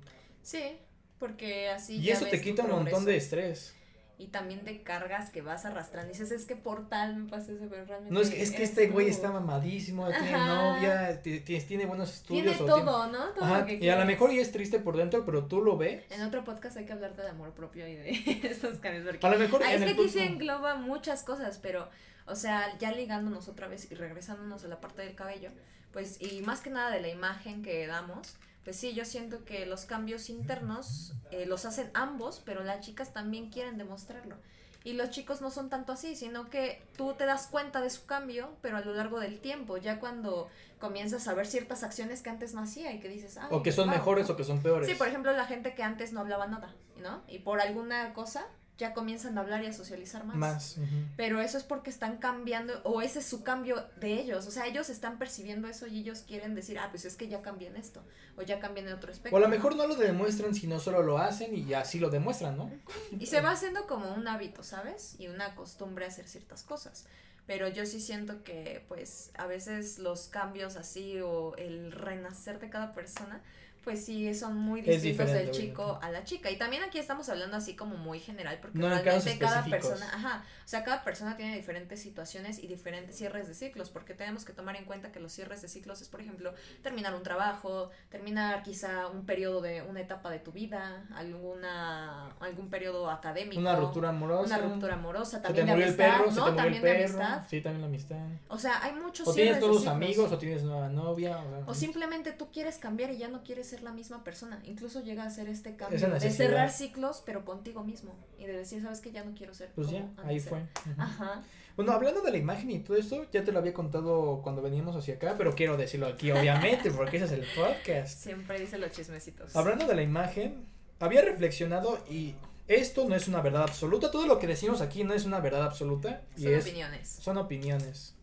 Sí, 0.42 0.76
porque 1.18 1.68
así. 1.68 1.96
Y 1.96 2.10
eso 2.10 2.26
te 2.26 2.40
quita 2.40 2.64
un 2.64 2.70
montón 2.70 3.04
de 3.04 3.16
estrés 3.16 3.74
y 4.22 4.28
también 4.28 4.64
de 4.64 4.82
cargas 4.82 5.30
que 5.30 5.42
vas 5.42 5.64
arrastrando. 5.64 6.10
Y 6.10 6.12
dices, 6.12 6.30
es 6.30 6.46
que 6.46 6.54
por 6.54 6.88
tal 6.88 7.16
me 7.16 7.28
pasa 7.28 7.50
eso, 7.50 7.66
pero 7.68 7.84
realmente. 7.84 8.14
No, 8.14 8.20
es 8.20 8.30
que, 8.30 8.40
es 8.40 8.52
que 8.52 8.62
este 8.62 8.86
güey 8.86 9.08
está 9.08 9.32
mamadísimo, 9.32 10.06
tiene 10.08 10.32
novia, 10.32 11.20
tiene 11.22 11.86
buenos 11.86 12.12
estudios. 12.14 12.56
Tiene 12.56 12.70
todo, 12.70 13.08
¿no? 13.08 13.30
Todo 13.30 13.68
y 13.68 13.88
a 13.88 13.98
lo 13.98 14.04
mejor 14.04 14.32
y 14.32 14.38
es 14.38 14.52
triste 14.52 14.78
por 14.78 14.96
dentro, 14.96 15.24
pero 15.24 15.46
tú 15.46 15.60
lo 15.60 15.76
ves. 15.76 16.04
En 16.10 16.22
otro 16.22 16.44
podcast 16.44 16.76
hay 16.76 16.84
que 16.84 16.92
hablarte 16.92 17.22
de 17.22 17.30
amor 17.30 17.52
propio 17.52 17.88
y 17.88 17.96
de 17.96 18.10
estos 18.44 18.78
cambios. 18.78 19.04
Porque 19.04 19.26
a 19.26 19.30
lo 19.30 19.38
mejor. 19.38 19.62
es 19.62 19.82
que 19.82 19.90
aquí 19.90 20.08
se 20.08 20.24
engloba 20.24 20.76
muchas 20.76 21.24
cosas, 21.24 21.58
pero, 21.60 21.88
o 22.26 22.36
sea, 22.36 22.78
ya 22.78 22.92
ligándonos 22.92 23.48
otra 23.48 23.66
vez 23.66 23.90
y 23.90 23.94
regresándonos 23.96 24.64
a 24.64 24.68
la 24.68 24.80
parte 24.80 25.02
del 25.02 25.16
cabello, 25.16 25.50
pues, 25.92 26.22
y 26.22 26.42
más 26.42 26.60
que 26.60 26.70
nada 26.70 26.92
de 26.92 27.00
la 27.00 27.08
imagen 27.08 27.62
que 27.62 27.88
damos 27.88 28.36
pues 28.64 28.76
sí, 28.76 28.94
yo 28.94 29.04
siento 29.04 29.44
que 29.44 29.66
los 29.66 29.84
cambios 29.84 30.30
internos 30.30 31.14
eh, 31.30 31.46
los 31.46 31.64
hacen 31.64 31.90
ambos, 31.94 32.40
pero 32.44 32.62
las 32.62 32.80
chicas 32.80 33.12
también 33.12 33.50
quieren 33.50 33.78
demostrarlo. 33.78 34.36
Y 34.84 34.94
los 34.94 35.10
chicos 35.10 35.40
no 35.40 35.50
son 35.50 35.70
tanto 35.70 35.92
así, 35.92 36.16
sino 36.16 36.50
que 36.50 36.82
tú 36.96 37.14
te 37.14 37.24
das 37.24 37.46
cuenta 37.46 37.80
de 37.80 37.90
su 37.90 38.04
cambio, 38.04 38.50
pero 38.62 38.76
a 38.76 38.80
lo 38.80 38.94
largo 38.94 39.20
del 39.20 39.40
tiempo, 39.40 39.76
ya 39.76 40.00
cuando 40.00 40.48
comienzas 40.80 41.28
a 41.28 41.34
ver 41.34 41.46
ciertas 41.46 41.84
acciones 41.84 42.22
que 42.22 42.30
antes 42.30 42.52
no 42.52 42.62
hacía 42.62 42.92
y 42.92 42.98
que 42.98 43.08
dices, 43.08 43.36
ah, 43.36 43.46
o 43.50 43.62
que 43.62 43.70
son 43.70 43.88
mejores 43.88 44.28
o 44.28 44.36
que 44.36 44.42
son 44.42 44.60
peores. 44.60 44.88
Sí, 44.88 44.96
por 44.96 45.06
ejemplo, 45.06 45.32
la 45.32 45.46
gente 45.46 45.74
que 45.74 45.84
antes 45.84 46.12
no 46.12 46.20
hablaba 46.20 46.48
nada, 46.48 46.74
¿no? 47.00 47.22
Y 47.28 47.38
por 47.40 47.60
alguna 47.60 48.12
cosa 48.12 48.46
ya 48.82 48.94
comienzan 48.94 49.38
a 49.38 49.42
hablar 49.42 49.62
y 49.62 49.68
a 49.68 49.72
socializar 49.72 50.24
más. 50.24 50.36
Más. 50.36 50.76
Pero 51.16 51.40
eso 51.40 51.56
es 51.56 51.62
porque 51.62 51.88
están 51.88 52.16
cambiando, 52.16 52.80
o 52.82 53.00
ese 53.00 53.20
es 53.20 53.26
su 53.26 53.44
cambio 53.44 53.86
de 54.00 54.14
ellos. 54.20 54.48
O 54.48 54.50
sea, 54.50 54.66
ellos 54.66 54.90
están 54.90 55.18
percibiendo 55.18 55.68
eso 55.68 55.86
y 55.86 56.00
ellos 56.00 56.24
quieren 56.26 56.56
decir, 56.56 56.80
ah, 56.80 56.88
pues 56.90 57.04
es 57.04 57.14
que 57.14 57.28
ya 57.28 57.42
cambié 57.42 57.68
en 57.68 57.76
esto, 57.76 58.02
o 58.36 58.42
ya 58.42 58.58
cambié 58.58 58.82
en 58.84 58.92
otro 58.92 59.12
aspecto. 59.12 59.36
O 59.36 59.38
a 59.38 59.40
lo 59.40 59.48
mejor 59.48 59.76
no 59.76 59.86
lo 59.86 59.94
demuestran, 59.94 60.52
sino 60.52 60.80
solo 60.80 61.00
lo 61.02 61.18
hacen 61.18 61.54
y 61.56 61.72
así 61.74 62.00
lo 62.00 62.10
demuestran, 62.10 62.56
¿no? 62.56 62.72
Y 63.20 63.26
se 63.26 63.40
va 63.40 63.52
haciendo 63.52 63.86
como 63.86 64.12
un 64.12 64.26
hábito, 64.26 64.64
¿sabes? 64.64 65.14
Y 65.20 65.28
una 65.28 65.54
costumbre 65.54 66.04
a 66.04 66.08
hacer 66.08 66.26
ciertas 66.26 66.64
cosas. 66.64 67.06
Pero 67.46 67.68
yo 67.68 67.86
sí 67.86 68.00
siento 68.00 68.42
que, 68.42 68.84
pues, 68.88 69.30
a 69.38 69.46
veces 69.46 70.00
los 70.00 70.26
cambios 70.26 70.74
así 70.74 71.20
o 71.20 71.54
el 71.56 71.92
renacer 71.92 72.58
de 72.58 72.68
cada 72.68 72.94
persona, 72.94 73.42
pues 73.82 74.04
sí, 74.04 74.34
son 74.34 74.56
muy 74.56 74.80
distintos 74.80 75.30
del 75.32 75.50
chico 75.50 75.82
obviamente. 75.82 76.06
a 76.06 76.10
la 76.10 76.24
chica. 76.24 76.50
Y 76.50 76.56
también 76.56 76.82
aquí 76.82 76.98
estamos 76.98 77.28
hablando 77.28 77.56
así 77.56 77.74
como 77.74 77.96
muy 77.96 78.20
general, 78.20 78.58
porque 78.60 78.78
No 78.78 78.88
realmente 78.88 79.38
cada 79.38 79.64
persona, 79.64 80.06
ajá, 80.12 80.44
o 80.64 80.68
sea, 80.68 80.84
cada 80.84 81.02
persona 81.04 81.36
tiene 81.36 81.56
diferentes 81.56 82.00
situaciones 82.00 82.62
y 82.62 82.66
diferentes 82.66 83.16
cierres 83.16 83.48
de 83.48 83.54
ciclos, 83.54 83.90
porque 83.90 84.14
tenemos 84.14 84.44
que 84.44 84.52
tomar 84.52 84.76
en 84.76 84.84
cuenta 84.84 85.10
que 85.12 85.20
los 85.20 85.32
cierres 85.32 85.62
de 85.62 85.68
ciclos 85.68 86.00
es, 86.00 86.08
por 86.08 86.20
ejemplo, 86.20 86.54
terminar 86.82 87.14
un 87.14 87.22
trabajo, 87.22 87.90
terminar 88.08 88.62
quizá 88.62 89.08
un 89.08 89.26
periodo 89.26 89.60
de 89.60 89.82
una 89.82 90.00
etapa 90.00 90.30
de 90.30 90.38
tu 90.38 90.52
vida, 90.52 91.06
alguna 91.14 92.30
algún 92.40 92.70
periodo 92.70 93.10
académico. 93.10 93.60
Una 93.60 93.76
ruptura 93.76 94.10
amorosa. 94.10 94.56
Una 94.56 94.68
ruptura 94.68 94.94
amorosa, 94.94 95.42
también 95.42 95.66
de 95.66 95.72
amistad, 95.72 95.96
perro, 95.96 96.30
¿no? 96.30 96.54
también 96.54 96.82
de 96.82 96.96
amistad. 96.98 97.42
Sí, 97.48 97.60
también 97.60 97.80
la 97.80 97.86
amistad. 97.88 98.16
O 98.48 98.58
sea, 98.58 98.82
hay 98.82 98.92
muchos 98.92 99.26
O 99.28 99.34
tienes 99.34 99.54
cierres 99.54 99.60
de 99.60 99.60
nuevos 99.60 99.82
ciclos. 99.82 99.94
amigos, 99.96 100.32
o 100.32 100.38
tienes 100.38 100.62
nueva 100.62 100.88
novia. 100.88 101.38
O, 101.38 101.50
sea, 101.50 101.64
O 101.66 101.74
simplemente 101.74 102.32
tú 102.32 102.50
quieres 102.50 102.78
cambiar 102.78 103.10
y 103.10 103.18
ya 103.18 103.28
no 103.28 103.42
quieres 103.42 103.71
ser 103.76 103.82
la 103.82 103.92
misma 103.92 104.22
persona. 104.24 104.60
Incluso 104.64 105.02
llega 105.02 105.24
a 105.24 105.30
ser 105.30 105.48
este 105.48 105.76
cambio 105.76 105.98
de 105.98 106.30
cerrar 106.30 106.70
ciclos, 106.70 107.22
pero 107.26 107.44
contigo 107.44 107.82
mismo. 107.84 108.14
Y 108.38 108.44
de 108.46 108.52
decir, 108.56 108.82
sabes 108.82 109.00
que 109.00 109.10
ya 109.12 109.24
no 109.24 109.34
quiero 109.34 109.54
ser. 109.54 109.70
Pues 109.74 109.86
como 109.88 109.98
ya, 109.98 110.04
antes 110.04 110.24
ahí 110.26 110.36
era". 110.36 110.48
fue. 110.48 110.58
Ujú. 110.92 111.00
Ajá. 111.02 111.42
Bueno, 111.76 111.92
hablando 111.92 112.20
de 112.20 112.30
la 112.30 112.36
imagen 112.36 112.70
y 112.70 112.80
todo 112.80 112.96
esto, 112.98 113.26
ya 113.32 113.42
te 113.44 113.50
lo 113.52 113.58
había 113.58 113.72
contado 113.72 114.40
cuando 114.42 114.60
veníamos 114.60 114.94
hacia 114.94 115.14
acá, 115.14 115.34
pero 115.38 115.54
quiero 115.54 115.76
decirlo 115.78 116.06
aquí, 116.06 116.30
obviamente, 116.30 116.90
porque 116.96 117.16
ese 117.16 117.24
es 117.26 117.32
el 117.32 117.46
podcast. 117.56 118.18
Siempre 118.22 118.60
dice 118.60 118.76
los 118.78 118.90
chismecitos. 118.92 119.56
Hablando 119.56 119.86
de 119.86 119.94
la 119.94 120.02
imagen, 120.02 120.66
había 121.00 121.22
reflexionado 121.22 121.98
y 122.10 122.34
esto 122.68 123.08
no 123.08 123.14
es 123.16 123.26
una 123.26 123.40
verdad 123.40 123.62
absoluta. 123.62 124.10
Todo 124.10 124.26
lo 124.26 124.38
que 124.38 124.46
decimos 124.46 124.82
aquí 124.82 125.02
no 125.02 125.14
es 125.14 125.24
una 125.24 125.40
verdad 125.40 125.64
absoluta. 125.64 126.22
Y 126.36 126.42
Son 126.42 126.52
es, 126.54 126.64
opiniones. 126.66 127.08
son 127.08 127.38
opiniones. 127.38 128.14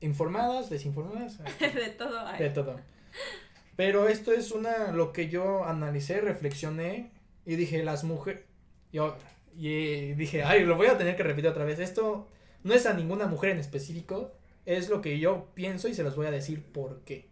Informadas, 0.00 0.68
desinformadas, 0.70 1.38
de 1.60 1.88
todo 1.96 2.20
hay. 2.26 2.38
de 2.38 2.50
todo. 2.50 2.78
Pero 3.78 4.08
esto 4.08 4.32
es 4.32 4.50
una, 4.50 4.90
lo 4.90 5.12
que 5.12 5.28
yo 5.28 5.64
analicé, 5.64 6.20
reflexioné 6.20 7.12
y 7.46 7.54
dije, 7.54 7.84
las 7.84 8.02
mujeres, 8.02 8.42
yo, 8.92 9.16
y 9.56 10.14
dije, 10.14 10.42
ay, 10.42 10.64
lo 10.64 10.76
voy 10.76 10.88
a 10.88 10.98
tener 10.98 11.14
que 11.14 11.22
repetir 11.22 11.48
otra 11.48 11.64
vez. 11.64 11.78
Esto 11.78 12.26
no 12.64 12.74
es 12.74 12.86
a 12.86 12.94
ninguna 12.94 13.28
mujer 13.28 13.50
en 13.50 13.58
específico, 13.58 14.32
es 14.66 14.88
lo 14.88 15.00
que 15.00 15.20
yo 15.20 15.46
pienso 15.54 15.86
y 15.86 15.94
se 15.94 16.02
los 16.02 16.16
voy 16.16 16.26
a 16.26 16.32
decir 16.32 16.64
por 16.64 17.04
qué. 17.04 17.28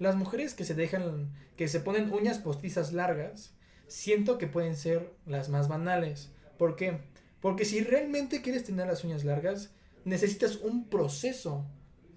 Las 0.00 0.16
mujeres 0.16 0.54
que 0.54 0.64
se 0.64 0.74
dejan, 0.74 1.32
que 1.56 1.68
se 1.68 1.78
ponen 1.78 2.12
uñas 2.12 2.40
postizas 2.40 2.92
largas, 2.92 3.54
siento 3.86 4.38
que 4.38 4.48
pueden 4.48 4.74
ser 4.74 5.12
las 5.24 5.50
más 5.50 5.68
banales. 5.68 6.32
¿Por 6.58 6.74
qué? 6.74 6.98
Porque 7.40 7.64
si 7.64 7.78
realmente 7.84 8.42
quieres 8.42 8.64
tener 8.64 8.88
las 8.88 9.04
uñas 9.04 9.22
largas, 9.22 9.72
necesitas 10.04 10.56
un 10.56 10.88
proceso, 10.88 11.64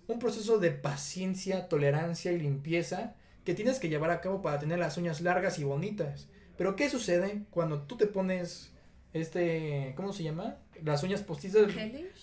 un 0.07 0.17
proceso 0.17 0.57
de 0.57 0.71
paciencia, 0.71 1.69
tolerancia 1.69 2.31
y 2.31 2.39
limpieza 2.39 3.15
que 3.49 3.55
tienes 3.55 3.79
que 3.79 3.89
llevar 3.89 4.11
a 4.11 4.21
cabo 4.21 4.43
para 4.43 4.59
tener 4.59 4.77
las 4.77 4.95
uñas 4.97 5.21
largas 5.21 5.57
y 5.57 5.63
bonitas. 5.63 6.27
Pero 6.55 6.75
¿qué 6.75 6.87
sucede 6.87 7.45
cuando 7.49 7.81
tú 7.81 7.97
te 7.97 8.05
pones 8.05 8.71
este, 9.11 9.93
¿cómo 9.95 10.13
se 10.13 10.21
llama? 10.21 10.57
Las 10.83 11.01
uñas 11.01 11.23
postizas. 11.23 11.73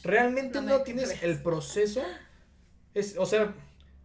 Realmente 0.04 0.60
No 0.60 0.82
tienes 0.82 1.08
crees. 1.08 1.22
el 1.24 1.42
proceso. 1.42 2.00
Es, 2.94 3.16
o 3.18 3.26
sea, 3.26 3.52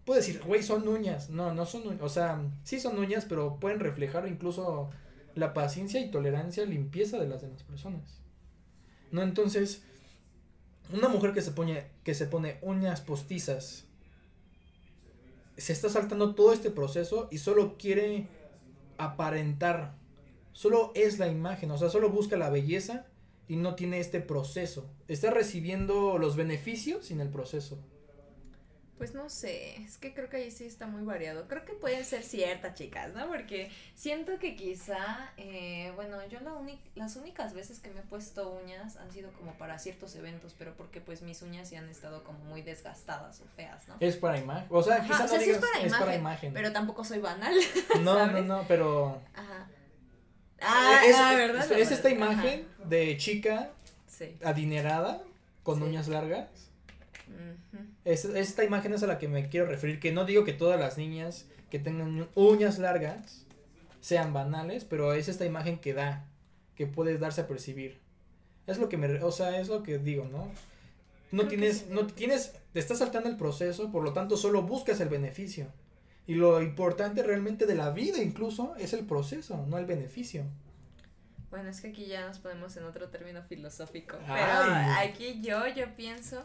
puedes 0.03 0.25
decir, 0.25 0.41
güey, 0.43 0.63
son 0.63 0.87
uñas. 0.87 1.29
No, 1.29 1.53
no 1.53 1.67
son 1.67 1.87
uñas. 1.87 2.01
O 2.01 2.09
sea, 2.09 2.41
sí 2.63 2.79
son 2.79 2.97
uñas, 2.97 3.25
pero 3.29 3.59
pueden 3.59 3.79
reflejar 3.79 4.27
incluso 4.27 4.89
la 5.35 5.53
paciencia 5.53 6.01
y 6.01 6.09
tolerancia, 6.09 6.65
limpieza 6.65 7.19
de 7.19 7.27
las 7.27 7.43
demás 7.43 7.61
personas. 7.61 8.19
No, 9.11 9.21
entonces, 9.21 9.83
una 10.91 11.07
mujer 11.07 11.33
que 11.33 11.43
se 11.43 11.51
pone, 11.51 11.85
que 12.03 12.15
se 12.15 12.25
pone 12.25 12.57
uñas 12.63 13.01
postizas 13.01 13.85
se 15.61 15.73
está 15.73 15.89
saltando 15.89 16.33
todo 16.33 16.53
este 16.53 16.71
proceso 16.71 17.27
y 17.31 17.37
solo 17.37 17.77
quiere 17.77 18.27
aparentar. 18.97 19.95
Solo 20.53 20.91
es 20.95 21.19
la 21.19 21.27
imagen, 21.27 21.71
o 21.71 21.77
sea, 21.77 21.89
solo 21.89 22.09
busca 22.09 22.35
la 22.35 22.49
belleza 22.49 23.05
y 23.47 23.55
no 23.57 23.75
tiene 23.75 23.99
este 23.99 24.21
proceso. 24.21 24.89
Está 25.07 25.29
recibiendo 25.29 26.17
los 26.17 26.35
beneficios 26.35 27.05
sin 27.05 27.21
el 27.21 27.29
proceso. 27.29 27.79
Pues 29.01 29.15
no 29.15 29.31
sé, 29.31 29.77
es 29.77 29.97
que 29.97 30.13
creo 30.13 30.29
que 30.29 30.37
ahí 30.37 30.51
sí 30.51 30.63
está 30.63 30.85
muy 30.85 31.01
variado. 31.01 31.47
Creo 31.47 31.65
que 31.65 31.73
pueden 31.73 32.05
ser 32.05 32.21
ciertas, 32.21 32.75
chicas, 32.75 33.15
¿no? 33.15 33.27
Porque 33.29 33.71
siento 33.95 34.37
que 34.37 34.55
quizá, 34.55 35.33
eh, 35.37 35.91
bueno, 35.95 36.23
yo 36.27 36.39
la 36.41 36.51
las 36.93 37.15
únicas 37.15 37.55
veces 37.55 37.79
que 37.79 37.89
me 37.89 38.01
he 38.01 38.03
puesto 38.03 38.51
uñas 38.51 38.97
han 38.97 39.11
sido 39.11 39.31
como 39.31 39.53
para 39.53 39.79
ciertos 39.79 40.15
eventos, 40.15 40.53
pero 40.55 40.75
porque 40.77 41.01
pues 41.01 41.23
mis 41.23 41.41
uñas 41.41 41.67
sí 41.69 41.75
han 41.77 41.89
estado 41.89 42.23
como 42.23 42.37
muy 42.43 42.61
desgastadas 42.61 43.41
o 43.41 43.45
feas, 43.55 43.87
¿no? 43.87 43.95
Es 43.99 44.17
para 44.17 44.37
imagen. 44.37 44.67
O 44.69 44.83
sea, 44.83 45.01
quizá 45.01 45.25
o 45.25 45.27
no 45.29 45.33
es 45.35 45.57
para 45.57 45.79
es 45.83 45.93
para 45.95 46.15
imagen. 46.15 46.53
Pero 46.53 46.71
tampoco 46.71 47.03
soy 47.03 47.17
banal. 47.17 47.55
no, 48.01 48.13
no, 48.13 48.25
¿sabes? 48.27 48.45
no, 48.45 48.65
pero 48.67 49.19
Ajá. 49.33 49.67
Ah, 50.61 51.01
es, 51.07 51.15
ah, 51.17 51.33
¿verdad? 51.35 51.65
es- 51.71 51.71
es 51.71 51.91
esta 51.91 52.09
Ajá. 52.09 52.17
imagen 52.17 52.67
de 52.85 53.17
chica 53.17 53.71
Sí. 54.05 54.37
adinerada 54.43 55.23
con 55.63 55.79
Sí. 55.79 55.85
uñas 55.85 56.07
largas. 56.07 56.49
Es, 58.03 58.25
esta 58.25 58.63
imagen 58.63 58.93
es 58.93 59.03
a 59.03 59.07
la 59.07 59.17
que 59.17 59.27
me 59.27 59.49
quiero 59.49 59.67
referir, 59.67 59.99
que 59.99 60.11
no 60.11 60.25
digo 60.25 60.43
que 60.43 60.53
todas 60.53 60.79
las 60.79 60.97
niñas 60.97 61.45
que 61.69 61.79
tengan 61.79 62.27
uñas 62.35 62.79
largas 62.79 63.45
sean 64.01 64.33
banales, 64.33 64.85
pero 64.85 65.13
es 65.13 65.29
esta 65.29 65.45
imagen 65.45 65.79
que 65.79 65.93
da, 65.93 66.25
que 66.75 66.87
puedes 66.87 67.19
darse 67.19 67.41
a 67.41 67.47
percibir. 67.47 67.99
Es 68.67 68.77
lo 68.77 68.89
que 68.89 68.97
me, 68.97 69.23
o 69.23 69.31
sea, 69.31 69.59
es 69.59 69.67
lo 69.67 69.83
que 69.83 69.99
digo, 69.99 70.25
¿no? 70.25 70.51
No 71.31 71.43
Creo 71.43 71.49
tienes, 71.49 71.77
sí. 71.77 71.85
no 71.89 72.07
tienes, 72.07 72.53
te 72.73 72.79
estás 72.79 72.99
saltando 72.99 73.29
el 73.29 73.37
proceso, 73.37 73.91
por 73.91 74.03
lo 74.03 74.13
tanto 74.13 74.35
solo 74.35 74.63
buscas 74.63 74.99
el 74.99 75.09
beneficio. 75.09 75.67
Y 76.27 76.35
lo 76.35 76.61
importante 76.61 77.23
realmente 77.23 77.65
de 77.65 77.75
la 77.75 77.91
vida 77.91 78.21
incluso 78.21 78.75
es 78.77 78.93
el 78.93 79.05
proceso, 79.05 79.65
no 79.67 79.77
el 79.77 79.85
beneficio. 79.85 80.43
Bueno, 81.49 81.69
es 81.69 81.81
que 81.81 81.89
aquí 81.89 82.05
ya 82.05 82.25
nos 82.25 82.39
ponemos 82.39 82.75
en 82.77 82.85
otro 82.85 83.09
término 83.09 83.43
filosófico. 83.43 84.17
Pero 84.19 84.29
Ay. 84.29 85.09
aquí 85.09 85.41
yo, 85.41 85.67
yo 85.67 85.93
pienso 85.95 86.43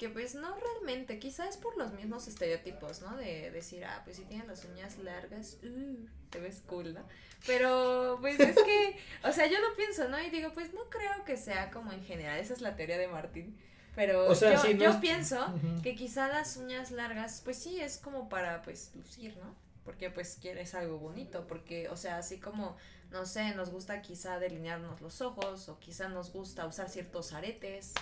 que 0.00 0.08
pues 0.08 0.34
no 0.34 0.56
realmente, 0.56 1.18
quizá 1.18 1.46
es 1.46 1.58
por 1.58 1.76
los 1.76 1.92
mismos 1.92 2.26
estereotipos, 2.26 3.02
¿no? 3.02 3.18
De 3.18 3.50
decir, 3.50 3.84
ah, 3.84 4.00
pues 4.02 4.16
si 4.16 4.24
tienes 4.24 4.46
las 4.48 4.64
uñas 4.64 4.96
largas, 4.96 5.58
uh, 5.62 6.06
te 6.30 6.40
ves 6.40 6.62
cool, 6.66 6.94
¿no? 6.94 7.06
Pero 7.46 8.16
pues 8.22 8.40
es 8.40 8.56
que, 8.56 8.98
o 9.22 9.30
sea, 9.30 9.46
yo 9.46 9.58
lo 9.60 9.76
pienso, 9.76 10.08
¿no? 10.08 10.18
Y 10.18 10.30
digo, 10.30 10.52
pues 10.54 10.72
no 10.72 10.88
creo 10.88 11.22
que 11.26 11.36
sea 11.36 11.70
como 11.70 11.92
en 11.92 12.02
general, 12.02 12.38
esa 12.38 12.54
es 12.54 12.62
la 12.62 12.76
teoría 12.76 12.96
de 12.96 13.08
Martín. 13.08 13.58
Pero 13.94 14.26
O 14.26 14.34
sea, 14.34 14.54
yo, 14.54 14.62
sí, 14.62 14.72
no 14.72 14.84
yo 14.84 14.90
es- 14.92 14.96
pienso 14.96 15.54
que 15.82 15.94
quizá 15.94 16.28
las 16.28 16.56
uñas 16.56 16.90
largas, 16.92 17.42
pues 17.44 17.58
sí, 17.58 17.78
es 17.78 17.98
como 17.98 18.30
para, 18.30 18.62
pues, 18.62 18.92
lucir, 18.94 19.36
¿no? 19.36 19.54
Porque, 19.84 20.08
pues, 20.08 20.38
quieres 20.40 20.74
algo 20.74 20.98
bonito, 20.98 21.46
porque, 21.46 21.90
o 21.90 21.96
sea, 21.96 22.16
así 22.16 22.38
como, 22.38 22.74
no 23.10 23.26
sé, 23.26 23.54
nos 23.54 23.68
gusta 23.70 24.00
quizá 24.00 24.38
delinearnos 24.38 25.02
los 25.02 25.20
ojos, 25.20 25.68
o 25.68 25.78
quizá 25.78 26.08
nos 26.08 26.32
gusta 26.32 26.64
usar 26.66 26.88
ciertos 26.88 27.34
aretes, 27.34 27.92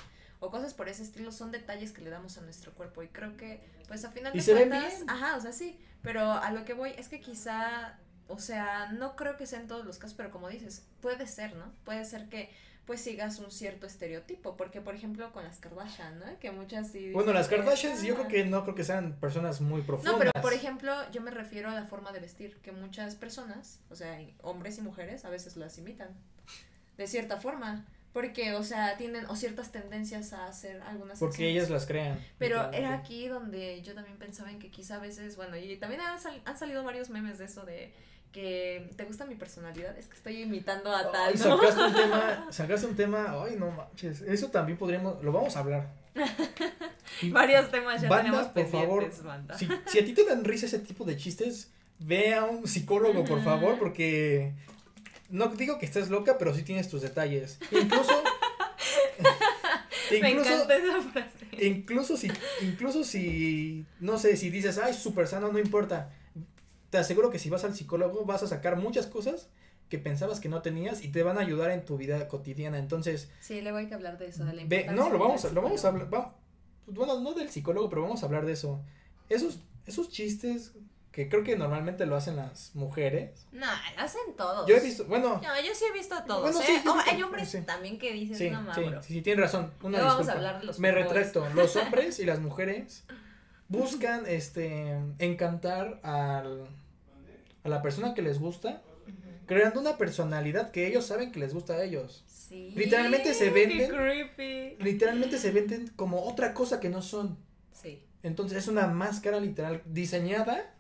o 0.40 0.50
cosas 0.50 0.74
por 0.74 0.88
ese 0.88 1.02
estilo, 1.02 1.32
son 1.32 1.50
detalles 1.50 1.92
que 1.92 2.02
le 2.02 2.10
damos 2.10 2.38
a 2.38 2.42
nuestro 2.42 2.72
cuerpo, 2.72 3.02
y 3.02 3.08
creo 3.08 3.36
que, 3.36 3.60
pues, 3.86 4.04
a 4.04 4.10
final 4.10 4.32
de 4.32 4.40
se 4.40 4.52
cuentas, 4.52 5.02
ajá, 5.06 5.36
o 5.36 5.40
sea, 5.40 5.52
sí, 5.52 5.78
pero 6.02 6.32
a 6.32 6.50
lo 6.52 6.64
que 6.64 6.74
voy 6.74 6.90
es 6.96 7.08
que 7.08 7.20
quizá, 7.20 7.98
o 8.28 8.38
sea, 8.38 8.92
no 8.92 9.16
creo 9.16 9.36
que 9.36 9.46
sea 9.46 9.60
en 9.60 9.68
todos 9.68 9.84
los 9.84 9.98
casos, 9.98 10.16
pero 10.16 10.30
como 10.30 10.48
dices, 10.48 10.86
puede 11.00 11.26
ser, 11.26 11.54
¿no? 11.56 11.72
Puede 11.84 12.04
ser 12.04 12.28
que 12.28 12.50
pues 12.88 13.02
sigas 13.02 13.38
un 13.38 13.50
cierto 13.50 13.86
estereotipo, 13.86 14.56
porque 14.56 14.80
por 14.80 14.94
ejemplo 14.94 15.30
con 15.30 15.44
las 15.44 15.58
Kardashian, 15.58 16.20
¿no? 16.20 16.24
Que 16.40 16.50
muchas 16.52 16.88
sí 16.88 17.12
Bueno, 17.12 17.34
las 17.34 17.46
Kardashians 17.46 18.02
yo 18.02 18.14
ah, 18.14 18.16
creo 18.16 18.28
que 18.28 18.44
no 18.46 18.62
creo 18.62 18.74
que 18.74 18.82
sean 18.82 19.12
personas 19.20 19.60
muy 19.60 19.82
profundas. 19.82 20.14
no, 20.14 20.18
pero 20.18 20.32
por 20.40 20.54
ejemplo, 20.54 20.94
yo 21.12 21.20
me 21.20 21.30
refiero 21.30 21.68
a 21.68 21.74
la 21.74 21.84
forma 21.84 22.12
de 22.12 22.20
vestir, 22.20 22.56
que 22.62 22.72
muchas 22.72 23.14
personas, 23.14 23.80
o 23.90 23.94
sea, 23.94 24.18
hombres 24.40 24.78
y 24.78 24.80
mujeres, 24.80 25.26
a 25.26 25.28
veces 25.28 25.58
las 25.58 25.76
imitan. 25.76 26.08
De 26.96 27.06
cierta 27.06 27.36
forma. 27.36 27.84
Porque, 28.12 28.54
o 28.54 28.62
sea, 28.62 28.96
tienen 28.96 29.26
o 29.26 29.36
ciertas 29.36 29.70
tendencias 29.70 30.32
a 30.32 30.46
hacer 30.46 30.80
algunas 30.82 31.18
Porque 31.18 31.34
acciones. 31.34 31.54
ellas 31.56 31.70
las 31.70 31.86
crean. 31.86 32.18
Pero 32.38 32.72
era 32.72 32.94
aquí 32.94 33.28
donde 33.28 33.80
yo 33.82 33.94
también 33.94 34.16
pensaba 34.18 34.50
en 34.50 34.58
que 34.58 34.70
quizá 34.70 34.96
a 34.96 34.98
veces, 34.98 35.36
bueno, 35.36 35.56
y 35.56 35.76
también 35.76 36.00
han, 36.00 36.18
sal- 36.18 36.40
han 36.44 36.58
salido 36.58 36.82
varios 36.84 37.10
memes 37.10 37.38
de 37.38 37.44
eso 37.44 37.64
de 37.64 37.92
que 38.32 38.90
te 38.96 39.04
gusta 39.04 39.24
mi 39.24 39.34
personalidad, 39.36 39.96
es 39.98 40.06
que 40.06 40.14
estoy 40.16 40.42
imitando 40.42 40.94
a 40.94 41.10
tal, 41.10 41.32
¿no? 41.32 41.38
sacaste 41.38 41.82
un 41.82 41.94
tema, 41.94 42.46
sacaste 42.50 42.86
un 42.86 42.94
tema, 42.96 43.42
ay 43.44 43.56
no 43.58 43.70
manches, 43.70 44.20
eso 44.20 44.48
también 44.48 44.76
podríamos, 44.76 45.22
lo 45.22 45.32
vamos 45.32 45.56
a 45.56 45.60
hablar. 45.60 45.88
Varios 47.30 47.70
temas 47.70 48.00
ya 48.02 48.08
Banda, 48.08 48.24
tenemos 48.30 48.46
por 48.48 48.66
favor, 48.66 49.24
banda. 49.24 49.56
Si, 49.58 49.68
si 49.86 49.98
a 49.98 50.04
ti 50.04 50.12
te 50.12 50.24
dan 50.24 50.44
risa 50.44 50.66
ese 50.66 50.78
tipo 50.80 51.04
de 51.04 51.16
chistes, 51.16 51.70
ve 51.98 52.34
a 52.34 52.44
un 52.44 52.66
psicólogo, 52.66 53.24
por 53.24 53.42
favor, 53.42 53.78
porque 53.78 54.52
no 55.28 55.48
digo 55.48 55.78
que 55.78 55.86
estés 55.86 56.10
loca, 56.10 56.38
pero 56.38 56.54
sí 56.54 56.62
tienes 56.62 56.88
tus 56.88 57.02
detalles. 57.02 57.58
Incluso 57.70 58.22
Me 60.10 60.30
encanta 60.30 60.76
esa 60.76 61.02
frase. 61.02 61.46
Incluso 61.60 62.16
si, 62.16 62.28
incluso 62.62 63.04
si, 63.04 63.84
no 64.00 64.18
sé, 64.18 64.36
si 64.36 64.48
dices, 64.50 64.78
ay, 64.78 64.94
súper 64.94 65.26
sano, 65.26 65.52
no 65.52 65.58
importa. 65.58 66.10
Te 66.90 66.98
aseguro 66.98 67.30
que 67.30 67.38
si 67.38 67.50
vas 67.50 67.64
al 67.64 67.74
psicólogo 67.74 68.24
vas 68.24 68.42
a 68.42 68.46
sacar 68.46 68.76
muchas 68.76 69.06
cosas 69.06 69.50
que 69.88 69.98
pensabas 69.98 70.40
que 70.40 70.48
no 70.48 70.62
tenías 70.62 71.02
y 71.02 71.08
te 71.08 71.22
van 71.22 71.36
a 71.38 71.40
ayudar 71.40 71.70
en 71.70 71.84
tu 71.84 71.96
vida 71.96 72.28
cotidiana. 72.28 72.78
Entonces. 72.78 73.30
Sí, 73.40 73.60
luego 73.60 73.78
hay 73.78 73.86
que 73.88 73.94
hablar 73.94 74.18
de 74.18 74.28
eso, 74.28 74.44
de 74.44 74.52
la 74.54 74.64
ve, 74.64 74.86
No, 74.92 75.10
lo 75.10 75.18
vamos, 75.18 75.44
a, 75.44 75.50
lo 75.50 75.62
vamos 75.62 75.84
a 75.84 75.88
hablar. 75.88 76.08
bueno, 76.86 77.20
no 77.20 77.34
del 77.34 77.50
psicólogo, 77.50 77.88
pero 77.88 78.02
vamos 78.02 78.22
a 78.22 78.26
hablar 78.26 78.46
de 78.46 78.52
eso. 78.52 78.82
Esos, 79.28 79.60
esos 79.86 80.08
chistes 80.10 80.72
que 81.18 81.28
creo 81.28 81.42
que 81.42 81.56
normalmente 81.56 82.06
lo 82.06 82.14
hacen 82.14 82.36
las 82.36 82.76
mujeres. 82.76 83.48
No, 83.50 83.66
lo 83.66 84.02
hacen 84.02 84.20
todos. 84.36 84.68
Yo 84.68 84.76
he 84.76 84.80
visto, 84.80 85.04
bueno. 85.06 85.40
No, 85.42 85.60
yo 85.60 85.74
sí 85.74 85.84
he 85.90 85.92
visto 85.92 86.14
a 86.14 86.24
todos. 86.24 86.42
Bueno, 86.42 86.60
sí, 86.60 86.70
¿eh? 86.70 86.82
oh, 86.86 86.96
hay 87.04 87.20
hombres 87.24 87.58
también 87.66 87.98
que 87.98 88.12
dicen 88.12 88.36
sí, 88.36 88.50
no 88.50 88.72
sí, 88.72 88.82
sí, 89.02 89.14
sí, 89.14 89.22
tienen 89.22 89.42
razón. 89.42 89.72
Una 89.82 90.00
vamos 90.00 90.28
a 90.28 90.34
hablar 90.34 90.60
de 90.60 90.66
los 90.66 90.78
Me 90.78 90.92
retracto. 90.92 91.44
Los 91.56 91.74
hombres 91.76 92.20
y 92.20 92.24
las 92.24 92.38
mujeres 92.38 93.02
buscan 93.66 94.26
este 94.28 94.96
encantar 95.18 95.98
al, 96.04 96.68
a 97.64 97.68
la 97.68 97.82
persona 97.82 98.14
que 98.14 98.22
les 98.22 98.38
gusta, 98.38 98.80
creando 99.46 99.80
una 99.80 99.98
personalidad 99.98 100.70
que 100.70 100.86
ellos 100.86 101.04
saben 101.04 101.32
que 101.32 101.40
les 101.40 101.52
gusta 101.52 101.72
a 101.72 101.82
ellos. 101.82 102.22
Sí. 102.28 102.74
Literalmente 102.76 103.34
se 103.34 103.50
venden. 103.50 103.90
Qué 103.90 103.96
creepy. 103.96 104.84
Literalmente 104.84 105.38
se 105.38 105.50
venden 105.50 105.88
como 105.96 106.22
otra 106.22 106.54
cosa 106.54 106.78
que 106.78 106.90
no 106.90 107.02
son. 107.02 107.36
Sí. 107.72 108.04
Entonces 108.22 108.58
es 108.58 108.68
una 108.68 108.86
máscara 108.86 109.40
literal 109.40 109.82
diseñada 109.84 110.76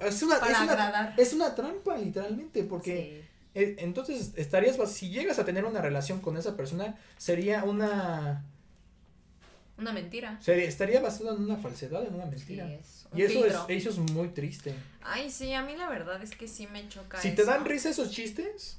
es 0.00 0.22
una, 0.22 0.38
Para 0.40 0.52
es, 0.52 0.58
agradar. 0.58 1.14
es 1.16 1.32
una 1.32 1.54
trampa, 1.54 1.96
literalmente, 1.96 2.64
porque 2.64 3.24
e, 3.54 3.76
entonces 3.78 4.32
estarías, 4.36 4.76
si 4.90 5.10
llegas 5.10 5.38
a 5.38 5.44
tener 5.44 5.64
una 5.64 5.80
relación 5.80 6.20
con 6.20 6.36
esa 6.36 6.56
persona, 6.56 6.96
sería 7.16 7.64
una... 7.64 8.44
Una 9.76 9.92
mentira. 9.92 10.38
Sería, 10.40 10.64
estaría 10.64 11.00
basado 11.00 11.36
en 11.36 11.42
una 11.44 11.56
falsedad, 11.56 12.04
en 12.04 12.14
una 12.14 12.26
mentira. 12.26 12.68
y 13.14 13.22
eso 13.22 13.46
es, 13.46 13.54
eso 13.68 13.90
es 13.90 13.98
muy 13.98 14.28
triste. 14.30 14.74
Ay, 15.02 15.30
sí, 15.30 15.52
a 15.52 15.62
mí 15.62 15.76
la 15.76 15.88
verdad 15.88 16.20
es 16.22 16.32
que 16.32 16.48
sí 16.48 16.66
me 16.66 16.88
choca. 16.88 17.20
Si 17.20 17.30
te 17.34 17.44
dan 17.44 17.64
risa 17.64 17.90
esos 17.90 18.10
chistes, 18.10 18.77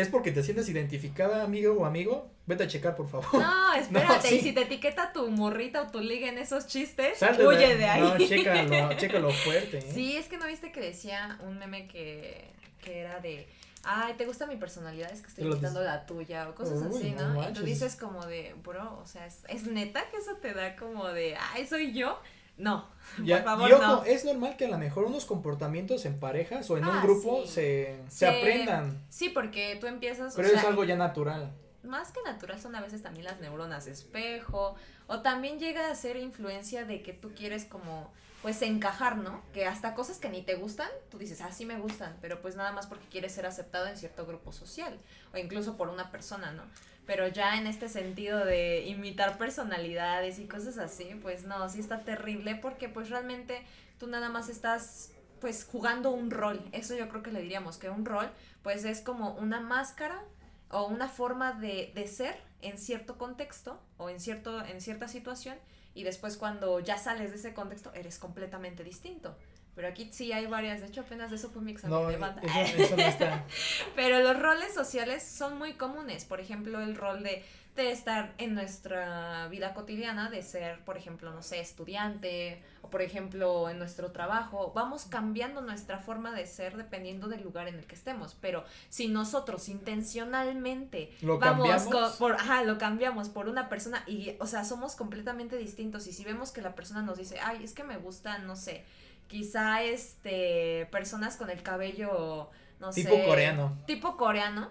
es 0.00 0.08
porque 0.08 0.32
te 0.32 0.42
sientes 0.42 0.68
identificada, 0.68 1.42
amigo 1.42 1.74
o 1.74 1.84
amigo, 1.84 2.30
vete 2.46 2.64
a 2.64 2.66
checar, 2.68 2.94
por 2.94 3.08
favor. 3.08 3.34
No, 3.34 3.74
espérate, 3.78 4.34
y 4.34 4.40
si 4.40 4.52
te 4.52 4.62
etiqueta 4.62 5.12
tu 5.12 5.28
morrita 5.30 5.82
o 5.82 5.86
tu 5.88 6.00
liga 6.00 6.28
en 6.28 6.38
esos 6.38 6.66
chistes, 6.66 7.20
huye 7.22 7.76
de, 7.76 7.84
ahí. 7.84 8.00
No, 8.00 8.18
chécalo, 8.18 8.92
chécalo 8.96 9.30
fuerte. 9.30 9.78
¿eh? 9.78 9.90
Sí, 9.92 10.16
es 10.16 10.28
que 10.28 10.38
no 10.38 10.46
viste 10.46 10.72
que 10.72 10.80
decía 10.80 11.38
un 11.46 11.58
meme 11.58 11.88
que, 11.88 12.44
que 12.82 13.00
era 13.00 13.20
de, 13.20 13.46
ay, 13.84 14.14
¿te 14.14 14.24
gusta 14.24 14.46
mi 14.46 14.56
personalidad? 14.56 15.10
Es 15.12 15.20
que 15.20 15.28
estoy 15.28 15.52
quitando 15.52 15.82
la 15.82 16.06
tuya 16.06 16.48
o 16.48 16.54
cosas 16.54 16.82
así, 16.82 17.10
¿no? 17.10 17.48
y 17.48 17.52
tú 17.52 17.62
dices 17.62 17.96
como 17.96 18.24
de, 18.26 18.54
bro, 18.62 19.00
o 19.02 19.06
sea, 19.06 19.26
¿es, 19.26 19.40
¿es 19.48 19.66
neta 19.66 20.08
que 20.10 20.18
eso 20.18 20.36
te 20.36 20.54
da 20.54 20.76
como 20.76 21.08
de, 21.08 21.36
ay, 21.52 21.66
soy 21.66 21.92
yo? 21.92 22.18
No, 22.58 22.88
por 23.16 23.42
favor, 23.44 23.70
y 23.70 23.72
ojo, 23.72 24.04
es 24.04 24.24
normal 24.24 24.56
que 24.56 24.66
a 24.66 24.68
lo 24.68 24.78
mejor 24.78 25.04
unos 25.04 25.24
comportamientos 25.24 26.04
en 26.04 26.18
parejas 26.18 26.68
o 26.70 26.76
en 26.76 26.84
un 26.84 26.96
ah, 26.96 27.02
grupo 27.02 27.46
se, 27.46 28.00
se, 28.08 28.26
aprendan. 28.26 29.00
Sí, 29.08 29.30
porque 29.30 29.78
tú 29.80 29.86
empiezas. 29.86 30.34
Pero 30.34 30.48
es 30.48 30.64
algo 30.64 30.84
ya 30.84 30.96
natural. 30.96 31.52
Más 31.84 32.10
que 32.10 32.20
natural 32.22 32.60
son 32.60 32.74
a 32.74 32.80
veces 32.80 33.02
también 33.02 33.24
las 33.24 33.40
neuronas 33.40 33.84
de 33.84 33.92
espejo. 33.92 34.74
O 35.06 35.20
también 35.20 35.58
llega 35.58 35.90
a 35.90 35.94
ser 35.94 36.16
influencia 36.16 36.84
de 36.84 37.02
que 37.02 37.14
tú 37.14 37.32
quieres 37.34 37.64
como, 37.64 38.12
pues 38.42 38.60
encajar, 38.60 39.16
¿no? 39.16 39.42
Que 39.54 39.64
hasta 39.64 39.94
cosas 39.94 40.18
que 40.18 40.28
ni 40.28 40.42
te 40.42 40.56
gustan, 40.56 40.88
tú 41.10 41.16
dices, 41.16 41.40
ah, 41.40 41.50
sí 41.50 41.64
me 41.64 41.78
gustan, 41.78 42.16
pero 42.20 42.42
pues 42.42 42.56
nada 42.56 42.72
más 42.72 42.86
porque 42.86 43.06
quieres 43.06 43.32
ser 43.32 43.46
aceptado 43.46 43.86
en 43.86 43.96
cierto 43.96 44.26
grupo 44.26 44.52
social. 44.52 44.98
O 45.32 45.38
incluso 45.38 45.76
por 45.76 45.88
una 45.88 46.10
persona, 46.10 46.52
¿no? 46.52 46.62
Pero 47.08 47.26
ya 47.26 47.56
en 47.56 47.66
este 47.66 47.88
sentido 47.88 48.44
de 48.44 48.82
imitar 48.86 49.38
personalidades 49.38 50.38
y 50.38 50.46
cosas 50.46 50.76
así, 50.76 51.18
pues 51.22 51.44
no, 51.44 51.66
sí 51.70 51.80
está 51.80 52.00
terrible 52.00 52.54
porque 52.54 52.90
pues 52.90 53.08
realmente 53.08 53.62
tú 53.98 54.08
nada 54.08 54.28
más 54.28 54.50
estás 54.50 55.12
pues 55.40 55.64
jugando 55.64 56.10
un 56.10 56.30
rol, 56.30 56.62
eso 56.72 56.94
yo 56.94 57.08
creo 57.08 57.22
que 57.22 57.32
le 57.32 57.40
diríamos 57.40 57.78
que 57.78 57.88
un 57.88 58.04
rol 58.04 58.30
pues 58.62 58.84
es 58.84 59.00
como 59.00 59.32
una 59.36 59.58
máscara 59.58 60.22
o 60.70 60.84
una 60.84 61.08
forma 61.08 61.52
de, 61.54 61.92
de 61.94 62.06
ser 62.06 62.36
en 62.60 62.76
cierto 62.76 63.16
contexto 63.16 63.80
o 63.96 64.10
en, 64.10 64.20
cierto, 64.20 64.62
en 64.62 64.82
cierta 64.82 65.08
situación 65.08 65.56
y 65.94 66.02
después 66.02 66.36
cuando 66.36 66.78
ya 66.78 66.98
sales 66.98 67.30
de 67.30 67.38
ese 67.38 67.54
contexto 67.54 67.90
eres 67.94 68.18
completamente 68.18 68.84
distinto. 68.84 69.34
Pero 69.78 69.90
aquí 69.90 70.08
sí 70.10 70.32
hay 70.32 70.46
varias, 70.46 70.80
de 70.80 70.88
hecho 70.88 71.02
apenas 71.02 71.30
de 71.30 71.36
eso 71.36 71.50
fue 71.50 71.62
mi 71.62 71.70
examen 71.70 72.08
de 72.08 72.16
banda. 72.16 72.42
Eso, 72.42 72.96
no 72.96 73.02
está. 73.04 73.44
Pero 73.94 74.18
los 74.18 74.36
roles 74.36 74.74
sociales 74.74 75.22
son 75.22 75.56
muy 75.56 75.74
comunes, 75.74 76.24
por 76.24 76.40
ejemplo, 76.40 76.80
el 76.80 76.96
rol 76.96 77.22
de, 77.22 77.44
de 77.76 77.92
estar 77.92 78.34
en 78.38 78.56
nuestra 78.56 79.46
vida 79.46 79.74
cotidiana, 79.74 80.30
de 80.30 80.42
ser, 80.42 80.80
por 80.80 80.96
ejemplo, 80.96 81.32
no 81.32 81.44
sé, 81.44 81.60
estudiante, 81.60 82.60
o 82.82 82.90
por 82.90 83.02
ejemplo, 83.02 83.68
en 83.68 83.78
nuestro 83.78 84.10
trabajo, 84.10 84.72
vamos 84.74 85.04
cambiando 85.04 85.60
nuestra 85.60 86.00
forma 86.00 86.34
de 86.34 86.48
ser 86.48 86.76
dependiendo 86.76 87.28
del 87.28 87.44
lugar 87.44 87.68
en 87.68 87.76
el 87.76 87.86
que 87.86 87.94
estemos, 87.94 88.36
pero 88.40 88.64
si 88.88 89.06
nosotros 89.06 89.68
intencionalmente 89.68 91.12
¿Lo 91.20 91.38
vamos 91.38 91.84
cambiamos? 91.84 92.16
por, 92.16 92.32
ajá, 92.32 92.64
lo 92.64 92.78
cambiamos 92.78 93.28
por 93.28 93.48
una 93.48 93.68
persona 93.68 94.02
y, 94.08 94.34
o 94.40 94.46
sea, 94.48 94.64
somos 94.64 94.96
completamente 94.96 95.56
distintos 95.56 96.08
y 96.08 96.12
si 96.12 96.24
vemos 96.24 96.50
que 96.50 96.62
la 96.62 96.74
persona 96.74 97.02
nos 97.02 97.16
dice, 97.16 97.38
ay, 97.40 97.62
es 97.62 97.74
que 97.74 97.84
me 97.84 97.96
gusta, 97.96 98.38
no 98.38 98.56
sé, 98.56 98.84
quizá 99.28 99.82
este 99.82 100.88
personas 100.90 101.36
con 101.36 101.50
el 101.50 101.62
cabello 101.62 102.50
no 102.80 102.90
tipo 102.90 103.22
coreano 103.24 103.76
tipo 103.86 104.16
coreano 104.16 104.70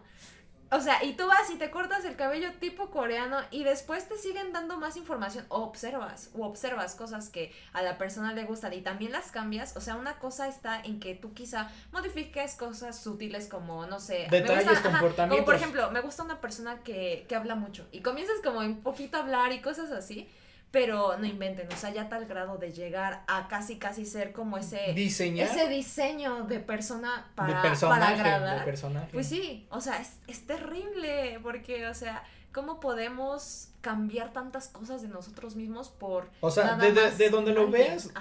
o 0.69 0.81
sea, 0.81 1.03
y 1.03 1.13
tú 1.13 1.25
vas 1.27 1.49
y 1.49 1.55
te 1.55 1.71
cortas 1.71 2.03
el 2.03 2.17
cabello 2.17 2.49
tipo 2.59 2.89
coreano 2.89 3.39
y 3.51 3.63
después 3.63 4.09
te 4.09 4.17
siguen 4.17 4.51
dando 4.51 4.77
más 4.77 4.97
información 4.97 5.45
o 5.47 5.59
observas 5.59 6.29
o 6.33 6.45
observas 6.45 6.93
cosas 6.95 7.29
que 7.29 7.53
a 7.71 7.81
la 7.81 7.97
persona 7.97 8.33
le 8.33 8.43
gustan 8.43 8.73
y 8.73 8.81
también 8.81 9.13
las 9.13 9.31
cambias. 9.31 9.77
O 9.77 9.81
sea, 9.81 9.95
una 9.95 10.19
cosa 10.19 10.47
está 10.49 10.81
en 10.81 10.99
que 10.99 11.15
tú 11.15 11.33
quizá 11.33 11.71
modifiques 11.93 12.55
cosas 12.55 12.99
sutiles 13.01 13.47
como, 13.47 13.85
no 13.85 13.99
sé, 14.01 14.27
detalles, 14.29 14.79
comportamientos. 14.79 15.29
como 15.29 15.45
por 15.45 15.55
ejemplo, 15.55 15.91
me 15.91 16.01
gusta 16.01 16.23
una 16.23 16.41
persona 16.41 16.79
que, 16.83 17.25
que 17.29 17.35
habla 17.35 17.55
mucho 17.55 17.87
y 17.93 18.01
comienzas 18.01 18.37
como 18.43 18.59
un 18.59 18.81
poquito 18.81 19.17
a 19.17 19.21
hablar 19.21 19.53
y 19.53 19.61
cosas 19.61 19.91
así 19.91 20.27
pero 20.71 21.17
no 21.17 21.25
inventen, 21.25 21.67
o 21.71 21.77
sea, 21.77 21.91
ya 21.91 22.09
tal 22.09 22.25
grado 22.25 22.57
de 22.57 22.71
llegar 22.71 23.23
a 23.27 23.47
casi 23.47 23.77
casi 23.77 24.05
ser 24.05 24.33
como 24.33 24.57
ese 24.57 24.93
diseñar 24.93 25.47
ese 25.47 25.67
diseño 25.69 26.43
de 26.43 26.59
persona 26.59 27.31
para, 27.35 27.61
de 27.61 27.77
para 27.79 28.09
agradar. 28.09 28.59
De 28.59 28.65
personaje. 28.65 29.09
Pues 29.13 29.27
sí, 29.27 29.65
o 29.69 29.79
sea, 29.79 30.01
es, 30.01 30.17
es 30.27 30.45
terrible 30.45 31.39
porque, 31.41 31.87
o 31.87 31.93
sea, 31.93 32.23
¿cómo 32.51 32.79
podemos 32.79 33.69
cambiar 33.81 34.33
tantas 34.33 34.67
cosas 34.67 35.01
de 35.01 35.07
nosotros 35.07 35.55
mismos 35.55 35.89
por 35.89 36.29
O 36.41 36.51
sea, 36.51 36.75
de, 36.75 36.91
de, 36.91 37.29
donde 37.29 37.53
lo 37.53 37.69
veas, 37.69 38.11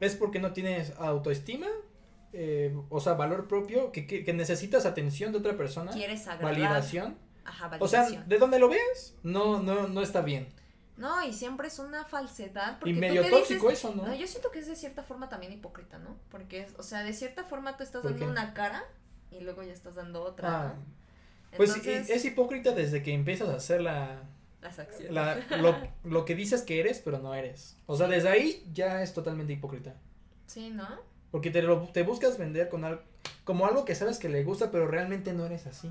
es 0.00 0.16
porque 0.16 0.38
no 0.38 0.52
tienes 0.52 0.94
autoestima, 0.98 1.66
eh, 2.32 2.74
o 2.88 3.00
sea, 3.00 3.14
valor 3.14 3.46
propio, 3.46 3.92
que, 3.92 4.06
que, 4.06 4.32
necesitas 4.32 4.86
atención 4.86 5.32
de 5.32 5.38
otra 5.38 5.56
persona. 5.56 5.90
Quieres 5.92 6.26
agradar. 6.26 6.54
Validación. 6.54 7.18
Ajá, 7.44 7.68
validación. 7.68 8.04
O 8.04 8.10
sea, 8.10 8.22
de 8.22 8.38
donde 8.38 8.58
lo 8.58 8.68
veas, 8.68 9.14
no, 9.22 9.60
no, 9.60 9.88
no 9.88 10.00
está 10.00 10.22
bien. 10.22 10.48
No, 11.00 11.24
y 11.24 11.32
siempre 11.32 11.68
es 11.68 11.78
una 11.78 12.04
falsedad. 12.04 12.78
y 12.84 12.92
medio 12.92 13.26
tóxico 13.30 13.70
eso, 13.70 13.94
¿no? 13.94 14.06
¿no? 14.06 14.14
Yo 14.14 14.26
siento 14.26 14.50
que 14.50 14.58
es 14.58 14.66
de 14.66 14.76
cierta 14.76 15.02
forma 15.02 15.30
también 15.30 15.50
hipócrita, 15.50 15.98
¿no? 15.98 16.14
Porque, 16.30 16.66
o 16.76 16.82
sea, 16.82 17.02
de 17.02 17.14
cierta 17.14 17.42
forma 17.42 17.78
tú 17.78 17.84
estás 17.84 18.02
dando 18.04 18.26
una 18.28 18.52
cara 18.52 18.84
y 19.30 19.40
luego 19.40 19.62
ya 19.62 19.72
estás 19.72 19.94
dando 19.94 20.22
otra. 20.22 20.68
Ah, 20.68 20.74
pues 21.56 21.74
es 21.86 22.24
hipócrita 22.26 22.72
desde 22.72 23.02
que 23.02 23.14
empiezas 23.14 23.48
a 23.48 23.54
hacer 23.54 23.80
la... 23.80 24.24
Las 24.60 24.78
acciones. 24.78 25.10
La, 25.10 25.36
lo, 25.56 25.74
lo 26.04 26.26
que 26.26 26.34
dices 26.34 26.60
que 26.60 26.80
eres, 26.80 27.00
pero 27.02 27.18
no 27.18 27.34
eres. 27.34 27.78
O 27.86 27.96
sea, 27.96 28.06
desde 28.06 28.28
ahí 28.28 28.70
ya 28.74 29.02
es 29.02 29.14
totalmente 29.14 29.54
hipócrita. 29.54 29.94
Sí, 30.46 30.68
¿no? 30.68 30.86
Porque 31.30 31.50
te, 31.50 31.62
lo, 31.62 31.88
te 31.88 32.02
buscas 32.02 32.36
vender 32.36 32.68
con 32.68 32.84
algo, 32.84 33.00
como 33.44 33.66
algo 33.66 33.86
que 33.86 33.94
sabes 33.94 34.18
que 34.18 34.28
le 34.28 34.44
gusta, 34.44 34.70
pero 34.70 34.86
realmente 34.86 35.32
no 35.32 35.46
eres 35.46 35.66
así. 35.66 35.90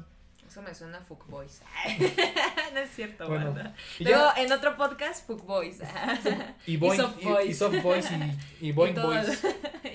Eso 0.50 0.64
me 0.64 0.74
suena 0.74 0.98
a 0.98 1.02
Fuck 1.02 1.28
Boys. 1.28 1.62
no 2.74 2.80
es 2.80 2.90
cierto, 2.90 3.28
bueno, 3.28 3.54
Luego 4.00 4.30
en 4.36 4.52
otro 4.52 4.76
podcast, 4.78 5.28
Fuck 5.28 5.46
Boys. 5.46 5.78
y, 6.66 6.76
boing, 6.76 6.96
y 6.96 6.98
Soft 6.98 7.24
Boys. 7.24 7.50
Y, 7.50 7.54
Soft 7.54 7.84
Boys 7.84 8.08
y, 8.60 8.68
y 8.68 8.72
Boing 8.74 8.96
Boys. 8.96 9.44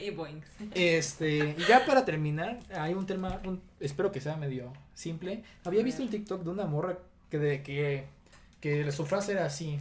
y 0.00 0.10
Boings. 0.10 0.46
Este, 0.72 1.56
y 1.58 1.64
ya 1.64 1.84
para 1.84 2.04
terminar, 2.04 2.60
hay 2.72 2.94
un 2.94 3.04
tema, 3.04 3.40
un, 3.44 3.60
espero 3.80 4.12
que 4.12 4.20
sea 4.20 4.36
medio 4.36 4.72
simple. 4.94 5.42
Había 5.64 5.82
visto 5.82 6.04
un 6.04 6.08
TikTok 6.08 6.44
de 6.44 6.50
una 6.50 6.66
morra 6.66 6.98
que, 7.30 7.40
de, 7.40 7.64
que, 7.64 8.04
que 8.60 8.92
su 8.92 9.06
frase 9.06 9.32
era 9.32 9.46
así. 9.46 9.80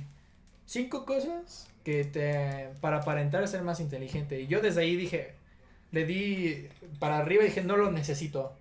Cinco 0.66 1.06
cosas 1.06 1.70
que 1.84 2.04
te, 2.04 2.72
para 2.82 2.98
aparentar 2.98 3.48
ser 3.48 3.62
más 3.62 3.80
inteligente. 3.80 4.42
Y 4.42 4.48
yo 4.48 4.60
desde 4.60 4.82
ahí 4.82 4.96
dije, 4.96 5.36
le 5.92 6.08
di 6.08 6.68
para 6.98 7.20
arriba 7.20 7.44
y 7.44 7.50
dije, 7.50 7.62
no 7.62 7.78
lo 7.78 7.92
necesito. 7.92 8.58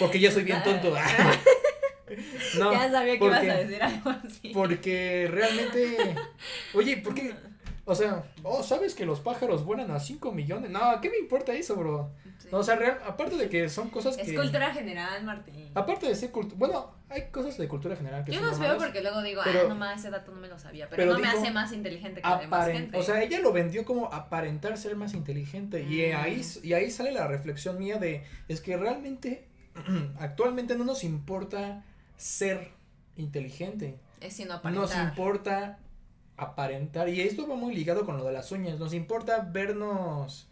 Porque 0.00 0.18
yo 0.18 0.32
soy 0.32 0.42
bien 0.42 0.62
tonto. 0.64 0.90
no, 2.58 2.72
ya 2.72 2.90
sabía 2.90 3.18
que 3.18 3.24
ibas 3.24 3.40
a 3.40 3.54
decir 3.54 3.82
algo 3.82 4.10
así. 4.10 4.50
Porque 4.52 5.28
realmente, 5.30 6.16
oye, 6.74 6.96
¿por 6.96 7.14
qué? 7.14 7.34
O 7.84 7.94
sea, 7.94 8.24
oh, 8.42 8.62
¿sabes 8.62 8.94
que 8.94 9.04
los 9.04 9.20
pájaros 9.20 9.64
vuelan 9.64 9.90
a 9.90 9.98
5 9.98 10.32
millones? 10.32 10.70
No, 10.70 11.00
¿qué 11.00 11.10
me 11.10 11.18
importa 11.18 11.52
eso, 11.52 11.76
bro? 11.76 12.10
No, 12.52 12.58
o 12.58 12.62
sea, 12.62 12.76
real, 12.76 12.98
aparte 13.04 13.36
de 13.36 13.48
que 13.48 13.68
son 13.68 13.90
cosas 13.90 14.16
es 14.16 14.26
que... 14.26 14.34
Es 14.34 14.40
cultura 14.40 14.72
general, 14.72 15.24
Martín. 15.24 15.70
Aparte 15.74 16.06
de 16.06 16.14
ser 16.14 16.30
cultura... 16.30 16.56
Bueno, 16.58 16.94
hay 17.08 17.28
cosas 17.30 17.58
de 17.58 17.68
cultura 17.68 17.96
general 17.96 18.24
que 18.24 18.32
Yo 18.32 18.40
los 18.40 18.58
veo 18.58 18.78
porque 18.78 19.02
luego 19.02 19.22
digo, 19.22 19.42
ah, 19.44 19.68
nomás 19.68 20.00
ese 20.00 20.10
dato 20.10 20.32
no 20.32 20.40
me 20.40 20.48
lo 20.48 20.58
sabía, 20.58 20.88
pero, 20.88 21.12
no 21.12 21.18
me 21.18 21.26
hace 21.26 21.50
más 21.50 21.72
inteligente 21.72 22.22
que 22.22 22.28
la 22.28 22.38
demás 22.38 22.68
gente. 22.68 22.96
O 22.96 23.02
sea, 23.02 23.22
ella 23.22 23.40
lo 23.40 23.52
vendió 23.52 23.84
como 23.84 24.06
aparentar 24.12 24.76
ser 24.78 24.94
más 24.96 25.14
inteligente 25.14 25.82
y, 25.82 26.12
mm. 26.12 26.16
ahí, 26.16 26.42
y 26.62 26.72
ahí 26.72 26.90
sale 26.90 27.12
la 27.12 27.26
reflexión 27.26 27.78
mía 27.78 27.98
de, 27.98 28.24
es 28.48 28.60
que 28.60 28.76
realmente 28.76 29.49
actualmente 30.18 30.76
no 30.76 30.84
nos 30.84 31.04
importa 31.04 31.84
ser 32.16 32.72
inteligente. 33.16 33.98
Es 34.20 34.34
sino 34.34 34.54
aparentar. 34.54 34.88
Nos 34.88 35.08
importa 35.08 35.78
aparentar. 36.36 37.08
Y 37.08 37.20
esto 37.20 37.46
va 37.48 37.54
muy 37.54 37.74
ligado 37.74 38.04
con 38.04 38.16
lo 38.16 38.24
de 38.24 38.32
las 38.32 38.50
uñas. 38.52 38.78
Nos 38.78 38.94
importa 38.94 39.40
vernos, 39.40 40.48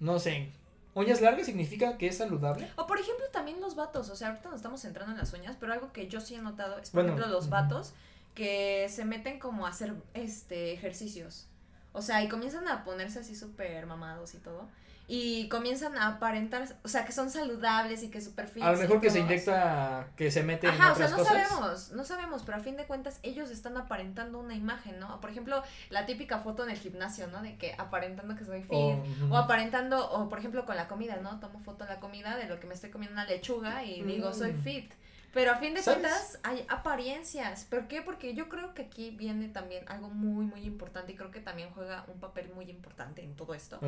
no 0.00 0.18
sé, 0.18 0.52
uñas 0.94 1.20
largas 1.20 1.46
significa 1.46 1.98
que 1.98 2.08
es 2.08 2.18
saludable. 2.18 2.70
O 2.76 2.86
por 2.86 2.98
ejemplo 2.98 3.26
también 3.32 3.60
los 3.60 3.76
vatos, 3.76 4.08
o 4.08 4.16
sea, 4.16 4.28
ahorita 4.28 4.48
nos 4.48 4.56
estamos 4.56 4.80
centrando 4.80 5.12
en 5.12 5.18
las 5.18 5.32
uñas, 5.32 5.56
pero 5.60 5.72
algo 5.72 5.92
que 5.92 6.08
yo 6.08 6.20
sí 6.20 6.34
he 6.34 6.40
notado 6.40 6.78
es, 6.78 6.90
por 6.90 7.04
ejemplo, 7.04 7.26
los 7.26 7.48
vatos 7.48 7.92
que 8.34 8.88
se 8.88 9.04
meten 9.04 9.38
como 9.38 9.66
a 9.66 9.70
hacer 9.70 9.94
este 10.14 10.72
ejercicios. 10.72 11.46
O 11.92 12.02
sea, 12.02 12.22
y 12.22 12.28
comienzan 12.28 12.68
a 12.68 12.84
ponerse 12.84 13.20
así 13.20 13.34
súper 13.34 13.86
mamados 13.86 14.34
y 14.34 14.38
todo 14.38 14.68
y 15.08 15.48
comienzan 15.48 15.96
a 15.96 16.08
aparentar, 16.08 16.66
o 16.82 16.88
sea, 16.88 17.04
que 17.04 17.12
son 17.12 17.30
saludables 17.30 18.02
y 18.02 18.08
que 18.08 18.20
súper 18.20 18.50
A 18.60 18.72
lo 18.72 18.78
mejor 18.78 19.00
que 19.00 19.10
se 19.10 19.20
inyecta, 19.20 20.08
que 20.16 20.32
se 20.32 20.42
mete 20.42 20.66
Ajá, 20.66 20.92
o 20.92 20.96
sea, 20.96 21.08
no 21.08 21.24
sabemos, 21.24 21.92
no 21.92 22.04
sabemos, 22.04 22.42
pero 22.42 22.58
a 22.58 22.60
fin 22.60 22.76
de 22.76 22.86
cuentas 22.86 23.20
ellos 23.22 23.50
están 23.50 23.76
aparentando 23.76 24.40
una 24.40 24.54
imagen, 24.54 24.98
¿no? 24.98 25.20
Por 25.20 25.30
ejemplo, 25.30 25.62
la 25.90 26.06
típica 26.06 26.40
foto 26.40 26.64
en 26.64 26.70
el 26.70 26.76
gimnasio, 26.76 27.28
¿no? 27.28 27.40
De 27.40 27.56
que 27.56 27.74
aparentando 27.78 28.34
que 28.34 28.44
soy 28.44 28.62
fit, 28.62 29.30
o 29.30 29.36
aparentando, 29.36 30.10
o 30.10 30.28
por 30.28 30.40
ejemplo 30.40 30.66
con 30.66 30.74
la 30.74 30.88
comida, 30.88 31.16
¿no? 31.22 31.38
Tomo 31.38 31.60
foto 31.60 31.84
de 31.84 31.90
la 31.90 32.00
comida, 32.00 32.36
de 32.36 32.48
lo 32.48 32.58
que 32.58 32.66
me 32.66 32.74
estoy 32.74 32.90
comiendo 32.90 33.12
una 33.14 33.26
lechuga 33.26 33.84
y 33.84 34.02
digo, 34.02 34.34
soy 34.34 34.52
mm. 34.52 34.62
fit. 34.62 34.92
Pero 35.36 35.52
a 35.52 35.56
fin 35.56 35.74
de 35.74 35.82
cuentas 35.82 36.38
hay 36.44 36.64
apariencias. 36.66 37.66
¿Por 37.66 37.88
qué? 37.88 38.00
Porque 38.00 38.34
yo 38.34 38.48
creo 38.48 38.72
que 38.72 38.80
aquí 38.80 39.10
viene 39.10 39.48
también 39.48 39.84
algo 39.86 40.08
muy, 40.08 40.46
muy 40.46 40.62
importante 40.62 41.12
y 41.12 41.14
creo 41.14 41.30
que 41.30 41.40
también 41.40 41.68
juega 41.74 42.06
un 42.08 42.18
papel 42.18 42.50
muy 42.54 42.70
importante 42.70 43.22
en 43.22 43.36
todo 43.36 43.52
esto. 43.52 43.78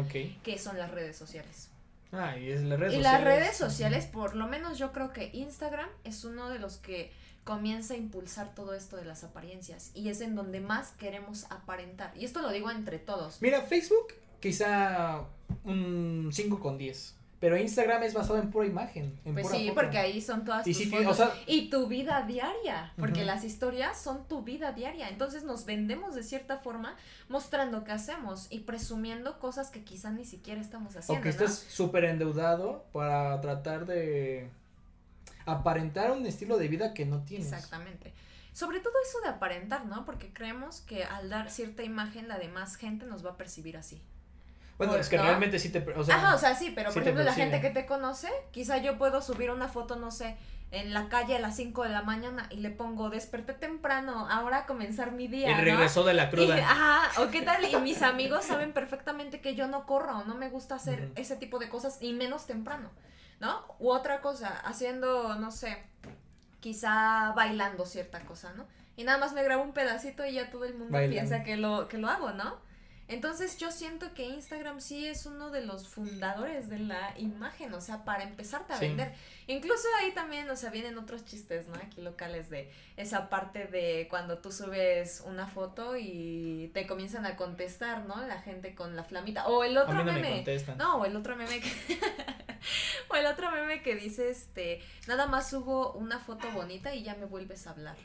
Que 0.43 0.59
son 0.59 0.77
las 0.77 0.91
redes 0.91 1.17
sociales. 1.17 1.71
Ah, 2.13 2.37
y 2.37 2.51
es 2.51 2.61
las 2.65 2.79
redes 2.79 2.95
y 2.95 3.01
las 3.01 3.25
redes 3.25 3.57
sociales, 3.57 4.05
por 4.05 4.37
lo 4.37 4.47
menos 4.47 4.77
yo 4.79 4.93
creo 4.93 5.15
que 5.15 5.31
Instagram 5.33 5.89
es 6.05 6.23
uno 6.25 6.51
de 6.51 6.59
los 6.59 6.77
que 6.77 7.13
comienza 7.45 7.95
a 7.95 7.97
impulsar 7.97 8.55
todo 8.55 8.75
esto 8.75 8.97
de 8.97 9.07
las 9.07 9.25
apariencias 9.25 9.91
y 9.95 10.11
es 10.11 10.21
en 10.21 10.35
donde 10.35 10.61
más 10.61 10.91
queremos 10.99 11.45
aparentar. 11.51 12.13
Y 12.15 12.27
esto 12.27 12.43
lo 12.43 12.51
digo 12.51 12.71
entre 12.71 12.99
todos. 12.99 13.41
Mira, 13.41 13.63
Facebook 13.63 14.09
quizá 14.39 15.25
un 15.65 16.29
5 16.31 16.61
con 16.61 16.77
10. 16.77 17.18
Pero 17.41 17.57
Instagram 17.57 18.03
es 18.03 18.15
basado 18.15 18.39
en 18.39 18.51
pura 18.51 18.67
imagen. 18.67 19.17
En 19.25 19.35
pues 19.35 19.49
sí, 19.49 19.71
porque 19.73 19.97
ahí 19.97 20.21
son 20.21 20.45
todas 20.45 20.65
tus 20.65 20.91
fotos. 20.91 21.31
y 21.47 21.71
tu 21.71 21.87
vida 21.87 22.23
diaria, 22.23 22.93
porque 22.97 23.25
las 23.25 23.45
historias 23.45 24.01
son 24.01 24.27
tu 24.27 24.43
vida 24.43 24.73
diaria. 24.73 25.09
Entonces 25.09 25.45
nos 25.45 25.65
vendemos 25.65 26.17
de 26.17 26.25
cierta 26.25 26.59
forma 26.59 26.97
mostrando 27.29 27.85
qué 27.85 27.93
hacemos 27.93 28.49
y 28.51 28.61
presumiendo 28.61 29.39
cosas 29.39 29.71
que 29.71 29.85
quizá 29.85 30.11
ni 30.11 30.25
siquiera 30.25 30.61
estamos 30.61 30.97
haciendo. 30.97 31.21
O 31.21 31.23
que 31.23 31.29
estés 31.29 31.55
súper 31.69 32.05
endeudado 32.05 32.85
para 32.93 33.41
tratar 33.41 33.87
de 33.87 34.51
aparentar 35.47 36.11
un 36.11 36.27
estilo 36.27 36.59
de 36.59 36.67
vida 36.67 36.93
que 36.93 37.07
no 37.07 37.23
tienes. 37.23 37.53
Exactamente. 37.53 38.13
Sobre 38.53 38.81
todo 38.81 38.95
eso 39.09 39.21
de 39.21 39.29
aparentar, 39.29 39.87
¿no? 39.87 40.05
Porque 40.05 40.33
creemos 40.33 40.81
que 40.81 41.05
al 41.05 41.31
dar 41.31 41.51
cierta 41.51 41.85
imagen 41.85 42.27
la 42.27 42.39
demás 42.39 42.75
gente 42.75 43.07
nos 43.07 43.25
va 43.25 43.31
a 43.31 43.37
percibir 43.37 43.77
así. 43.77 44.03
Bueno, 44.79 44.95
es 44.95 45.09
que 45.09 45.19
realmente 45.19 45.59
sí 45.59 45.71
te... 45.71 45.81
O 45.97 46.05
sea, 46.05 46.17
Ajá, 46.17 46.35
o 46.37 46.39
sea, 46.39 46.55
sí, 46.55 46.73
pero 46.75 46.93
por 46.93 47.03
ejemplo 47.03 47.25
la 47.25 47.35
gente 47.35 47.61
que 47.61 47.71
te 47.71 47.85
conoce, 47.85 48.29
quizá 48.53 48.79
yo 48.79 48.97
puedo 48.97 49.21
subir 49.21 49.51
una 49.51 49.67
foto, 49.67 49.97
no 49.97 50.13
sé, 50.13 50.37
en 50.71 50.95
la 50.95 51.09
calle 51.09 51.37
a 51.37 51.41
las 51.41 51.57
5 51.57 51.83
de 51.83 51.89
la 51.89 52.03
mañana 52.03 52.47
y 52.51 52.59
le 52.59 52.71
pongo 52.71 53.11
desperté 53.11 53.55
temprano, 53.55 54.29
ahora 54.31 54.59
a 54.59 54.67
comenzar 54.67 55.11
mi 55.13 55.27
día. 55.27 55.51
Y 55.51 55.55
regresó 55.55 56.05
de 56.05 56.15
la 56.15 56.31
cruda. 56.31 56.57
ajá, 56.71 57.23
o 57.23 57.31
qué 57.31 57.43
tal, 57.43 57.65
y 57.65 57.75
mis 57.77 58.03
amigos 58.03 58.45
saben 58.45 58.73
perfectamente 58.73 59.41
que 59.41 59.57
yo 59.57 59.67
no 59.67 59.85
corro, 59.85 60.25
no 60.25 60.37
me 60.37 60.49
gusta 60.49 60.77
hacer 60.77 61.11
ese 61.17 61.37
tipo 61.37 61.59
de 61.59 61.69
cosas, 61.69 61.99
y 62.01 62.13
menos 62.13 62.47
temprano, 62.47 62.91
¿no? 63.41 63.65
U 63.81 63.91
otra 63.91 64.21
cosa, 64.21 64.61
haciendo, 64.65 65.35
no 65.37 65.51
sé, 65.51 65.83
quizá 66.61 67.33
bailando 67.35 67.85
cierta 67.85 68.21
cosa, 68.21 68.53
¿no? 68.53 68.67
Y 68.97 69.05
nada 69.05 69.19
más 69.19 69.33
me 69.33 69.43
grabo 69.43 69.63
un 69.63 69.73
pedacito 69.73 70.25
y 70.27 70.35
ya 70.35 70.51
todo 70.51 70.65
el 70.65 70.75
mundo 70.75 70.99
piensa 71.09 71.43
que 71.43 71.57
lo, 71.57 71.89
que 71.89 71.99
lo 71.99 72.09
hago, 72.09 72.33
¿no? 72.33 72.68
Entonces 73.09 73.57
yo 73.57 73.71
siento 73.71 74.13
que 74.13 74.25
Instagram 74.25 74.83
sí 74.83 75.07
es 75.07 75.25
uno 75.25 75.49
de 75.51 75.65
los 75.65 75.89
fundadores 75.89 76.69
de 76.69 76.79
la 76.79 77.15
imagen, 77.17 77.73
o 77.73 77.81
sea, 77.81 78.05
para 78.05 78.23
empezarte 78.23 78.75
a 78.75 78.79
vender. 78.79 79.15
Incluso 79.47 79.89
ahí 80.01 80.13
también, 80.13 80.49
o 80.51 80.57
sea, 80.57 80.69
vienen 80.69 80.99
otros 80.99 81.25
chistes, 81.25 81.69
¿no? 81.69 81.77
Aquí 81.77 82.03
locales 82.03 82.51
de 82.51 82.71
esa 82.99 83.31
parte 83.31 83.65
de 83.65 84.09
cuando 84.11 84.39
tú 84.39 84.53
subes 84.53 85.23
una 85.27 85.47
foto 85.47 85.97
y 85.97 86.71
te 86.75 86.87
comienzan 86.87 87.25
a 87.25 87.37
contestar, 87.37 88.05
¿no? 88.05 88.21
La 88.27 88.43
gente 88.43 88.75
con 88.75 88.95
la 88.95 89.05
flamita. 89.05 89.47
O 89.47 89.65
el 89.65 89.79
otro 89.79 90.05
meme. 90.05 90.45
no, 90.77 90.99
o 90.99 91.07
el 91.07 91.17
otro 91.17 91.35
meme 91.35 91.61
que 91.61 91.71
o 93.09 93.17
el 93.17 93.25
otro 93.25 93.51
meme 93.51 93.83
que 93.83 93.97
dice 93.97 94.29
este, 94.29 94.83
nada 95.07 95.27
más 95.27 95.49
subo 95.49 95.93
una 95.93 96.19
foto 96.19 96.51
bonita 96.51 96.95
y 96.95 97.05
ya 97.05 97.15
me 97.15 97.25
vuelves 97.25 97.67
a 97.67 97.71
hablar 97.71 97.97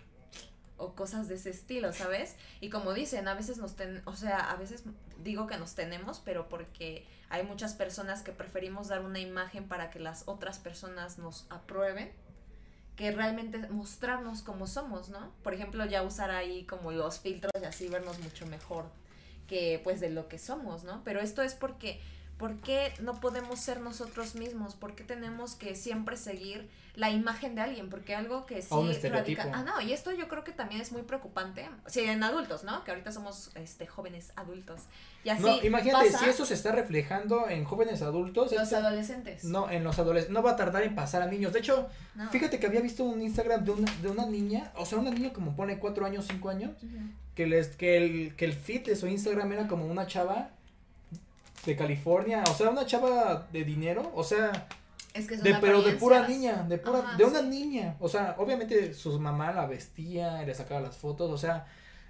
o 0.83 0.95
cosas 0.95 1.27
de 1.27 1.35
ese 1.35 1.49
estilo, 1.49 1.93
¿sabes? 1.93 2.35
Y 2.61 2.69
como 2.69 2.93
dicen, 2.93 3.27
a 3.27 3.33
veces 3.33 3.57
nos 3.57 3.75
ten, 3.75 4.01
o 4.05 4.15
sea, 4.15 4.51
a 4.51 4.55
veces 4.55 4.83
digo 5.23 5.47
que 5.47 5.57
nos 5.57 5.75
tenemos, 5.75 6.19
pero 6.19 6.49
porque 6.49 7.05
hay 7.29 7.43
muchas 7.43 7.73
personas 7.73 8.21
que 8.21 8.31
preferimos 8.31 8.89
dar 8.89 9.01
una 9.01 9.19
imagen 9.19 9.67
para 9.67 9.89
que 9.89 9.99
las 9.99 10.23
otras 10.27 10.59
personas 10.59 11.17
nos 11.17 11.45
aprueben 11.49 12.11
que 12.95 13.11
realmente 13.11 13.57
mostrarnos 13.69 14.43
como 14.43 14.67
somos, 14.67 15.09
¿no? 15.09 15.31
Por 15.43 15.53
ejemplo, 15.53 15.85
ya 15.85 16.03
usar 16.03 16.29
ahí 16.29 16.63
como 16.65 16.91
los 16.91 17.19
filtros 17.19 17.51
y 17.59 17.65
así 17.65 17.87
vernos 17.87 18.19
mucho 18.19 18.45
mejor 18.45 18.85
que 19.47 19.81
pues 19.83 19.99
de 19.99 20.09
lo 20.09 20.27
que 20.27 20.37
somos, 20.37 20.83
¿no? 20.83 21.03
Pero 21.03 21.19
esto 21.19 21.41
es 21.41 21.53
porque 21.53 21.99
¿Por 22.43 22.57
qué 22.57 22.91
no 22.99 23.21
podemos 23.21 23.57
ser 23.57 23.79
nosotros 23.79 24.35
mismos? 24.35 24.75
¿Por 24.75 24.95
qué 24.95 25.05
tenemos 25.05 25.55
que 25.55 25.75
siempre 25.75 26.17
seguir 26.17 26.69
la 26.93 27.09
imagen 27.09 27.55
de 27.55 27.61
alguien? 27.61 27.89
Porque 27.89 28.15
algo 28.15 28.45
que 28.45 28.61
sí 28.61 29.07
radica. 29.07 29.49
Ah, 29.53 29.63
no, 29.63 29.79
y 29.79 29.93
esto 29.93 30.11
yo 30.11 30.27
creo 30.27 30.43
que 30.43 30.51
también 30.51 30.81
es 30.81 30.91
muy 30.91 31.03
preocupante. 31.03 31.69
Sí, 31.85 32.01
en 32.01 32.21
adultos, 32.21 32.65
¿no? 32.65 32.83
Que 32.83 32.91
ahorita 32.91 33.13
somos 33.13 33.51
este 33.55 33.87
jóvenes 33.87 34.33
adultos. 34.35 34.81
Y 35.23 35.29
así 35.29 35.41
no, 35.41 35.63
imagínate, 35.63 36.11
si 36.11 36.25
eso 36.25 36.45
se 36.45 36.55
está 36.55 36.73
reflejando 36.73 37.47
en 37.47 37.63
jóvenes 37.63 38.01
adultos. 38.01 38.51
Los 38.51 38.63
este, 38.63 38.75
adolescentes. 38.75 39.45
No, 39.45 39.69
en 39.69 39.85
los 39.85 39.97
adolescentes. 39.97 40.33
No 40.33 40.43
va 40.43 40.51
a 40.51 40.55
tardar 40.57 40.83
en 40.83 40.95
pasar 40.95 41.21
a 41.21 41.27
niños. 41.27 41.53
De 41.53 41.59
hecho, 41.59 41.87
fíjate 42.29 42.59
que 42.59 42.67
había 42.67 42.81
visto 42.81 43.05
un 43.05 43.21
Instagram 43.21 43.63
de 43.63 43.71
una, 43.71 43.91
de 44.01 44.09
una 44.09 44.25
niña, 44.25 44.73
o 44.75 44.85
sea, 44.85 44.97
una 44.97 45.11
niña 45.11 45.31
como 45.31 45.55
pone 45.55 45.79
cuatro 45.79 46.05
años, 46.05 46.25
cinco 46.27 46.49
años, 46.49 46.71
que, 47.35 47.47
les, 47.47 47.69
que, 47.69 47.95
el, 47.95 48.35
que 48.35 48.43
el 48.43 48.51
feed 48.51 48.87
de 48.87 48.97
su 48.97 49.07
Instagram 49.07 49.49
era 49.53 49.69
como 49.69 49.85
una 49.85 50.07
chava 50.07 50.49
de 51.65 51.75
California, 51.75 52.43
o 52.49 52.53
sea, 52.53 52.69
una 52.69 52.85
chava 52.85 53.47
de 53.51 53.63
dinero, 53.63 54.11
o 54.15 54.23
sea, 54.23 54.67
es 55.13 55.27
que 55.27 55.37
de, 55.37 55.55
pero 55.55 55.81
de 55.81 55.93
pura 55.93 56.27
niña, 56.27 56.65
de 56.67 56.77
pura, 56.77 57.15
de 57.17 57.23
una 57.23 57.41
niña, 57.41 57.95
o 57.99 58.09
sea, 58.09 58.35
obviamente 58.37 58.93
su 58.93 59.19
mamá 59.19 59.51
la 59.51 59.67
vestía, 59.67 60.41
le 60.43 60.53
sacaba 60.55 60.81
las 60.81 60.97
fotos, 60.97 61.29
o 61.31 61.37
sea, 61.37 61.67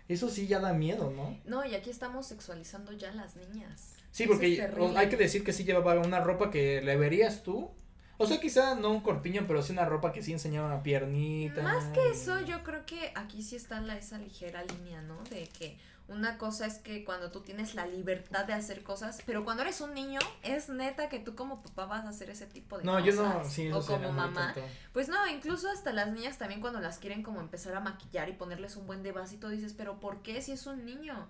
eso 0.08 0.30
sí 0.30 0.48
ya 0.48 0.60
da 0.60 0.74
miedo, 0.74 1.12
¿no? 1.12 1.38
No, 1.46 1.66
y 1.66 1.76
aquí 1.76 1.90
estamos 1.90 2.28
sexualizando 2.28 2.92
ya 2.94 3.10
a 3.10 3.16
las 3.16 3.36
niñas. 3.36 3.96
Sí, 4.12 4.28
porque 4.28 4.62
hay 4.96 5.10
que 5.10 5.18
decir 5.18 5.44
que 5.44 5.54
sí 5.54 5.64
llevaba 5.64 6.00
una 6.00 6.20
ropa 6.20 6.52
que 6.52 6.82
le 6.82 6.96
verías 6.98 7.44
tú. 7.44 7.72
O 8.18 8.28
sea, 8.28 8.40
quizá 8.40 8.76
no 8.76 8.92
un 8.92 9.02
corpiño, 9.02 9.46
pero 9.48 9.64
sí 9.64 9.74
una 9.74 9.86
ropa 9.86 10.14
que 10.14 10.22
sí 10.22 10.32
enseñaba 10.32 10.68
una 10.68 10.84
piernita. 10.84 11.64
Más 11.64 11.86
que 11.86 12.12
eso, 12.12 12.40
yo 12.42 12.64
creo 12.64 12.86
que 12.86 13.12
aquí 13.16 13.42
sí 13.42 13.56
está 13.56 13.82
la, 13.82 13.98
esa 13.98 14.20
ligera 14.20 14.64
línea, 14.64 15.02
¿no? 15.02 15.24
De 15.24 15.50
que 15.58 15.78
una 16.08 16.38
cosa 16.38 16.66
es 16.66 16.80
que 16.80 17.06
cuando 17.06 17.32
tú 17.32 17.42
tienes 17.42 17.76
la 17.76 17.86
libertad 17.86 18.46
de 18.46 18.54
hacer 18.54 18.84
cosas, 18.84 19.22
pero 19.26 19.46
cuando 19.46 19.64
eres 19.64 19.80
un 19.82 19.94
niño, 19.94 20.20
es 20.44 20.70
neta 20.70 21.10
que 21.10 21.20
tú 21.20 21.36
como 21.36 21.62
papá 21.62 21.86
vas 21.86 22.06
a 22.06 22.10
hacer 22.10 22.30
ese 22.30 22.46
tipo 22.46 22.78
de 22.78 22.84
no, 22.84 22.94
cosas. 22.94 23.16
No, 23.16 23.34
yo 23.34 23.40
no, 23.40 23.50
sí, 23.50 23.72
O 23.72 23.82
como 23.86 24.12
mamá. 24.12 24.54
Pues 24.92 25.08
no, 25.08 25.26
incluso 25.28 25.70
hasta 25.70 25.94
las 25.94 26.12
niñas 26.12 26.38
también 26.38 26.62
cuando 26.62 26.80
las 26.82 26.98
quieren 26.98 27.24
como 27.24 27.40
empezar 27.40 27.76
a 27.76 27.80
maquillar 27.80 28.30
y 28.30 28.34
ponerles 28.34 28.76
un 28.76 28.86
buen 28.86 29.02
de 29.02 29.12
vasito, 29.12 29.50
dices, 29.50 29.74
pero 29.74 30.00
¿por 30.00 30.22
qué 30.22 30.42
si 30.42 30.52
es 30.52 30.68
un 30.68 30.86
niño? 30.86 31.28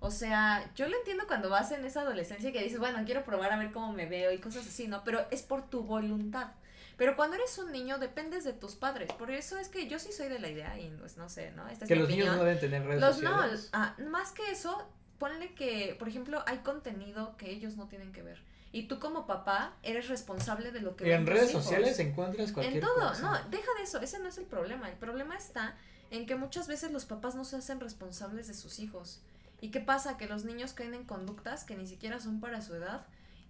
O 0.00 0.10
sea, 0.10 0.70
yo 0.74 0.88
lo 0.88 0.96
entiendo 0.96 1.24
cuando 1.26 1.48
vas 1.48 1.70
en 1.72 1.84
esa 1.84 2.02
adolescencia 2.02 2.52
que 2.52 2.62
dices, 2.62 2.78
bueno, 2.78 2.98
quiero 3.06 3.24
probar 3.24 3.52
a 3.52 3.56
ver 3.56 3.72
cómo 3.72 3.92
me 3.92 4.06
veo 4.06 4.32
y 4.32 4.38
cosas 4.38 4.66
así, 4.66 4.88
¿no? 4.88 5.02
Pero 5.04 5.24
es 5.30 5.42
por 5.42 5.68
tu 5.70 5.82
voluntad. 5.82 6.48
Pero 6.96 7.14
cuando 7.14 7.36
eres 7.36 7.56
un 7.58 7.72
niño 7.72 7.98
dependes 7.98 8.44
de 8.44 8.52
tus 8.52 8.74
padres. 8.74 9.12
Por 9.12 9.30
eso 9.30 9.58
es 9.58 9.68
que 9.68 9.86
yo 9.86 9.98
sí 9.98 10.12
soy 10.12 10.28
de 10.28 10.38
la 10.38 10.48
idea 10.48 10.78
y 10.78 10.88
pues 10.98 11.16
no 11.16 11.28
sé, 11.28 11.50
¿no? 11.52 11.68
Esta 11.68 11.86
que 11.86 11.96
los 11.96 12.08
niños 12.08 12.34
no 12.34 12.44
deben 12.44 12.58
tener 12.58 12.84
redes 12.84 13.00
los, 13.00 13.16
sociales. 13.16 13.70
No, 13.72 13.78
ah, 13.78 13.96
más 14.10 14.32
que 14.32 14.50
eso, 14.50 14.82
ponle 15.18 15.54
que, 15.54 15.94
por 15.98 16.08
ejemplo, 16.08 16.42
hay 16.46 16.58
contenido 16.58 17.36
que 17.36 17.50
ellos 17.50 17.76
no 17.76 17.88
tienen 17.88 18.12
que 18.12 18.22
ver. 18.22 18.40
Y 18.72 18.88
tú 18.88 18.98
como 18.98 19.26
papá 19.26 19.76
eres 19.82 20.08
responsable 20.08 20.70
de 20.72 20.80
lo 20.80 20.96
que... 20.96 21.12
en 21.12 21.26
redes 21.26 21.50
sociales 21.50 21.98
encuentras 21.98 22.52
cualquier 22.52 22.76
En 22.76 22.80
todo, 22.80 23.14
no, 23.20 23.32
deja 23.50 23.72
de 23.78 23.82
eso, 23.84 24.00
ese 24.00 24.18
no 24.18 24.28
es 24.28 24.38
el 24.38 24.44
problema. 24.44 24.88
El 24.88 24.96
problema 24.96 25.36
está 25.36 25.76
en 26.10 26.26
que 26.26 26.34
muchas 26.36 26.66
veces 26.66 26.92
los 26.92 27.04
papás 27.04 27.34
no 27.34 27.44
se 27.44 27.56
hacen 27.56 27.80
responsables 27.80 28.48
de 28.48 28.54
sus 28.54 28.78
hijos. 28.78 29.20
¿Y 29.60 29.70
qué 29.70 29.80
pasa? 29.80 30.16
Que 30.16 30.26
los 30.26 30.44
niños 30.44 30.72
caen 30.72 30.94
en 30.94 31.04
conductas 31.04 31.64
que 31.64 31.76
ni 31.76 31.86
siquiera 31.86 32.20
son 32.20 32.40
para 32.40 32.60
su 32.60 32.74
edad 32.74 33.06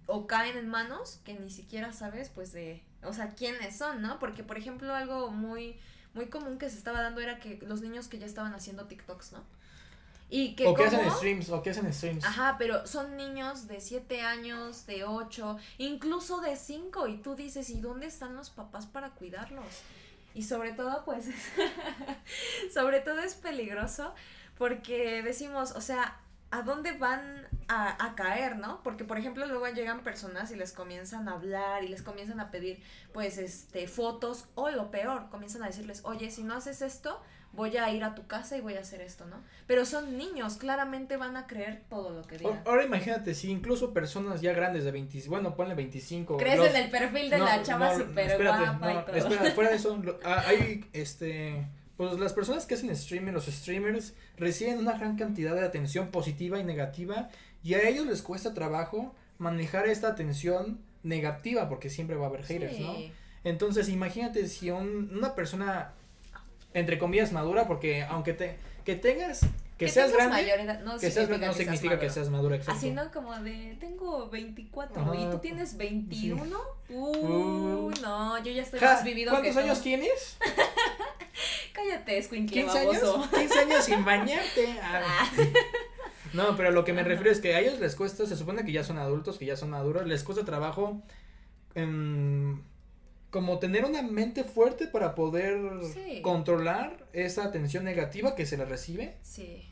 o 0.07 0.27
caen 0.27 0.57
en 0.57 0.69
manos 0.69 1.21
que 1.25 1.35
ni 1.35 1.51
siquiera 1.51 1.93
sabes 1.93 2.31
pues 2.31 2.53
de, 2.53 2.83
o 3.09 3.13
sea, 3.13 3.31
quiénes 3.31 3.77
son, 3.77 4.03
¿no? 4.03 4.19
Porque 4.19 4.43
por 4.43 4.59
ejemplo 4.59 4.95
algo 4.95 5.31
muy 5.31 5.77
muy 6.15 6.27
común 6.27 6.59
que 6.59 6.71
se 6.71 6.79
estaba 6.79 7.03
dando 7.03 7.21
era 7.21 7.39
que 7.39 7.59
los 7.63 7.83
niños 7.83 8.09
que 8.09 8.19
ya 8.19 8.27
estaban 8.27 8.55
haciendo 8.55 8.87
TikToks, 8.87 9.33
¿no? 9.33 9.45
Y 10.29 10.57
que 10.57 10.67
o 10.67 10.75
que 10.75 10.85
hacen 10.85 11.09
streams, 11.13 11.51
o 11.51 11.63
que 11.63 11.71
hacen 11.71 11.93
streams. 11.93 12.25
Ajá, 12.25 12.57
pero 12.59 12.85
son 12.87 13.17
niños 13.17 13.69
de 13.69 13.81
7 13.81 14.23
años, 14.23 14.87
de 14.87 15.05
8, 15.05 15.57
incluso 15.79 16.41
de 16.41 16.57
5 16.57 17.07
y 17.07 17.19
tú 17.19 17.37
dices, 17.37 17.71
¿y 17.71 17.81
dónde 17.81 18.07
están 18.07 18.35
los 18.35 18.51
papás 18.51 18.87
para 18.87 19.11
cuidarlos? 19.11 19.83
Y 20.35 20.43
sobre 20.43 20.73
todo, 20.73 21.05
pues, 21.05 21.27
sobre 22.75 23.01
todo 23.01 23.21
es 23.21 23.35
peligroso 23.35 24.15
porque 24.59 25.23
decimos, 25.23 25.73
o 25.73 25.81
sea, 25.81 26.19
¿a 26.51 26.63
dónde 26.63 26.93
van 26.93 27.47
a, 27.69 28.05
a, 28.05 28.15
caer, 28.15 28.57
no? 28.57 28.83
Porque, 28.83 29.05
por 29.05 29.19
ejemplo, 29.19 29.47
luego 29.47 29.67
llegan 29.69 30.01
personas 30.03 30.51
y 30.51 30.57
les 30.57 30.73
comienzan 30.73 31.29
a 31.29 31.33
hablar 31.33 31.85
y 31.85 31.89
les 31.89 32.03
comienzan 32.03 32.41
a 32.41 32.51
pedir, 32.51 32.81
pues, 33.13 33.39
este, 33.39 33.89
fotos 33.89 34.49
o 34.55 34.71
lo 34.71 34.91
peor, 34.91 35.29
comienzan 35.31 35.63
a 35.63 35.67
decirles, 35.67 36.03
oye, 36.05 36.31
si 36.31 36.43
no 36.43 36.55
haces 36.55 36.83
esto, 36.83 37.21
voy 37.57 37.77
a 37.77 37.91
ir 37.91 38.05
a 38.05 38.15
tu 38.15 38.27
casa 38.27 38.57
y 38.57 38.61
voy 38.61 38.75
a 38.75 38.81
hacer 38.81 39.01
esto, 39.01 39.25
¿no? 39.27 39.43
Pero 39.67 39.85
son 39.85 40.17
niños, 40.17 40.57
claramente 40.57 41.17
van 41.17 41.37
a 41.37 41.47
creer 41.47 41.83
todo 41.89 42.11
lo 42.11 42.23
que 42.23 42.39
digan. 42.39 42.63
Ahora 42.67 42.85
imagínate, 42.85 43.35
si 43.35 43.51
incluso 43.51 43.93
personas 43.93 44.41
ya 44.43 44.53
grandes 44.53 44.85
de 44.85 44.93
20, 44.93 45.29
bueno, 45.29 45.57
ponle 45.57 45.75
25. 45.75 46.37
Crees 46.37 46.61
en 46.61 46.77
el 46.77 46.91
perfil 46.91 47.31
de 47.31 47.39
la 47.39 47.63
chava 47.63 47.97
super 47.97 48.43
guapa 48.43 48.93
y 48.93 49.07
todo. 49.07 49.17
Espera, 49.17 49.51
fuera 49.53 49.71
de 49.71 49.77
eso, 49.77 50.01
ah, 50.25 50.45
hay, 50.47 50.85
este, 50.93 51.67
pues 51.97 52.19
las 52.19 52.35
personas 52.35 52.67
que 52.67 52.75
hacen 52.75 52.91
streaming, 52.91 53.33
los 53.33 53.47
streamers, 53.47 54.15
reciben 54.37 54.79
una 54.79 54.93
gran 54.93 55.17
cantidad 55.17 55.55
de 55.55 55.65
atención 55.65 56.09
positiva 56.11 56.59
y 56.59 56.65
negativa 56.65 57.31
y 57.67 57.75
a 57.75 57.89
ellos 57.89 58.07
les 58.07 58.23
cuesta 58.23 58.55
trabajo 58.55 59.13
manejar 59.39 59.89
esta 59.89 60.07
atención 60.07 60.79
negativa 61.03 61.69
porque 61.69 61.91
siempre 61.91 62.15
va 62.15 62.27
a 62.27 62.29
haber 62.29 62.45
haters, 62.45 62.79
¿no? 62.79 62.95
Entonces, 63.43 63.89
imagínate 63.89 64.47
si 64.47 64.71
una 64.71 65.35
persona 65.35 65.93
entre 66.75 66.97
comillas 66.99 67.33
madura 67.33 67.67
porque 67.67 68.05
aunque 68.05 68.35
te 68.35 68.57
que 68.85 68.95
tengas 68.95 69.41
que, 69.79 69.89
seas 69.89 70.13
grande 70.13 70.79
no 70.85 70.97
que 70.99 71.11
seas 71.11 71.29
no 71.29 71.53
significa 71.53 71.99
que 71.99 72.09
seas 72.09 72.29
madura 72.29 72.57
exacto. 72.57 72.79
así 72.79 72.91
no 72.91 73.11
como 73.11 73.35
de 73.41 73.77
tengo 73.81 74.29
24 74.29 75.15
y 75.15 75.31
tú 75.31 75.39
tienes 75.39 75.77
21 75.77 76.59
uh, 76.91 77.91
no 78.03 78.45
yo 78.45 78.53
ya 78.53 78.63
estoy 78.63 78.79
más 78.79 79.03
vivido 79.05 79.33
¿cuántos 79.33 79.57
años 79.57 79.81
tienes? 79.81 80.37
cállate 81.73 82.19
escuincle 82.19 82.63
15 82.63 82.79
años 82.79 83.29
15 83.35 83.59
años 83.59 83.85
sin 83.85 84.05
bañarte 84.05 84.79
ah. 84.83 85.33
No 86.37 86.57
pero 86.57 86.71
lo 86.71 86.85
que 86.85 86.93
me 86.93 87.03
refiero 87.03 87.31
es 87.31 87.41
que 87.41 87.55
a 87.55 87.61
ellos 87.61 87.81
les 87.81 87.97
cuesta 87.97 88.27
se 88.27 88.37
supone 88.37 88.65
que 88.65 88.73
ya 88.73 88.85
son 88.85 88.99
adultos 88.99 89.39
que 89.39 89.47
ya 89.47 89.57
son 89.57 89.71
maduros 89.71 90.07
les 90.07 90.23
cuesta 90.23 90.45
trabajo 90.45 91.03
en 91.75 92.63
como 93.31 93.59
tener 93.59 93.85
una 93.85 94.03
mente 94.03 94.45
fuerte 94.45 94.87
para 94.87 95.15
poder 95.15 95.59
controlar 96.23 97.07
esa 97.13 97.45
atención 97.45 97.85
negativa 97.85 98.35
que 98.35 98.47
se 98.47 98.57
le 98.57 98.65
recibe. 98.65 99.17
Sí. 99.23 99.63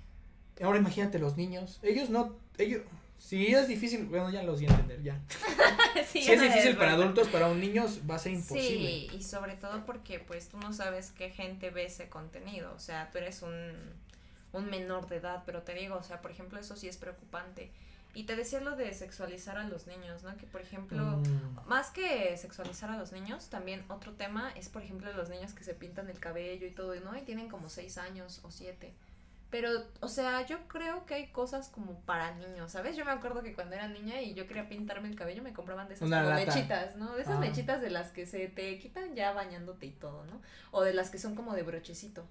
Ahora 0.63 0.79
imagínate 0.79 1.19
los 1.19 1.39
niños, 1.39 1.81
ellos 1.83 2.11
no, 2.11 2.37
ellos, 2.59 2.83
si 3.19 3.47
es 3.47 3.67
difícil, 3.67 4.05
bueno, 4.05 4.31
ya 4.31 4.43
los 4.43 4.61
voy 4.61 4.67
a 4.67 4.71
entender, 4.71 5.03
ya. 5.03 5.21
sí, 6.07 6.23
si 6.23 6.33
es 6.33 6.43
difícil 6.43 6.77
para 6.77 6.93
adultos, 6.93 7.29
para 7.29 7.49
un 7.49 7.59
niño 7.59 7.87
va 8.09 8.17
a 8.17 8.19
ser 8.19 8.33
imposible. 8.33 9.09
Sí, 9.11 9.11
y 9.17 9.23
sobre 9.23 9.57
todo 9.57 9.87
porque 9.87 10.21
pues 10.21 10.49
tú 10.49 10.59
no 10.59 10.75
sabes 10.75 11.11
qué 11.11 11.31
gente 11.31 11.71
ve 11.71 11.87
ese 11.87 12.11
contenido, 12.11 12.73
o 12.75 12.79
sea, 12.79 13.11
tú 13.11 13.19
eres 13.19 13.41
un, 13.41 13.73
un 14.55 14.71
menor 14.71 15.09
de 15.09 15.17
edad, 15.17 15.43
pero 15.45 15.63
te 15.63 15.75
digo, 15.75 15.97
o 15.97 16.03
sea, 16.03 16.23
por 16.23 16.31
ejemplo, 16.31 16.59
eso 16.59 16.77
sí 16.77 16.89
es 16.89 16.97
preocupante. 16.97 17.71
Y 18.15 18.25
te 18.25 18.37
decía 18.37 18.61
lo 18.61 18.77
de 18.77 18.95
sexualizar 18.95 19.59
a 19.59 19.65
los 19.65 19.89
niños, 19.89 20.23
¿no? 20.23 20.37
Que 20.37 20.47
por 20.47 20.61
ejemplo, 20.61 21.03
mm. 21.03 21.67
más 21.67 21.91
que 21.91 22.37
sexualizar 22.37 22.91
a 22.91 22.97
los 22.97 23.11
niños, 23.13 23.49
también 23.49 23.85
otro 23.89 24.13
tema 24.13 24.53
es 24.55 24.69
por 24.69 24.83
ejemplo 24.83 25.13
los 25.13 25.29
niños 25.29 25.53
que 25.53 25.65
se 25.65 25.75
pintan 25.75 26.09
el 26.09 26.21
cabello 26.21 26.67
y 26.67 26.71
todo, 26.71 26.95
¿no? 27.01 27.17
Y 27.19 27.23
tienen 27.23 27.49
como 27.49 27.69
seis 27.69 27.99
años 27.99 28.41
o 28.45 28.53
siete. 28.53 28.95
Pero, 29.51 29.71
o 30.01 30.09
sea, 30.09 30.45
yo 30.47 30.67
creo 30.67 31.07
que 31.07 31.15
hay 31.15 31.27
cosas 31.29 31.69
como 31.69 32.01
para 32.01 32.35
niños, 32.35 32.73
¿sabes? 32.73 32.97
Yo 32.97 33.05
me 33.05 33.13
acuerdo 33.13 33.43
que 33.43 33.55
cuando 33.55 33.75
era 33.77 33.87
niña 33.87 34.21
y 34.21 34.35
yo 34.35 34.49
quería 34.49 34.69
pintarme 34.69 35.09
el 35.09 35.15
cabello, 35.15 35.43
me 35.43 35.53
compraban 35.53 35.87
de 35.87 35.95
esas 35.95 36.09
mechitas, 36.09 36.97
¿no? 36.97 37.15
De 37.15 37.23
esas 37.23 37.39
mechitas 37.39 37.81
de 37.81 37.91
las 37.91 38.11
que 38.11 38.27
se 38.27 38.49
te 38.49 38.79
quitan 38.79 39.15
ya 39.15 39.33
bañándote 39.33 39.87
y 39.87 39.91
todo, 39.91 40.25
¿no? 40.27 40.41
O 40.73 40.83
de 40.83 40.93
las 40.93 41.11
que 41.11 41.19
son 41.19 41.37
como 41.37 41.55
de 41.55 41.63
brochecito 41.63 42.25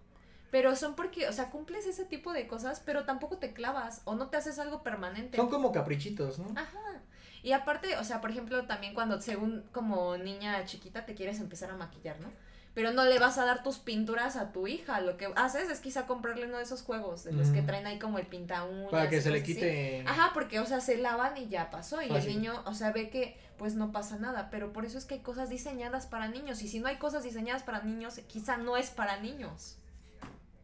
pero 0.53 0.75
son 0.75 0.93
porque, 0.93 1.27
o 1.27 1.33
sea, 1.33 1.49
cumples 1.49 1.87
ese 1.87 2.05
tipo 2.05 2.31
de 2.31 2.45
cosas, 2.45 2.79
pero 2.85 3.05
tampoco 3.05 3.39
te 3.39 3.53
clavas 3.53 4.03
o 4.05 4.13
no 4.13 4.27
te 4.27 4.37
haces 4.37 4.59
algo 4.59 4.83
permanente. 4.83 5.35
Son 5.35 5.49
como 5.49 5.71
caprichitos, 5.71 6.37
¿no? 6.37 6.45
Ajá. 6.55 7.01
Y 7.41 7.53
aparte, 7.53 7.97
o 7.97 8.03
sea, 8.03 8.21
por 8.21 8.29
ejemplo, 8.29 8.67
también 8.67 8.93
cuando 8.93 9.19
según 9.19 9.63
como 9.71 10.15
niña 10.15 10.63
chiquita 10.65 11.07
te 11.07 11.15
quieres 11.15 11.39
empezar 11.39 11.71
a 11.71 11.75
maquillar, 11.75 12.19
¿no? 12.19 12.31
Pero 12.75 12.91
no 12.91 13.03
le 13.03 13.17
vas 13.17 13.39
a 13.39 13.45
dar 13.45 13.63
tus 13.63 13.79
pinturas 13.79 14.35
a 14.35 14.51
tu 14.51 14.67
hija, 14.67 15.01
lo 15.01 15.17
que 15.17 15.33
haces 15.35 15.71
es 15.71 15.79
quizá 15.79 16.05
comprarle 16.05 16.45
uno 16.45 16.57
de 16.57 16.63
esos 16.65 16.83
juegos, 16.83 17.23
de 17.23 17.31
los 17.31 17.49
que 17.49 17.63
traen 17.63 17.87
ahí 17.87 17.97
como 17.97 18.19
el 18.19 18.27
pinta 18.27 18.63
uñas. 18.63 18.91
Para 18.91 19.09
que 19.09 19.23
se 19.23 19.31
le 19.31 19.41
quite. 19.41 20.03
Ajá, 20.05 20.33
porque, 20.35 20.59
o 20.59 20.67
sea, 20.67 20.81
se 20.81 20.99
lavan 20.99 21.35
y 21.35 21.47
ya 21.47 21.71
pasó, 21.71 21.99
y 22.03 22.11
el 22.13 22.27
niño, 22.27 22.61
o 22.67 22.75
sea, 22.75 22.91
ve 22.91 23.09
que 23.09 23.39
pues 23.57 23.73
no 23.73 23.91
pasa 23.91 24.17
nada, 24.17 24.49
pero 24.51 24.71
por 24.71 24.85
eso 24.85 24.99
es 24.99 25.05
que 25.05 25.15
hay 25.15 25.21
cosas 25.21 25.49
diseñadas 25.49 26.05
para 26.05 26.27
niños, 26.27 26.61
y 26.61 26.67
si 26.67 26.79
no 26.79 26.89
hay 26.89 26.97
cosas 26.97 27.23
diseñadas 27.23 27.63
para 27.63 27.81
niños, 27.81 28.19
quizá 28.27 28.57
no 28.57 28.77
es 28.77 28.91
para 28.91 29.19
niños. 29.19 29.79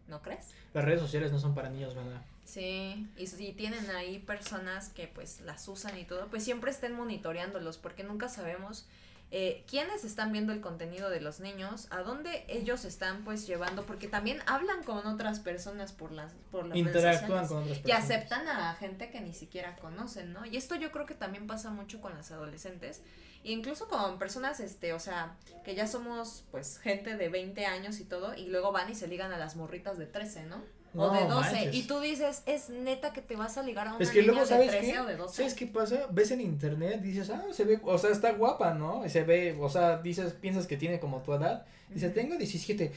¿No 0.09 0.21
crees? 0.21 0.53
Las 0.73 0.85
redes 0.85 1.01
sociales 1.01 1.31
no 1.31 1.39
son 1.39 1.55
para 1.55 1.69
niños, 1.69 1.95
¿verdad? 1.95 2.21
Sí, 2.45 3.07
y 3.15 3.27
si 3.27 3.53
tienen 3.53 3.89
ahí 3.91 4.19
personas 4.19 4.89
que 4.89 5.07
pues 5.07 5.41
las 5.41 5.67
usan 5.67 5.97
y 5.97 6.03
todo, 6.03 6.27
pues 6.27 6.43
siempre 6.43 6.71
estén 6.71 6.93
monitoreándolos 6.93 7.77
porque 7.77 8.03
nunca 8.03 8.27
sabemos 8.27 8.87
eh, 9.31 9.63
quiénes 9.67 10.03
están 10.05 10.31
viendo 10.31 10.53
el 10.53 10.59
contenido 10.59 11.11
de 11.11 11.21
los 11.21 11.39
niños, 11.39 11.87
a 11.91 12.01
dónde 12.01 12.45
ellos 12.47 12.83
están 12.83 13.23
pues 13.23 13.45
llevando, 13.45 13.85
porque 13.85 14.07
también 14.07 14.39
hablan 14.47 14.81
con 14.83 15.05
otras 15.05 15.39
personas 15.39 15.91
por 15.91 16.11
las 16.11 16.33
por 16.51 16.65
las 16.65 16.75
interactúan 16.75 17.47
con 17.47 17.57
otras 17.63 17.77
personas 17.77 17.87
y 17.87 17.91
aceptan 17.91 18.47
a 18.47 18.73
gente 18.73 19.11
que 19.11 19.21
ni 19.21 19.33
siquiera 19.33 19.75
conocen, 19.75 20.33
¿no? 20.33 20.45
Y 20.47 20.57
esto 20.57 20.75
yo 20.75 20.91
creo 20.91 21.05
que 21.05 21.13
también 21.13 21.45
pasa 21.45 21.69
mucho 21.69 22.01
con 22.01 22.15
las 22.15 22.31
adolescentes 22.31 23.03
e 23.43 23.51
incluso 23.51 23.87
con 23.87 24.17
personas 24.17 24.59
este, 24.59 24.93
o 24.93 24.99
sea, 24.99 25.35
que 25.63 25.75
ya 25.75 25.85
somos 25.85 26.45
pues 26.49 26.79
gente 26.79 27.15
de 27.15 27.29
20 27.29 27.67
años 27.67 27.99
y 27.99 28.05
todo 28.05 28.33
y 28.33 28.47
luego 28.47 28.71
van 28.71 28.89
y 28.89 28.95
se 28.95 29.07
ligan 29.07 29.31
a 29.31 29.37
las 29.37 29.55
morritas 29.55 29.99
de 29.99 30.07
13, 30.07 30.45
¿no? 30.45 30.63
O 30.95 31.09
de 31.11 31.25
12. 31.25 31.69
Y 31.73 31.83
tú 31.83 31.99
dices, 31.99 32.43
es 32.45 32.69
neta 32.69 33.13
que 33.13 33.21
te 33.21 33.35
vas 33.35 33.57
a 33.57 33.63
ligar 33.63 33.87
a 33.87 33.93
una 33.93 34.03
es 34.03 34.09
que 34.09 34.23
luego, 34.23 34.45
¿sabes 34.45 34.71
de 34.71 34.77
13 34.79 34.99
o 34.99 35.05
de 35.05 35.15
12. 35.17 35.35
¿Sabes 35.35 35.53
qué 35.53 35.67
pasa? 35.67 36.07
Ves 36.09 36.31
en 36.31 36.41
internet, 36.41 37.01
dices, 37.01 37.29
ah, 37.29 37.45
se 37.51 37.63
ve, 37.63 37.79
o 37.83 37.97
sea, 37.97 38.09
está 38.09 38.31
guapa, 38.33 38.73
¿no? 38.73 39.05
Y 39.05 39.09
se 39.09 39.23
ve, 39.23 39.57
o 39.59 39.69
sea, 39.69 39.97
dices, 39.97 40.33
piensas 40.33 40.67
que 40.67 40.77
tiene 40.77 40.99
como 40.99 41.21
tu 41.21 41.33
edad. 41.33 41.65
Dice, 41.89 42.09
tengo 42.09 42.35
17. 42.35 42.91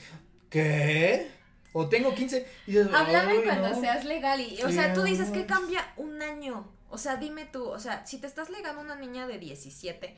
¿Qué? 0.48 1.30
O 1.72 1.88
tengo 1.88 2.14
15. 2.14 2.46
Dices, 2.66 2.88
Háblame 2.92 3.42
cuando 3.42 3.80
seas 3.80 4.04
legal. 4.04 4.40
Y, 4.40 4.62
o 4.62 4.70
sea, 4.70 4.92
tú 4.92 5.02
dices 5.02 5.30
que 5.30 5.46
cambia 5.46 5.92
un 5.96 6.22
año. 6.22 6.66
O 6.90 6.98
sea, 6.98 7.16
dime 7.16 7.46
tú, 7.46 7.64
o 7.64 7.78
sea, 7.78 8.04
si 8.04 8.18
te 8.18 8.26
estás 8.26 8.50
legando 8.50 8.82
a 8.82 8.84
una 8.84 8.96
niña 8.96 9.26
de 9.26 9.38
17, 9.38 10.14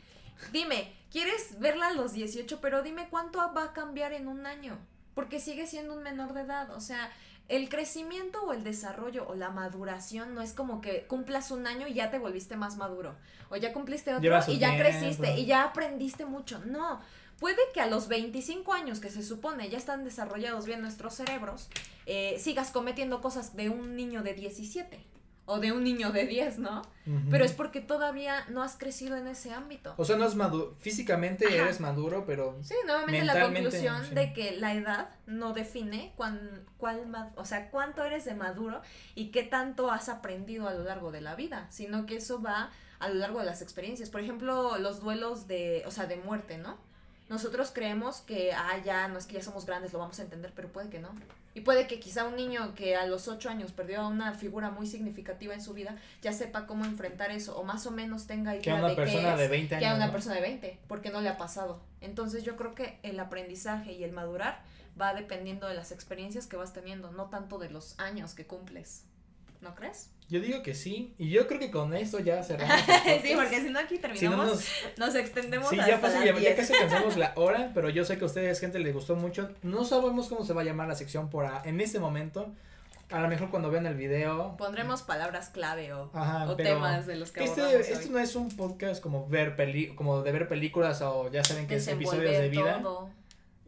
dime, 0.52 0.92
¿quieres 1.12 1.60
verla 1.60 1.88
a 1.88 1.92
los 1.92 2.12
18? 2.12 2.60
Pero 2.60 2.82
dime 2.82 3.06
cuánto 3.10 3.38
va 3.54 3.64
a 3.64 3.72
cambiar 3.72 4.12
en 4.12 4.26
un 4.26 4.44
año. 4.46 4.76
Porque 5.14 5.38
sigue 5.38 5.68
siendo 5.68 5.94
un 5.94 6.02
menor 6.02 6.34
de 6.34 6.40
edad. 6.40 6.70
O 6.72 6.80
sea, 6.80 7.12
el 7.48 7.68
crecimiento 7.68 8.42
o 8.42 8.52
el 8.52 8.64
desarrollo 8.64 9.26
o 9.28 9.34
la 9.34 9.50
maduración 9.50 10.34
no 10.34 10.40
es 10.40 10.52
como 10.52 10.80
que 10.80 11.06
cumplas 11.06 11.50
un 11.50 11.66
año 11.66 11.86
y 11.86 11.94
ya 11.94 12.10
te 12.10 12.18
volviste 12.18 12.56
más 12.56 12.76
maduro. 12.76 13.14
O 13.50 13.56
ya 13.56 13.72
cumpliste 13.72 14.14
otro 14.14 14.40
y 14.48 14.58
ya 14.58 14.76
creciste 14.78 15.38
y 15.38 15.46
ya 15.46 15.64
aprendiste 15.64 16.24
mucho. 16.24 16.60
No. 16.64 17.00
Puede 17.38 17.60
que 17.74 17.80
a 17.80 17.86
los 17.86 18.08
25 18.08 18.72
años 18.72 19.00
que 19.00 19.10
se 19.10 19.22
supone 19.22 19.68
ya 19.68 19.76
están 19.76 20.04
desarrollados 20.04 20.66
bien 20.66 20.80
nuestros 20.80 21.14
cerebros, 21.14 21.68
eh, 22.06 22.36
sigas 22.38 22.70
cometiendo 22.70 23.20
cosas 23.20 23.56
de 23.56 23.68
un 23.68 23.96
niño 23.96 24.22
de 24.22 24.34
17 24.34 25.04
o 25.46 25.58
de 25.58 25.72
un 25.72 25.84
niño 25.84 26.10
de 26.10 26.26
10, 26.26 26.58
¿no? 26.58 26.82
Pero 27.30 27.44
es 27.44 27.52
porque 27.52 27.82
todavía 27.82 28.46
no 28.48 28.62
has 28.62 28.76
crecido 28.78 29.16
en 29.16 29.26
ese 29.26 29.52
ámbito. 29.52 29.92
O 29.98 30.04
sea, 30.06 30.16
no 30.16 30.24
es 30.24 30.34
maduro, 30.34 30.74
físicamente 30.80 31.44
eres 31.54 31.80
maduro, 31.80 32.24
pero 32.26 32.58
Sí, 32.62 32.74
nuevamente 32.86 33.24
la 33.24 33.42
conclusión 33.42 34.14
de 34.14 34.32
que 34.32 34.52
la 34.52 34.74
edad 34.74 35.10
no 35.26 35.52
define 35.52 36.14
cuán, 36.16 36.64
cuál, 36.78 37.32
o 37.36 37.44
sea, 37.44 37.70
cuánto 37.70 38.02
eres 38.04 38.24
de 38.24 38.34
maduro 38.34 38.80
y 39.14 39.30
qué 39.30 39.42
tanto 39.42 39.90
has 39.90 40.08
aprendido 40.08 40.66
a 40.66 40.72
lo 40.72 40.84
largo 40.84 41.12
de 41.12 41.20
la 41.20 41.34
vida, 41.34 41.66
sino 41.70 42.06
que 42.06 42.16
eso 42.16 42.40
va 42.40 42.70
a 42.98 43.08
lo 43.08 43.16
largo 43.16 43.40
de 43.40 43.44
las 43.44 43.60
experiencias. 43.60 44.08
Por 44.08 44.22
ejemplo, 44.22 44.78
los 44.78 45.00
duelos 45.00 45.46
de, 45.46 45.82
o 45.86 45.90
sea, 45.90 46.06
de 46.06 46.16
muerte, 46.16 46.56
¿no? 46.56 46.78
Nosotros 47.28 47.70
creemos 47.74 48.18
que, 48.18 48.52
ah, 48.52 48.78
ya, 48.82 49.08
no 49.08 49.18
es 49.18 49.26
que 49.26 49.34
ya 49.34 49.42
somos 49.42 49.66
grandes, 49.66 49.92
lo 49.92 49.98
vamos 49.98 50.18
a 50.20 50.22
entender, 50.22 50.52
pero 50.54 50.68
puede 50.68 50.88
que 50.88 51.00
no. 51.00 51.10
Y 51.54 51.60
puede 51.60 51.86
que 51.86 52.00
quizá 52.00 52.24
un 52.24 52.34
niño 52.34 52.74
que 52.74 52.96
a 52.96 53.06
los 53.06 53.28
8 53.28 53.48
años 53.48 53.70
perdió 53.70 54.00
a 54.00 54.08
una 54.08 54.34
figura 54.34 54.70
muy 54.70 54.88
significativa 54.88 55.54
en 55.54 55.62
su 55.62 55.72
vida 55.72 55.96
ya 56.20 56.32
sepa 56.32 56.66
cómo 56.66 56.84
enfrentar 56.84 57.30
eso 57.30 57.56
o 57.56 57.62
más 57.62 57.86
o 57.86 57.92
menos 57.92 58.26
tenga 58.26 58.56
idea 58.56 58.82
de 58.82 58.96
persona 58.96 59.36
de 59.36 59.48
20 59.48 59.76
años, 59.76 59.82
que 59.82 59.88
a 59.88 59.94
una 59.94 60.10
persona 60.10 60.34
de 60.34 60.40
20 60.40 60.80
porque 60.88 61.10
no 61.10 61.20
le 61.20 61.28
ha 61.28 61.38
pasado. 61.38 61.80
Entonces 62.00 62.42
yo 62.42 62.56
creo 62.56 62.74
que 62.74 62.98
el 63.04 63.20
aprendizaje 63.20 63.92
y 63.92 64.02
el 64.02 64.12
madurar 64.12 64.62
va 65.00 65.14
dependiendo 65.14 65.68
de 65.68 65.74
las 65.74 65.92
experiencias 65.92 66.46
que 66.46 66.56
vas 66.56 66.72
teniendo, 66.72 67.12
no 67.12 67.26
tanto 67.26 67.58
de 67.58 67.70
los 67.70 67.98
años 67.98 68.34
que 68.34 68.46
cumples. 68.46 69.04
¿No 69.64 69.74
crees? 69.74 70.10
Yo 70.28 70.40
digo 70.40 70.62
que 70.62 70.74
sí, 70.74 71.14
y 71.16 71.30
yo 71.30 71.46
creo 71.46 71.58
que 71.58 71.70
con 71.70 71.94
esto 71.94 72.20
ya 72.20 72.42
cerramos. 72.42 72.76
sí, 73.22 73.32
porque 73.34 73.62
si 73.62 73.70
no 73.70 73.78
aquí 73.78 73.98
terminamos, 73.98 74.62
nos, 74.98 75.14
extendemos 75.14 75.70
Sí, 75.70 75.76
ya, 75.76 75.96
fácil, 75.96 76.22
ya, 76.22 76.38
ya, 76.38 76.54
casi 76.54 76.74
alcanzamos 76.74 77.16
la 77.16 77.32
hora, 77.36 77.70
pero 77.72 77.88
yo 77.88 78.04
sé 78.04 78.18
que 78.18 78.24
a 78.24 78.26
ustedes, 78.26 78.60
gente, 78.60 78.78
les 78.78 78.92
gustó 78.92 79.16
mucho. 79.16 79.50
No 79.62 79.86
sabemos 79.86 80.28
cómo 80.28 80.44
se 80.44 80.52
va 80.52 80.60
a 80.60 80.64
llamar 80.64 80.86
la 80.86 80.94
sección 80.94 81.30
por 81.30 81.46
a, 81.46 81.62
en 81.64 81.80
este 81.80 81.98
momento. 81.98 82.52
A 83.10 83.20
lo 83.20 83.28
mejor 83.28 83.50
cuando 83.50 83.70
vean 83.70 83.86
el 83.86 83.94
video. 83.94 84.54
Pondremos 84.58 85.02
palabras 85.02 85.48
clave 85.48 85.94
o, 85.94 86.10
o 86.12 86.56
temas 86.56 87.06
de 87.06 87.16
los 87.16 87.30
que 87.30 87.44
este, 87.44 87.80
Esto 87.80 88.10
no 88.10 88.18
es 88.18 88.36
un 88.36 88.54
podcast 88.54 89.02
como 89.02 89.26
ver 89.26 89.56
peli, 89.56 89.94
como 89.94 90.20
de 90.20 90.30
ver 90.30 90.46
películas 90.46 91.00
o 91.00 91.30
ya 91.30 91.42
saben 91.42 91.66
que 91.66 91.76
es 91.76 91.88
episodios 91.88 92.36
de 92.36 92.48
vida. 92.50 92.82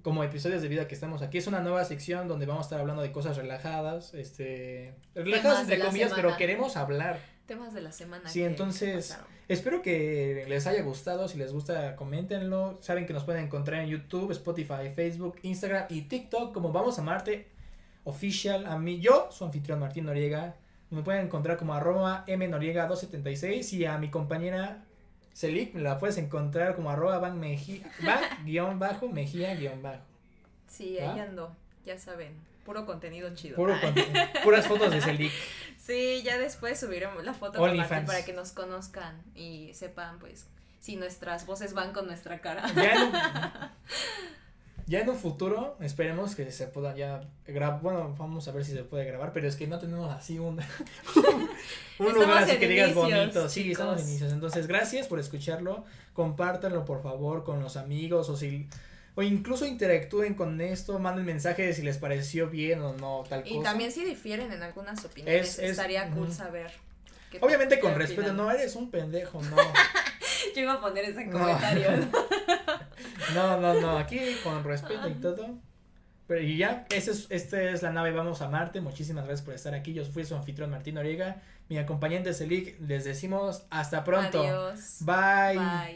Como 0.07 0.23
episodios 0.23 0.63
de 0.63 0.69
vida 0.69 0.87
que 0.87 0.95
estamos 0.95 1.21
aquí. 1.21 1.39
Es 1.39 1.49
una 1.49 1.59
nueva 1.59 1.85
sección 1.85 2.29
donde 2.29 2.47
vamos 2.47 2.61
a 2.61 2.67
estar 2.67 2.79
hablando 2.79 3.03
de 3.03 3.11
cosas 3.11 3.37
relajadas, 3.37 4.15
este, 4.15 4.95
relajadas 5.17 5.63
entre 5.63 5.81
comillas, 5.81 6.13
pero 6.15 6.37
queremos 6.37 6.77
hablar. 6.77 7.19
Temas 7.45 7.75
de 7.75 7.81
la 7.81 7.91
semana. 7.91 8.29
Sí, 8.29 8.45
entonces 8.45 9.19
espero 9.49 9.83
que 9.83 10.45
les 10.47 10.69
haya 10.69 10.81
gustado. 10.83 11.27
Si 11.27 11.37
les 11.37 11.53
gusta, 11.53 11.97
coméntenlo. 11.97 12.79
Saben 12.83 13.05
que 13.05 13.13
nos 13.15 13.25
pueden 13.25 13.47
encontrar 13.47 13.83
en 13.83 13.89
YouTube, 13.89 14.31
Spotify, 14.31 14.93
Facebook, 14.95 15.41
Instagram 15.43 15.87
y 15.89 16.03
TikTok 16.03 16.55
como 16.55 16.71
Vamos 16.71 17.01
a 17.01 17.03
Marte 17.03 17.49
Official. 18.05 18.65
A 18.67 18.79
mí, 18.79 19.01
yo, 19.01 19.27
su 19.33 19.45
anfitrión 19.45 19.81
Martín 19.81 20.05
Noriega. 20.05 20.55
Me 20.91 21.03
pueden 21.03 21.27
encontrar 21.27 21.57
como 21.57 21.75
arroba 21.75 22.25
mnoriega276 22.29 23.73
y 23.73 23.87
a 23.87 23.99
mi 23.99 24.09
compañera 24.09 24.86
Celic 25.37 25.75
la 25.75 25.99
puedes 25.99 26.17
encontrar 26.17 26.75
como 26.75 26.89
arroba 26.89 27.19
van 27.19 27.39
mejía, 27.39 27.83
guion 28.45 28.79
bajo, 28.79 29.07
mejía 29.09 29.55
guion 29.55 29.83
bajo. 29.83 30.01
Sí, 30.67 30.99
ahí 30.99 31.21
ando, 31.21 31.55
ya 31.85 31.99
saben. 31.99 32.33
Puro 32.65 32.87
contenido 32.87 33.33
chido. 33.35 33.55
Puro 33.55 33.75
puras 34.43 34.67
fotos 34.67 34.91
de 34.91 35.03
Celic. 35.03 35.33
Sí, 35.79 36.23
ya 36.25 36.39
después 36.39 36.81
subiremos 36.81 37.23
la 37.23 37.35
foto 37.35 37.61
para 37.61 38.25
que 38.25 38.33
nos 38.33 38.53
conozcan 38.53 39.23
y 39.35 39.71
sepan, 39.75 40.19
pues, 40.19 40.47
si 40.81 40.97
nuestras 40.97 41.45
voces 41.45 41.75
van 41.75 41.93
con 41.93 42.07
nuestra 42.07 42.41
cara. 42.41 42.65
Ya 42.75 43.75
en, 44.89 45.09
un 45.09 45.17
futuro, 45.17 45.77
esperemos 45.81 46.35
que 46.35 46.51
se 46.53 46.67
pueda 46.67 46.95
ya 46.95 47.21
grabar. 47.47 47.81
Bueno, 47.81 48.15
vamos 48.19 48.47
a 48.49 48.53
ver 48.53 48.65
si 48.65 48.73
se 48.73 48.85
puede 48.85 49.05
grabar, 49.05 49.33
pero 49.33 49.49
es 49.49 49.57
que 49.57 49.67
no 49.67 49.79
tenemos 49.79 50.13
así 50.13 50.39
un, 50.39 50.61
un 51.99 52.13
lugar 52.13 52.45
así 52.45 52.57
que 52.57 52.69
digas 52.69 52.95
bonito. 52.95 53.49
Sí, 53.49 53.73
estamos 53.73 54.01
en 54.01 54.09
inicios. 54.09 54.33
Entonces, 54.33 54.67
gracias 54.67 55.07
por 55.07 55.19
escucharlo. 55.19 55.85
Compártanlo, 56.13 56.85
por 56.85 57.03
favor, 57.03 57.45
con 57.45 57.61
los 57.61 57.77
amigos 57.77 58.29
o 58.29 58.37
si 58.37 58.69
o 59.17 59.23
incluso 59.23 59.65
interactúen 59.65 60.35
con 60.35 60.61
esto, 60.61 60.99
manden 60.99 61.25
mensajes 61.25 61.77
si 61.77 61.83
les 61.83 61.97
pareció 61.97 62.51
bien 62.51 62.83
o 62.83 62.93
no, 62.93 63.25
tal 63.27 63.43
cosa. 63.43 63.55
Y 63.55 63.63
también 63.63 63.91
si 63.91 64.05
difieren 64.05 64.53
en 64.53 64.63
algunas 64.63 65.03
opiniones, 65.07 65.59
estaría 65.59 66.11
cool 66.11 66.31
saber. 66.31 66.71
Obviamente 67.41 67.81
con 67.81 67.95
respeto, 67.95 68.35
no 68.35 68.51
eres 68.51 68.77
un 68.77 68.91
pendejo, 68.91 69.43
no. 69.43 69.57
Yo 70.55 70.63
iba 70.63 70.75
a 70.75 70.81
poner 70.81 71.07
ese 71.07 71.31
comentario. 71.31 71.91
no, 71.97 72.46
no, 73.35 73.81
no, 73.81 73.99
aquí 73.99 74.19
con 74.43 74.65
respeto 74.65 75.09
y 75.09 75.15
todo. 75.15 75.59
Pero 76.27 76.41
y 76.41 76.57
ya, 76.57 76.87
esta 76.91 77.13
es, 77.13 77.27
este 77.31 77.71
es 77.73 77.83
la 77.83 77.93
nave 77.93 78.11
Vamos 78.11 78.43
a 78.43 78.49
Marte. 78.49 78.81
Muchísimas 78.81 79.27
gracias 79.27 79.45
por 79.45 79.55
estar 79.55 79.75
aquí. 79.75 79.95
Yo 79.95 80.05
fui 80.05 80.25
su 80.25 80.35
anfitrión 80.35 80.71
Martín 80.71 80.99
Oriega. 80.99 81.43
Mi 81.69 81.79
acompañante 81.79 82.35
Celic. 82.35 82.81
Les 82.81 83.05
decimos 83.05 83.65
hasta 83.71 84.03
pronto. 84.03 84.43
Adiós. 84.43 84.99
Bye. 85.01 85.59
Bye. 85.59 85.95